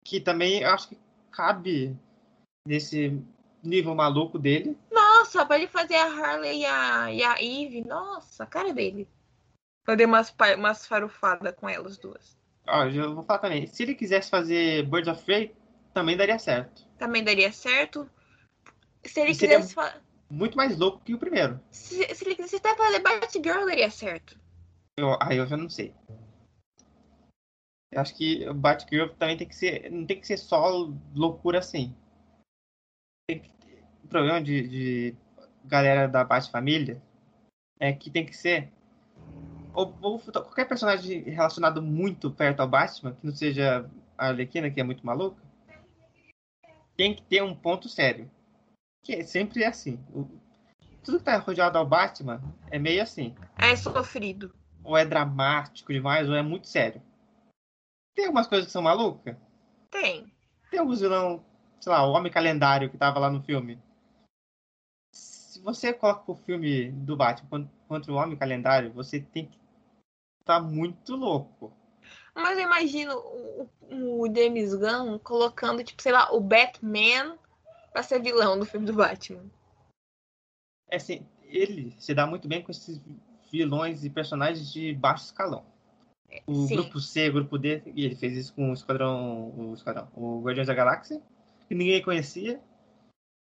[0.05, 0.99] Que também eu acho que
[1.31, 1.97] cabe
[2.69, 3.19] nesse
[3.63, 4.77] nível maluco dele.
[4.93, 9.09] Nossa, pra ele fazer a Harley e a, e a Eve, nossa, a cara dele.
[9.87, 12.37] Fazer umas, pa- umas farufadas com elas duas.
[12.67, 13.67] Ó, já vou falar também.
[13.69, 15.55] Se ele quisesse fazer Birds of Prey,
[15.95, 16.85] também daria certo.
[16.99, 18.11] Também daria certo.
[19.05, 19.77] Se ele seria- quisesse
[20.29, 21.61] Muito mais louco que o primeiro.
[21.71, 24.37] se, se ele quisesse até fazer Batgirl, daria certo.
[24.99, 25.95] Eu, aí eu já não sei.
[27.93, 29.89] Eu acho que o Batgirl também tem que ser.
[29.93, 30.69] Não tem que ser só
[31.15, 31.97] loucura assim.
[33.29, 35.17] Tem que- o problema de, de
[35.65, 37.01] galera da Bat-Família
[37.79, 38.73] é que tem que ser.
[39.77, 44.81] Ou, ou qualquer personagem relacionado muito perto ao Batman, que não seja a Arlequina, que
[44.81, 45.43] é muito maluca,
[46.97, 48.31] tem que ter um ponto sério.
[49.05, 50.01] Que é sempre assim.
[50.15, 50.27] O-
[51.05, 54.53] tudo que tá rodeado ao Batman é meio assim É sofrido.
[54.83, 57.03] ou é dramático demais, ou é muito sério.
[58.15, 59.37] Tem algumas coisas que são malucas.
[59.91, 60.33] Tem.
[60.71, 61.45] Tem alguns vilão,
[61.81, 63.79] sei lá, o Homem Calendário que tava lá no filme.
[65.13, 69.59] Se você coloca o filme do Batman con- contra o Homem Calendário, você tem que
[70.47, 71.73] estar muito louco.
[72.33, 77.37] Mas eu imagino o, o- James Gunn colocando, tipo, sei lá, o Batman
[77.93, 79.45] pra ser vilão do filme do Batman.
[80.89, 83.01] É assim, ele se dá muito bem com esses
[83.51, 85.65] vilões e personagens de baixo escalão.
[86.47, 86.77] O Sim.
[86.77, 90.41] grupo C, o grupo D, e ele fez isso com o Esquadrão, o Esquadrão, o
[90.43, 91.21] Guardiões da Galáxia,
[91.67, 92.61] que ninguém conhecia.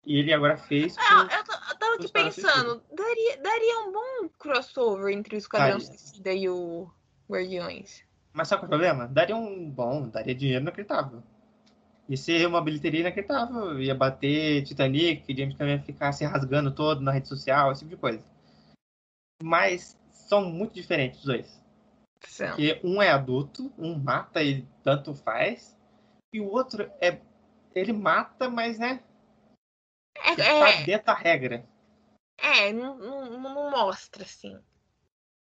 [0.05, 1.66] E ele agora fez com Ah, eu, t- eu tava
[1.97, 5.81] aqui pensando, daria, daria um bom crossover entre o Esquadrão.
[5.81, 6.91] Suicida e o
[7.29, 8.05] Guardiões.
[8.33, 9.09] Mas sabe qual é o problema?
[9.09, 11.23] Daria um bom, daria dinheiro inacreditável.
[12.09, 13.81] Ia ser uma bilheteria inacreditável.
[13.81, 17.95] Ia bater Titanic, James Cameron ia ficar se rasgando todo na rede social, esse tipo
[17.95, 18.23] de coisa.
[19.43, 21.63] Mas são muito diferentes os dois.
[22.27, 22.49] São.
[22.49, 25.77] Porque um é adulto, um mata e tanto faz.
[26.33, 27.19] E o outro é.
[27.75, 29.01] Ele mata, mas né?
[30.17, 31.65] É, Ele tá é, dentro da regra.
[32.39, 34.59] É, não, não- não mostra, assim.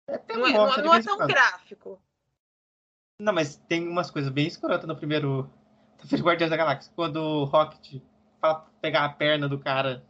[0.09, 1.29] Até Não é, mostra não, de não é vez em tão quando.
[1.29, 2.03] gráfico.
[3.21, 5.51] Não, mas tem umas coisas bem escrotas no primeiro.
[5.99, 6.93] No primeiro Guardiões da Galáxia.
[6.95, 8.01] Quando o Rocket
[8.41, 10.07] fala pra pegar a perna do cara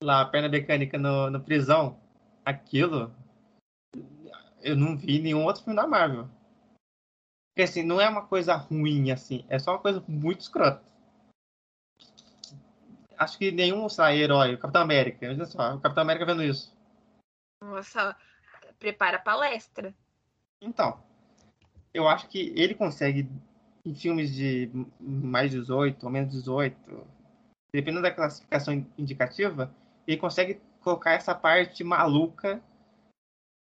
[0.00, 1.98] lá, a perna mecânica no, no prisão.
[2.44, 3.12] Aquilo.
[4.60, 6.28] Eu não vi nenhum outro filme da Marvel.
[7.50, 9.44] Porque assim, não é uma coisa ruim assim.
[9.48, 10.84] É só uma coisa muito escrota.
[13.22, 15.24] Acho que nenhum, lá, herói, o Capitão América.
[15.24, 16.76] Imagina só, o Capitão América vendo isso.
[17.62, 18.16] Nossa,
[18.80, 19.94] prepara a palestra.
[20.60, 21.00] Então,
[21.94, 23.28] eu acho que ele consegue,
[23.86, 24.68] em filmes de
[24.98, 27.06] mais 18 ou menos 18,
[27.72, 29.72] dependendo da classificação indicativa,
[30.04, 32.60] ele consegue colocar essa parte maluca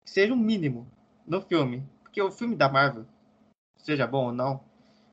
[0.03, 0.87] que seja um mínimo
[1.27, 1.87] no filme.
[2.01, 3.05] Porque o filme da Marvel,
[3.77, 4.63] seja bom ou não,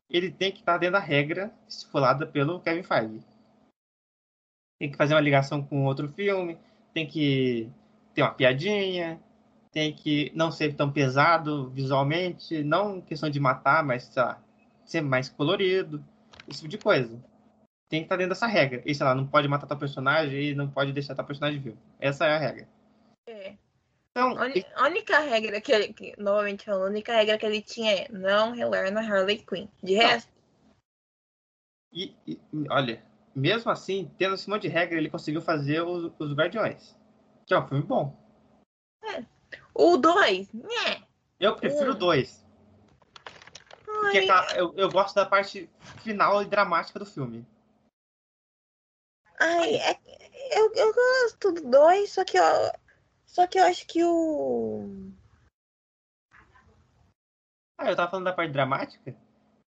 [0.09, 3.38] ele tem que estar dentro da regra estipulada pelo Kevin Feige.
[4.79, 6.59] Tem que fazer uma ligação com outro filme,
[6.95, 7.69] tem que
[8.15, 9.21] ter uma piadinha,
[9.73, 14.43] tem que não ser tão pesado visualmente, não questão de matar, mas sei lá,
[14.85, 16.05] ser mais colorido,
[16.49, 17.23] esse tipo de coisa.
[17.89, 18.83] Tem que estar dentro dessa regra.
[18.85, 21.79] E sei lá, não pode matar tal personagem e não pode deixar tal personagem vivo.
[21.99, 22.69] Essa é a regra.
[23.27, 23.55] É.
[24.11, 24.37] Então,
[24.77, 28.09] A única regra que ele, que, novamente falando, a única regra que ele tinha é
[28.11, 29.69] não relar na Harley Quinn.
[29.83, 30.31] De resto,
[31.93, 32.39] e, e-
[32.69, 33.03] olha,
[33.35, 36.97] mesmo assim, tendo esse monte de regra, ele conseguiu fazer os, os Guardiões.
[37.47, 38.17] Que é um filme bom.
[39.75, 41.03] o 2, né?
[41.41, 41.95] Eu prefiro Hum.
[41.95, 42.45] o dois.
[43.85, 45.69] Porque aquela- eu, eu gosto da parte
[46.03, 47.47] final e dramática do filme.
[49.41, 50.01] Ai, é-
[50.59, 52.43] eu, eu gosto do 2, só que eu,
[53.27, 55.13] só que eu acho que o.
[57.79, 59.17] Ah, eu tava falando da parte dramática.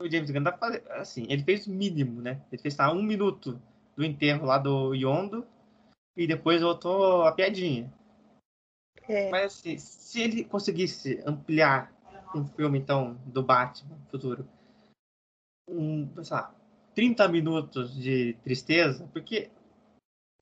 [0.01, 0.89] O James Gunn tá fazendo.
[0.93, 2.41] Assim, ele fez o mínimo, né?
[2.53, 3.61] Ele fez tá, um minuto
[3.97, 5.47] do enterro lá do Yondo
[6.17, 7.93] e depois voltou a piadinha.
[9.09, 11.93] É, Mas assim, se ele conseguisse ampliar
[12.35, 14.47] um filme, então, do Batman futuro,
[15.69, 16.55] um, sei lá,
[16.95, 19.51] 30 minutos de tristeza, porque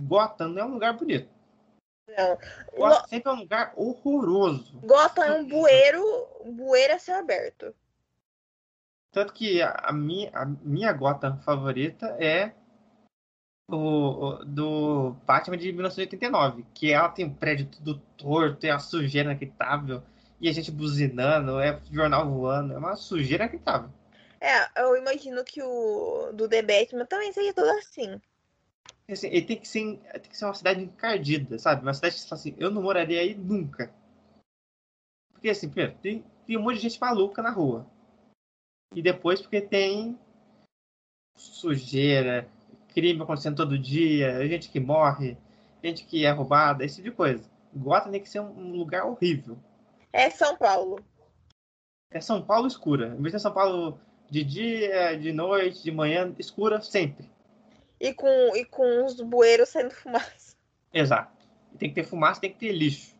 [0.03, 1.28] Gotham não é um lugar bonito.
[2.09, 2.39] não.
[2.77, 4.78] Gotham sempre é um lugar horroroso.
[4.81, 6.03] Gotham é um bueiro,
[6.53, 7.74] bueiro a céu aberto.
[9.17, 12.53] Tanto que a, a minha, a minha Gotham favorita é
[13.67, 18.79] o, o- do Batman de 1989, que ela tem um prédio tudo torto, é a
[18.79, 20.03] sujeira inacreditável,
[20.39, 23.91] e a gente buzinando, é jornal voando, é uma sujeira tava.
[24.39, 28.21] É, eu imagino que o do The Batman também seja todo assim.
[29.09, 31.81] Assim, ele tem que, ser, tem que ser uma cidade encardida, sabe?
[31.81, 33.91] Uma cidade que você fala assim, eu não moraria aí nunca.
[35.33, 37.95] Porque assim, primeiro, tem, tem um monte de gente maluca na rua.
[38.95, 40.19] E depois porque tem
[41.37, 42.49] sujeira,
[42.89, 45.37] crime acontecendo todo dia, gente que morre,
[45.83, 47.51] gente que é roubada, esse tipo de coisa.
[47.75, 49.59] Gotham tem que ser um lugar horrível.
[50.13, 51.05] É São Paulo.
[52.11, 53.09] É São Paulo escura.
[53.09, 54.01] Em vez de São Paulo
[54.31, 57.31] de dia, de noite, de manhã, escura sempre.
[58.01, 60.57] E com, e com os bueiros saindo fumaça.
[60.93, 61.47] Exato.
[61.79, 63.15] Tem que ter fumaça, tem que ter lixo.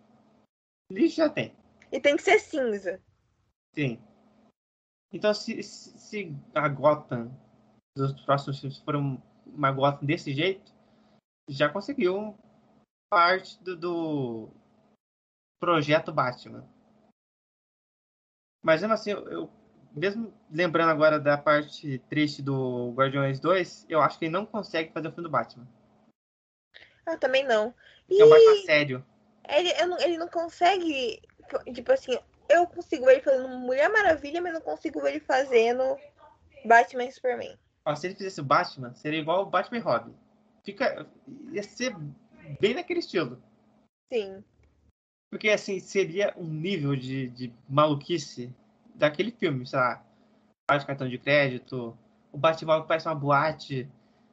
[0.91, 1.53] Lixo já tem.
[1.93, 3.01] E tem que ser cinza.
[3.75, 3.99] Sim.
[5.13, 7.31] Então, se, se a Gotham
[7.97, 10.75] dos próximos filmes for uma Gotham desse jeito,
[11.49, 12.37] já conseguiu
[13.11, 14.51] parte do, do
[15.61, 16.69] projeto Batman.
[18.63, 19.51] Mas mesmo assim, eu, eu,
[19.93, 24.93] mesmo lembrando agora da parte triste do Guardiões 2, eu acho que ele não consegue
[24.93, 25.67] fazer o filme do Batman.
[27.07, 27.73] Ah, também não.
[28.09, 28.21] E...
[28.21, 29.07] É um Batman sério.
[29.49, 31.23] Ele, não, ele não consegue.
[31.73, 32.19] Tipo assim,
[32.49, 35.97] eu consigo ver ele fazendo Mulher Maravilha, mas não consigo ver ele fazendo
[36.65, 37.59] Batman e Superman.
[37.85, 40.15] Ó, se ele fizesse o Batman, seria igual o Batman e Robin.
[40.65, 41.07] Fica.
[41.53, 41.95] Ia ser
[42.61, 43.41] bem naquele estilo.
[44.13, 44.43] Sim.
[45.31, 48.53] Porque, assim, seria um nível de, de maluquice
[48.95, 50.05] daquele filme, sei lá.
[50.69, 51.97] Faz cartão de crédito,
[52.33, 53.89] o Batman que parece uma boate,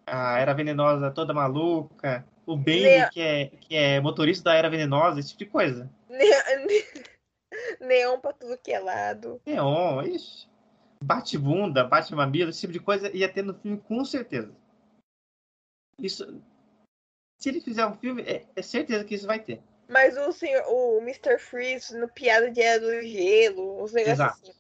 [0.06, 5.20] a Era Venenosa toda maluca, o Bane que, é, que é motorista da Era Venenosa,
[5.20, 5.90] esse tipo de coisa.
[7.84, 9.42] Neon pra tudo que é lado.
[9.46, 10.50] Neon, ixi.
[11.04, 14.56] Bate-bunda, bate-mamilo, esse tipo de coisa ia ter no filme com certeza.
[16.00, 16.42] Isso.
[17.40, 19.62] Se ele fizer um filme, é, é certeza que isso vai ter.
[19.90, 21.38] Mas o senhor, o Mr.
[21.38, 24.50] Freeze no Piada de Era do Gelo, os negócios Exato.
[24.50, 24.54] assim.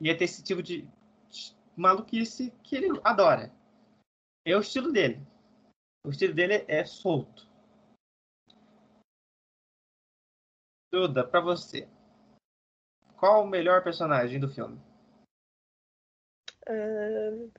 [0.00, 0.88] Ia ter esse tipo de
[1.76, 3.52] maluquice que ele adora.
[4.44, 5.24] É o estilo dele.
[6.04, 7.48] O estilo dele é solto.
[10.90, 11.88] Duda, pra você.
[13.22, 14.80] Qual o melhor personagem do filme?
[16.68, 17.52] Uh,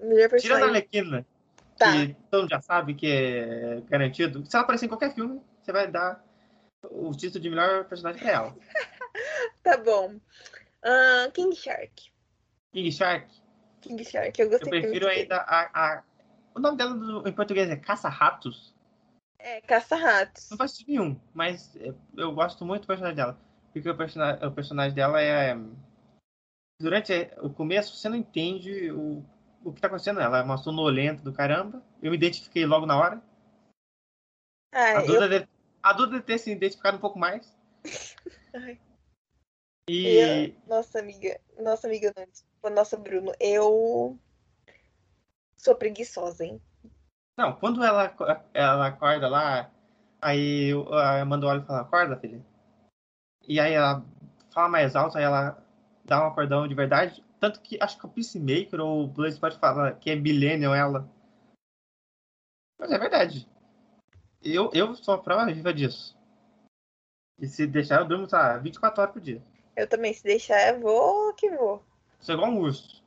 [0.00, 0.40] melhor personagem.
[0.40, 1.26] Tirando a Alequina,
[1.78, 1.92] tá.
[1.92, 4.44] que todo mundo já sabe que é garantido.
[4.44, 6.20] Se ela aparecer em qualquer filme, você vai dar
[6.90, 8.56] o título de melhor personagem real.
[9.62, 10.16] tá bom.
[10.84, 12.10] Uh, King Shark.
[12.72, 13.32] King Shark?
[13.82, 14.66] King Shark, eu gostei.
[14.66, 16.02] Eu prefiro ainda a, a,
[16.56, 18.74] O nome dela do, em português é Caça-Ratos?
[19.38, 20.50] É, Caça-Ratos.
[20.50, 21.72] Não faz nenhum, mas
[22.16, 23.38] eu gosto muito do personagem dela.
[23.72, 25.56] Porque o personagem, o personagem dela é.
[26.80, 29.24] Durante o começo, você não entende o,
[29.64, 30.20] o que tá acontecendo.
[30.20, 31.82] Ela é uma sonolenta do caramba.
[32.02, 33.22] Eu me identifiquei logo na hora.
[34.72, 35.28] Ah, a, Duda eu...
[35.28, 35.48] deve,
[35.82, 37.56] a Duda deve ter se identificado um pouco mais.
[38.54, 38.78] Ai.
[39.88, 40.06] E.
[40.06, 41.40] Eu, nossa amiga.
[41.58, 42.12] Nossa amiga.
[42.62, 44.18] Nossa, Bruno, eu.
[45.56, 46.60] Sou preguiçosa, hein?
[47.38, 48.14] Não, quando ela,
[48.52, 49.70] ela acorda lá,
[50.20, 52.44] aí a Amanda olha e fala: Acorda, filha.
[53.46, 54.04] E aí ela
[54.50, 55.62] fala mais alto, aí ela
[56.04, 57.24] dá um acordão de verdade.
[57.40, 61.08] Tanto que acho que o Peacemaker ou o Blaze pode falar que é Millennial ela.
[62.78, 63.48] Mas é verdade.
[64.42, 66.16] Eu, eu sou a prova viva disso.
[67.38, 69.42] E se deixar, eu durmo, tá, 24 horas por dia.
[69.76, 71.82] Eu também, se deixar, eu vou que vou.
[72.20, 73.02] Sou igual um urso.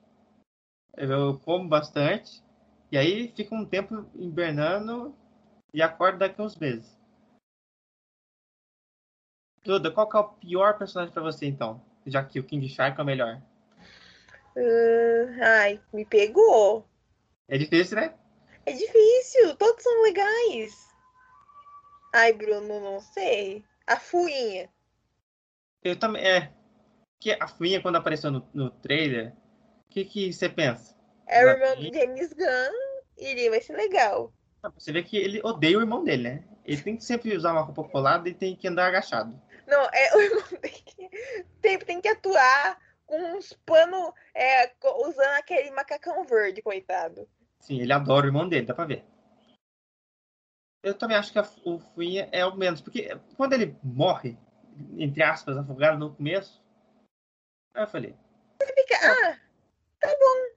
[0.97, 2.43] Eu como bastante.
[2.91, 5.15] E aí fica um tempo hibernando
[5.73, 6.94] e acordo daqui uns meses.
[9.65, 11.81] Duda, qual que é o pior personagem para você, então?
[12.05, 13.41] Já que o King Shark é o melhor.
[14.55, 16.87] Uh, ai, me pegou.
[17.47, 18.13] É difícil, né?
[18.65, 20.87] É difícil, todos são legais.
[22.13, 23.63] Ai, Bruno, não sei.
[23.87, 24.69] A Fuinha.
[25.83, 26.53] Eu também, é.
[27.19, 29.33] Que a Fuinha, quando apareceu no, no trailer,
[29.87, 30.95] o que, que você pensa?
[31.27, 34.31] É o irmão do James Gunn e ele vai ser legal.
[34.73, 36.43] Você vê que ele odeia o irmão dele, né?
[36.63, 39.39] Ele tem que sempre usar uma roupa colada e tem que andar agachado.
[39.67, 40.83] Não, é o irmão tem,
[41.61, 44.73] tem, tem que atuar com uns panos é,
[45.05, 47.27] usando aquele macacão verde, coitado.
[47.59, 49.03] Sim, ele adora o irmão dele, dá pra ver.
[50.83, 54.37] Eu também acho que a, o Fuinha é o menos, porque quando ele morre,
[54.97, 56.63] entre aspas, afogado no começo,
[57.73, 58.15] aí eu falei.
[58.61, 59.39] Você fica, ah,
[59.99, 60.55] tá bom.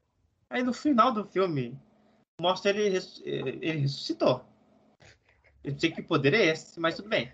[0.51, 1.78] Aí no final do filme,
[2.40, 4.44] mostra ele, ele ressuscitou.
[5.64, 7.32] Eu sei que poder é esse, mas tudo bem.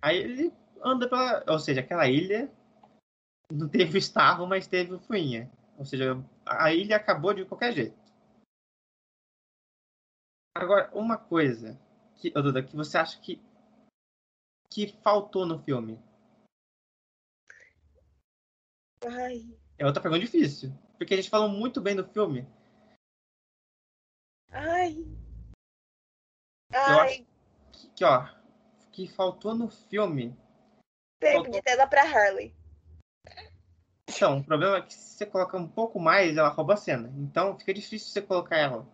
[0.00, 0.52] Aí ele
[0.84, 1.42] anda pela.
[1.48, 2.52] Ou seja, aquela ilha
[3.50, 5.50] não teve o Starro, mas teve o Fuinha.
[5.78, 6.14] Ou seja,
[6.46, 7.98] a ilha acabou de qualquer jeito.
[10.56, 11.78] Agora, uma coisa
[12.16, 13.42] que, Duda, que você acha que,
[14.70, 16.00] que faltou no filme?
[19.04, 19.58] Ai.
[19.76, 20.72] É outra pergunta difícil.
[20.96, 22.46] Porque a gente falou muito bem do filme.
[24.50, 25.04] Ai.
[26.72, 27.26] Eu Ai.
[27.72, 28.28] Que, que, ó,
[28.92, 30.36] que faltou no filme.
[31.50, 32.54] De tela pra Harley.
[34.08, 37.12] Então, o problema é que se você colocar um pouco mais, ela rouba a cena.
[37.16, 38.86] Então fica difícil você colocar ela.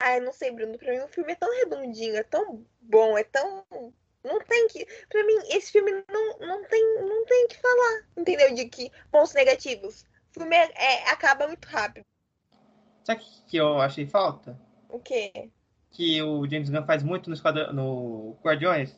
[0.00, 0.78] Ai, não sei, Bruno.
[0.78, 3.64] Pra mim o filme é tão redondinho, é tão bom, é tão.
[4.22, 4.86] Não tem que.
[5.08, 8.06] Pra mim, esse filme não, não tem não tem que falar.
[8.16, 8.54] Entendeu?
[8.54, 10.04] De que pontos negativos.
[10.30, 12.04] O filme é, é- acaba muito rápido.
[13.02, 14.60] Sabe o que eu achei falta?
[14.88, 15.50] O quê?
[15.90, 17.36] Que o James Gunn faz muito no,
[17.72, 18.96] no Guardiões?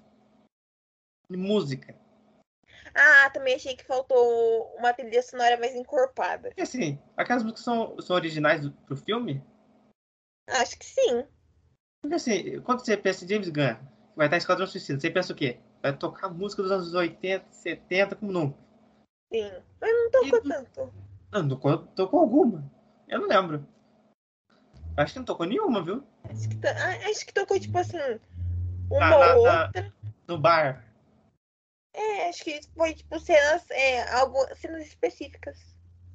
[1.30, 2.01] Música.
[2.94, 6.48] Ah, também achei que faltou uma trilha sonora mais encorpada.
[6.48, 9.42] Porque assim, aquelas músicas são, são originais do, pro filme.
[10.48, 11.26] Acho que sim.
[12.02, 15.10] Porque assim, quando você pensa em James Gunn, que vai estar em Esquadrão Suicida, você
[15.10, 15.58] pensa o quê?
[15.80, 18.58] Vai tocar música dos anos 80, 70, como nunca.
[19.32, 19.50] Sim.
[19.80, 20.94] Mas não tocou E- tanto.
[21.32, 22.70] Não, tocou, tocou alguma.
[23.08, 23.66] Eu não lembro.
[24.96, 26.04] Acho que não tocou nenhuma, viu?
[26.24, 27.96] Acho que, acho que tocou, tipo assim,
[28.90, 29.92] uma Na- na- ou na- outra.
[30.28, 30.84] No bar.
[31.94, 35.58] É, acho que foi, tipo, cenas, é, algo, cenas específicas.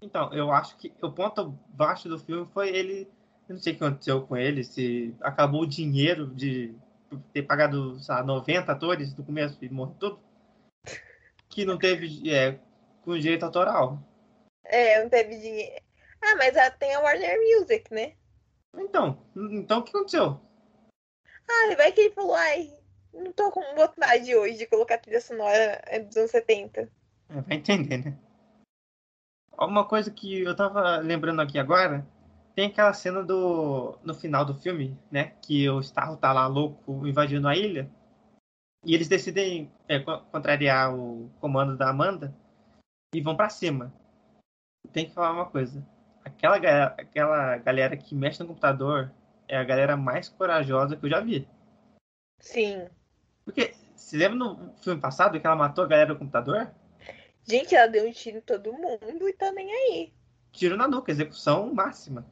[0.02, 3.10] Então, eu acho que o ponto baixo do filme foi ele.
[3.48, 6.76] Eu não sei o que aconteceu com ele, se acabou o dinheiro de
[7.32, 10.20] ter pagado, sei lá, 90 atores no começo e morreu tudo.
[11.49, 12.60] Que não teve é,
[13.02, 13.99] com direito autoral.
[14.66, 15.82] É, não teve dinheiro.
[16.22, 18.14] Ah, mas a- tem a Warner Music, né?
[18.76, 20.41] Então, então o que aconteceu?
[21.49, 22.78] Ah, vai que ele falou, ai,
[23.14, 26.90] não tô com vontade hoje de colocar trilha sonora dos anos 70.
[27.30, 28.18] É, vai entender, né?
[29.60, 32.06] Uma coisa que eu tava lembrando aqui agora,
[32.56, 35.34] tem aquela cena do no final do filme, né?
[35.42, 37.90] Que o Starro tá lá louco invadindo a ilha.
[38.86, 42.34] E eles decidem é, co- contrariar o comando da Amanda
[43.14, 43.92] e vão pra cima.
[44.94, 45.86] Tem que falar uma coisa.
[46.24, 49.12] Aquela, ga- aquela galera que mexe no computador
[49.48, 51.48] é a galera mais corajosa que eu já vi.
[52.40, 52.88] Sim.
[53.48, 56.69] Porque, se lembra no filme passado que ela matou a galera do computador?
[57.45, 60.14] Gente, ela deu um tiro em todo mundo e tá nem aí.
[60.52, 62.26] tiro na nuca, execução máxima.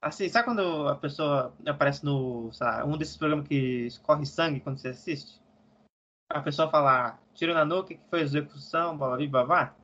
[0.00, 4.60] Assim, sabe quando a pessoa aparece no, sei lá, um desses programas que escorre sangue
[4.60, 5.42] quando você assiste?
[6.30, 9.76] A pessoa fala, tiro na nuca, que foi execução, blá blá blá blá.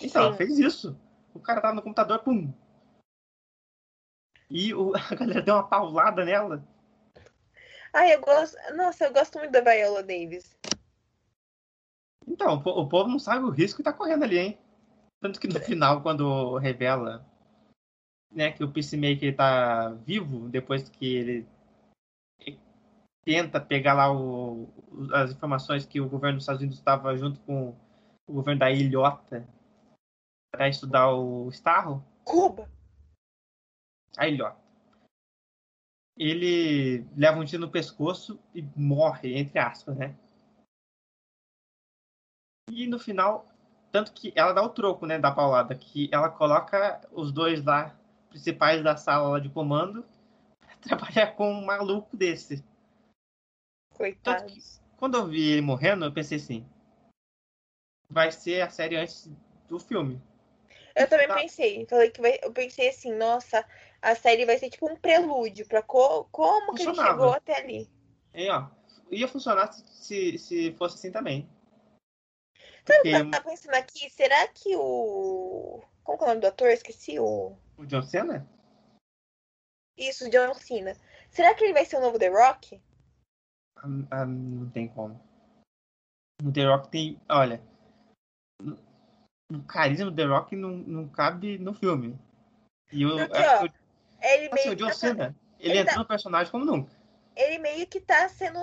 [0.00, 0.96] Então, ela fez isso.
[1.34, 2.54] O cara tava no computador, pum.
[4.48, 6.62] E o- a galera deu uma paulada nela.
[7.94, 8.56] Ai, eu gosto.
[8.74, 10.58] Nossa, eu gosto muito da Viola Davis.
[12.26, 14.58] Então, o po- o povo não sabe o risco que tá correndo ali, hein?
[15.20, 17.24] Tanto que no final, quando revela
[18.32, 21.48] né, que o Peacemaker tá vivo, depois que ele
[23.24, 24.68] tenta pegar lá o-
[25.14, 27.74] as informações que o governo dos Estados Unidos estava junto com
[28.26, 29.46] o governo da ilhota
[30.50, 32.68] para estudar o Starro, Cuba!
[34.16, 34.63] a ilhota.
[36.16, 40.16] Ele leva um tiro no pescoço e morre, entre aspas, né?
[42.70, 43.48] E no final,
[43.90, 47.96] tanto que ela dá o troco, né, da paulada, que ela coloca os dois lá,
[48.30, 50.04] principais da sala lá de comando,
[50.60, 52.64] pra trabalhar com um maluco desse.
[53.92, 54.80] Coitados.
[54.96, 56.66] Quando eu vi ele morrendo, eu pensei assim,
[58.08, 59.30] vai ser a série antes
[59.68, 60.20] do filme.
[60.94, 61.34] Eu também Tá.
[61.34, 61.84] pensei.
[61.86, 63.66] Falei que vai, eu pensei assim, nossa,
[64.04, 67.90] a série vai ser tipo um prelúdio pra co- como que ele chegou até ali.
[68.34, 68.68] E, ó,
[69.10, 71.48] ia funcionar se, se fosse assim também.
[72.86, 74.10] Sabe o que eu tava pensando aqui?
[74.10, 75.82] Será que o.
[76.02, 76.68] Como que é o nome do ator?
[76.68, 77.56] Esqueci o.
[77.78, 78.46] o John Cena,
[79.96, 80.94] Isso, John Cena.
[81.30, 82.80] Será que ele vai ser o novo The Rock?
[83.78, 85.18] ah, ah, não tem como.
[86.42, 87.62] O The Rock tem, olha,
[89.50, 92.18] o carisma do The Rock não, não cabe no filme.
[92.92, 93.83] E o, Porque, ó,
[94.24, 96.64] Ele o- assim, o meio, John que tá, Cena, ele, ele entrou tá- personagem como
[96.64, 96.90] nunca.
[97.36, 98.58] ele meio que tá sendo.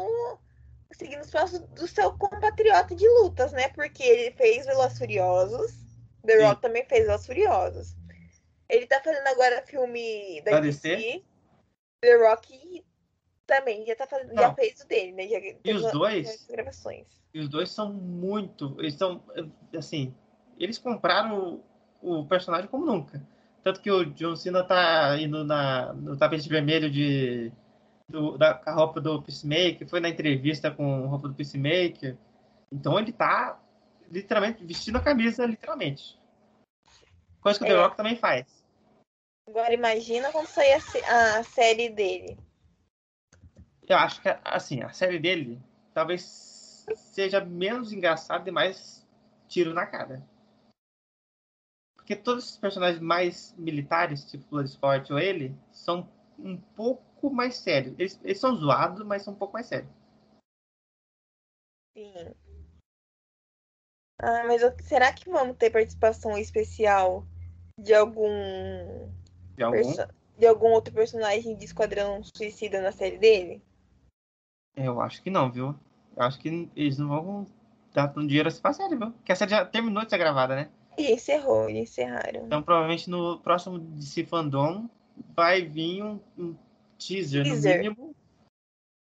[0.93, 3.69] seguindo os passos do seu compatriota de lutas, né?
[3.69, 5.71] Porque ele fez Velozes Furiosos.
[6.25, 6.43] The Sim.
[6.45, 7.95] Rock também fez Velozes Furiosos.
[8.67, 10.95] Ele tá fazendo agora filme da Da DC.
[10.95, 11.23] DC?
[12.01, 12.85] The Rock
[13.47, 14.55] também já, tá fazendo, já Não.
[14.55, 15.27] fez o dele, né?
[15.27, 16.45] Já, E os dois?
[16.47, 17.07] já gravações.
[17.33, 18.75] E os dois são muito.
[18.79, 19.23] Eles são.
[19.77, 20.13] Assim.
[20.59, 21.63] Eles compraram
[22.01, 23.25] o, o personagem como nunca.
[23.63, 27.51] Tanto que o John Cena tá indo na, no tapete vermelho de.
[28.09, 32.17] Do, da, com a roupa do Peacemaker, foi na entrevista com a roupa do Peacemaker.
[32.71, 33.57] Então ele tá
[34.09, 36.19] literalmente vestindo a camisa, literalmente.
[37.39, 37.77] Coisa que o The É.
[37.77, 38.45] Rock também faz.
[39.47, 42.38] Agora imagina quando sair a, a série dele.
[43.88, 45.61] Eu acho que, assim, a série dele
[45.93, 49.05] talvez seja menos engraçada e mais
[49.47, 50.23] tiro na cara.
[52.11, 57.95] Porque todos os personagens mais militares, tipo Bloodsport ou ele, são um pouco mais sérios.
[57.97, 59.89] Eles, eles são zoados, mas são um pouco mais sérios.
[61.95, 62.35] Sim.
[64.21, 67.25] Ah, mas será que vamos ter participação especial
[67.79, 68.27] de algum,
[69.55, 69.95] De algum.
[70.38, 73.63] de algum outro personagem de Esquadrão Suicida na série dele?
[74.75, 75.79] Eu acho que não, viu?
[76.17, 77.47] Eu acho que eles não vão
[77.93, 79.11] dar tanto dinheiro assim pra série, viu?
[79.11, 80.69] Porque a série já terminou de ser gravada, né?
[81.02, 82.45] E encerrou, e encerraram.
[82.45, 84.88] Então provavelmente no próximo DC Fandom
[85.36, 86.56] vai vir um, um
[86.95, 87.78] teaser, Teaser.
[87.78, 88.15] no mínimo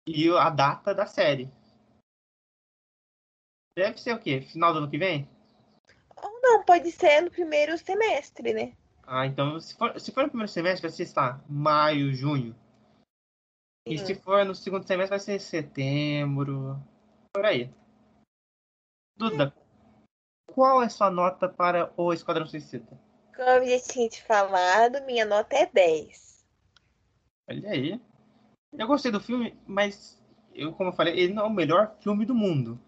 [0.06, 1.50] e a data da série.
[3.78, 4.42] Deve ser o quê?
[4.42, 5.30] Final do ano que vem?
[6.22, 8.74] Ou não, pode ser no primeiro semestre, né?
[9.04, 12.54] Ah, então se for, se for no primeiro semestre vai ser, lá, maio, junho.
[13.86, 14.22] E se Sim.
[14.22, 16.78] for no segundo semestre vai ser setembro,
[17.34, 17.74] por aí.
[19.16, 19.54] Duda,
[20.58, 23.00] qual é sua nota para o Esquadrão Suicida?
[23.36, 26.44] Como eu já tinha te falado, minha nota é 10.
[27.48, 28.02] Olha aí.
[28.74, 30.20] Eu gostei do filme, mas
[30.56, 32.80] eu, como eu falei, ele não é o melhor filme do mundo.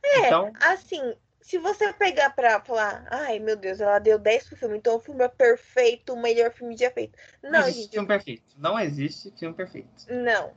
[0.00, 4.56] É, Então, assim, se você pegar pra falar, ai meu Deus, ela deu 10 pro
[4.56, 7.18] filme, então o filme é perfeito, o melhor filme já feito.
[7.42, 8.44] não Não, existe gente, filme perfeito.
[8.56, 10.06] Não existe filme perfeito.
[10.08, 10.54] não.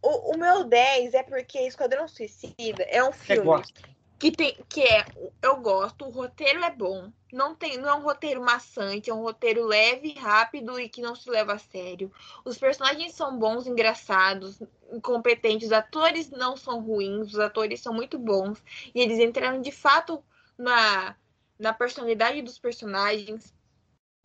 [0.00, 3.94] O, o meu 10 é porque Esquadrão Suicida é um Você filme gosta?
[4.24, 5.04] Que tem que é
[5.42, 9.20] eu gosto, o roteiro é bom, não tem não é um roteiro maçante, é um
[9.20, 12.10] roteiro leve, rápido e que não se leva a sério.
[12.42, 14.62] Os personagens são bons, engraçados,
[15.02, 18.62] competentes, os atores não são ruins, os atores são muito bons
[18.94, 20.24] e eles entraram de fato
[20.56, 21.14] na
[21.58, 23.52] na personalidade dos personagens.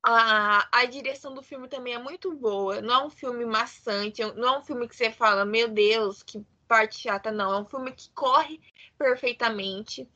[0.01, 2.81] A, a direção do filme também é muito boa.
[2.81, 6.41] Não é um filme maçante, não é um filme que você fala, meu Deus, que
[6.69, 7.51] parte chata, não.
[7.51, 8.61] É um filme que corre
[8.97, 10.07] perfeitamente.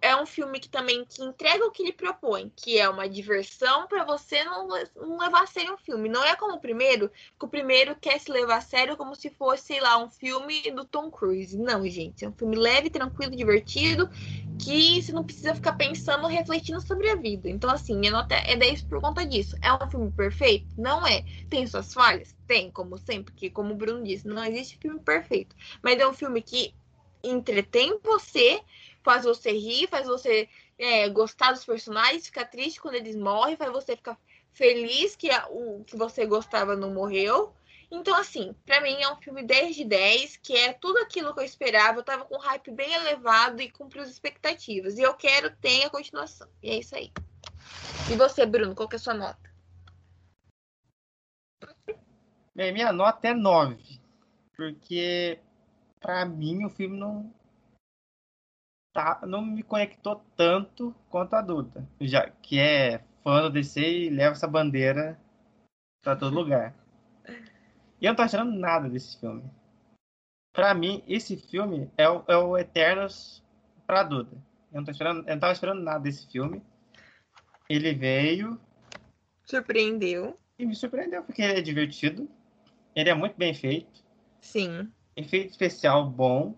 [0.00, 3.88] É um filme que também que entrega o que ele propõe, que é uma diversão
[3.88, 6.08] para você não, não levar a sério um filme.
[6.08, 9.30] Não é como o primeiro, que o primeiro quer se levar a sério como se
[9.30, 11.58] fosse, sei lá, um filme do Tom Cruise.
[11.58, 12.24] Não, gente.
[12.24, 14.08] É um filme leve, tranquilo, divertido,
[14.64, 17.48] que você não precisa ficar pensando, refletindo sobre a vida.
[17.48, 19.56] Então, assim, minha nota é 10 por conta disso.
[19.62, 20.66] É um filme perfeito?
[20.76, 21.24] Não é.
[21.48, 22.34] Tem suas falhas?
[22.46, 25.54] Tem, como sempre, porque, como o Bruno disse, não existe filme perfeito.
[25.82, 26.74] Mas é um filme que
[27.22, 28.62] entretém você,
[29.02, 33.70] faz você rir, faz você é, gostar dos personagens, ficar triste quando eles morrem, faz
[33.72, 34.18] você ficar
[34.52, 37.54] feliz que a- o que você gostava não morreu.
[37.90, 41.40] Então, assim, pra mim é um filme 10 de 10, que é tudo aquilo que
[41.40, 41.98] eu esperava.
[41.98, 44.96] Eu tava com um hype bem elevado e cumpriu as expectativas.
[44.96, 46.48] E eu quero ter a continuação.
[46.62, 47.12] E é isso aí.
[48.10, 49.50] E você, Bruno, qual que é a sua nota?
[52.54, 54.00] Bem, minha nota é 9.
[54.56, 55.40] Porque,
[55.98, 57.34] pra mim, o filme não.
[58.92, 64.10] Tá, não me conectou tanto quanto a Duda, já que é fã do DC e
[64.10, 65.16] leva essa bandeira
[66.02, 66.74] pra todo lugar.
[68.00, 69.44] E eu não tô achando nada desse filme.
[70.52, 73.42] Pra mim, esse filme é o, é o Eternos
[73.86, 74.36] pra Duda.
[74.72, 76.62] Eu não, tô esperando, eu não tava esperando nada desse filme.
[77.68, 78.60] Ele veio,
[79.44, 80.36] Surpreendeu.
[80.58, 82.28] e me surpreendeu, porque ele é divertido.
[82.94, 84.02] Ele é muito bem feito.
[84.40, 84.90] Sim.
[85.16, 86.54] Efeito especial bom.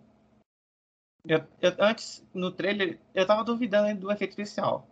[1.25, 4.87] Eu, eu- antes, no trailer, eu tava duvidando do efeito especial.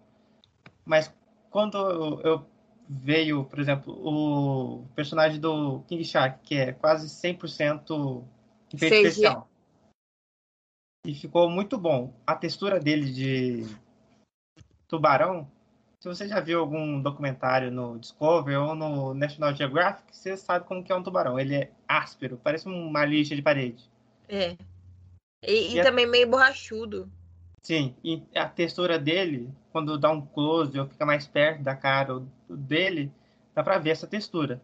[0.85, 1.13] Mas
[1.51, 2.50] quando eu, eu
[2.93, 8.25] veio, por exemplo, o personagem do King Shark, que é quase 100%
[8.75, 9.49] efeito especial.
[11.07, 12.13] E ficou muito bom.
[12.27, 13.65] A textura dele de
[14.89, 15.51] tubarão,
[16.01, 20.83] se você já viu algum documentário no Discovery ou no National Geographic, você sabe como
[20.83, 21.39] que é um tubarão.
[21.39, 23.89] Ele é áspero, parece uma lixa de parede.
[24.29, 24.57] É.
[25.47, 27.11] E, e E a- também meio borrachudo.
[27.63, 32.23] Sim, e a textura dele, quando dá um close ou fica mais perto da cara
[32.49, 33.13] dele,
[33.55, 34.61] dá pra ver essa textura.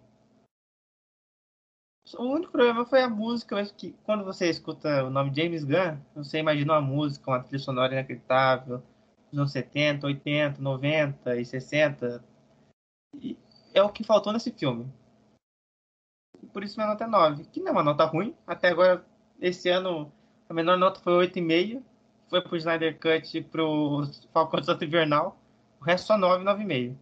[2.17, 5.99] O único problema foi a música, mas que quando você escuta o nome James Gunn,
[6.15, 8.81] você imagina uma música, uma trilha sonora inacreditável,
[9.31, 12.25] dos anos 70, 80, 90 e 60.
[13.21, 13.37] E
[13.75, 14.87] é o que faltou nesse filme.
[16.53, 18.37] Por isso minha nota é 9, que não é uma nota ruim.
[18.47, 19.05] Até agora,
[19.41, 20.13] esse ano,
[20.49, 21.83] a menor nota foi 8,5
[22.29, 25.39] foi pro Snyder Cut e pro Falcão Santo Invernal.
[25.81, 26.97] O resto só 9, 9,5.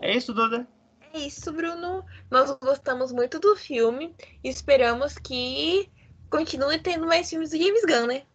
[0.00, 0.66] É isso, Duda?
[1.12, 2.04] É isso, Bruno.
[2.30, 5.90] Nós gostamos muito do filme esperamos que
[6.30, 8.26] continue tendo mais filmes do James Gunn, né?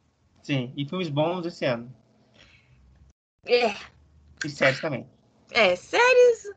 [0.41, 1.93] Sim, e filmes bons esse ano.
[3.45, 3.69] É,
[4.45, 5.05] E séries também.
[5.51, 6.53] é, séries.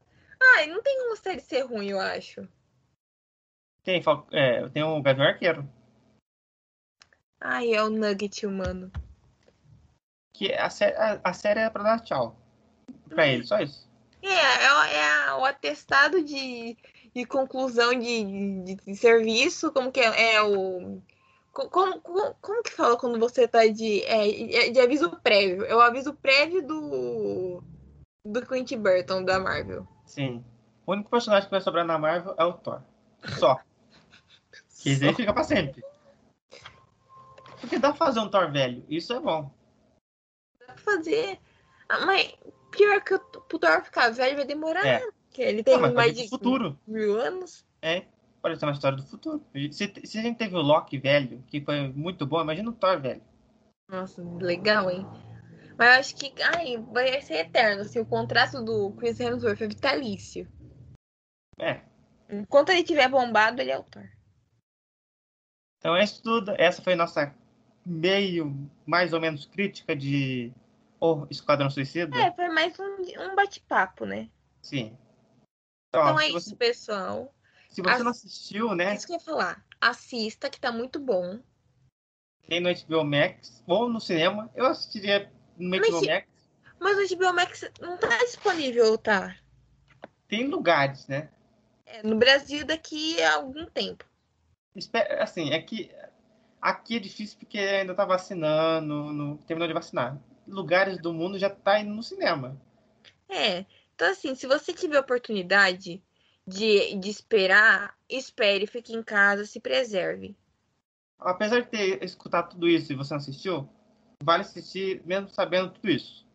[0.56, 2.46] Ai, não tem como série ser ruim, eu acho.
[3.82, 4.00] Tem,
[4.30, 5.68] é, tem o Gavião Arqueiro,
[7.44, 8.92] Ai, é o Nugget humano.
[10.32, 12.36] que a, sé a, a série é pra dar tchau.
[13.08, 13.90] Pra ele, só isso.
[14.22, 16.76] É, é, é o atestado de,
[17.12, 21.02] de conclusão de, de, de serviço, como que é, é o.
[21.50, 25.64] Como, como, como, que fala quando você tá de, é, de aviso prévio?
[25.64, 27.62] É o aviso prévio do.
[28.24, 29.86] do Clint Burton, da Marvel.
[30.06, 30.44] Sim.
[30.86, 32.82] O único personagem que vai sobrar na Marvel é o Thor.
[33.38, 33.58] Só.
[34.82, 35.80] Que aí fica pra sempre.
[37.62, 38.84] Porque dá pra fazer um Thor velho.
[38.88, 39.50] Isso é bom.
[40.58, 41.38] Dá pra fazer.
[41.88, 42.34] Ah, mas
[42.70, 44.84] pior que o Thor ficar velho vai demorar.
[44.84, 44.98] É.
[45.28, 46.78] Porque ele tem Não, mais de futuro.
[46.86, 47.64] mil anos.
[47.80, 48.04] É.
[48.42, 49.42] Pode ser uma história do futuro.
[49.70, 53.00] Se, se a gente teve o Loki velho, que foi muito bom, imagina o Thor
[53.00, 53.22] velho.
[53.88, 55.06] Nossa, legal, hein?
[55.78, 57.82] Mas eu acho que ai, vai ser eterno.
[57.82, 60.50] Assim, o contrato do Chris Hemsworth é vitalício.
[61.58, 61.82] É.
[62.28, 64.08] Enquanto ele tiver bombado, ele é o Thor.
[65.78, 66.52] Então é isso tudo.
[66.58, 67.34] Essa foi nossa
[67.84, 68.54] meio,
[68.86, 70.52] mais ou menos, crítica de
[71.00, 72.16] O Esquadrão Suicida.
[72.16, 74.28] É, foi mais um, um bate-papo, né?
[74.60, 74.96] Sim.
[75.88, 77.34] Então Ó, é isso, você, pessoal.
[77.68, 78.94] se você As- não assistiu, É né?
[78.94, 79.64] isso que eu ia falar.
[79.80, 81.40] Assista, que tá muito bom.
[82.48, 84.50] Tem no HBO Max ou no cinema.
[84.54, 86.28] Eu assistiria no Mas HBO se- Max.
[86.80, 89.36] Mas o HBO Max não tá disponível, tá?
[90.28, 91.28] Tem lugares, né?
[91.86, 94.04] É, no Brasil daqui a algum tempo.
[94.74, 95.90] Espera- Assim, é que
[96.62, 100.16] aqui é difícil porque ainda tá vacinando, não terminou de vacinar.
[100.46, 102.56] Lugares do mundo já tá indo no cinema.
[103.28, 103.66] É.
[103.94, 106.02] Então, assim, se você tiver oportunidade
[106.46, 110.36] de, de esperar, espere, fique em casa, se preserve.
[111.18, 113.68] Apesar de ter escutado tudo isso e você não assistiu,
[114.22, 116.26] vale assistir mesmo sabendo tudo isso.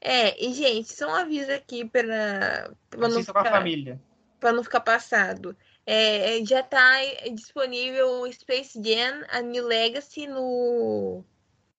[0.00, 4.00] É, e gente, só um aviso aqui para não, ficar- família.
[4.40, 5.56] pra não ficar passado.
[5.86, 6.98] É, já tá
[7.32, 11.24] disponível o Space Jam, a New Legacy no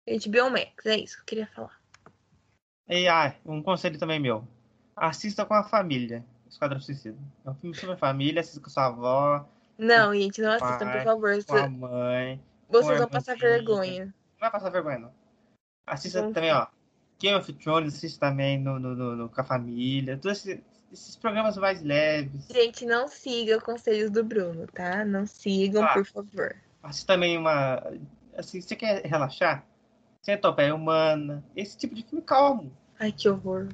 [0.07, 0.85] HBO Max.
[0.85, 1.79] É isso que eu queria falar.
[2.89, 4.45] E ah, um conselho também meu.
[4.95, 6.25] Assista com a família.
[6.49, 7.17] Esquadrão Suicida.
[7.45, 9.47] É um filme sobre família, assista com sua avó,
[9.77, 11.45] Não, gente, não assistam, por pai, favor.
[11.45, 12.41] com a mãe.
[12.67, 14.05] Vocês vão a passar vergonha.
[14.05, 15.13] Não vai passar vergonha, não.
[15.87, 16.67] Assista Vamos também, ó.
[17.19, 20.17] Game of Thrones, assista também no, no, no- no- com a família.
[20.17, 20.61] Todos esses,
[20.91, 22.47] esses programas mais leves.
[22.47, 25.05] Gente, não siga conselhos do Bruno, tá?
[25.05, 25.93] Não sigam, Ah.
[25.93, 26.55] por favor.
[26.83, 27.81] Assista também uma.
[28.35, 29.65] Assim, você quer relaxar?
[30.21, 31.43] Centopeia Humana.
[31.55, 32.75] Esse tipo de filme calmo.
[32.99, 33.69] Ai, que horror.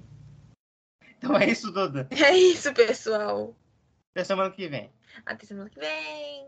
[1.18, 2.07] Então é isso, Duda.
[2.11, 3.56] É isso, pessoal.
[4.14, 4.91] Até semana que vem.
[5.26, 6.48] Até semana que vem.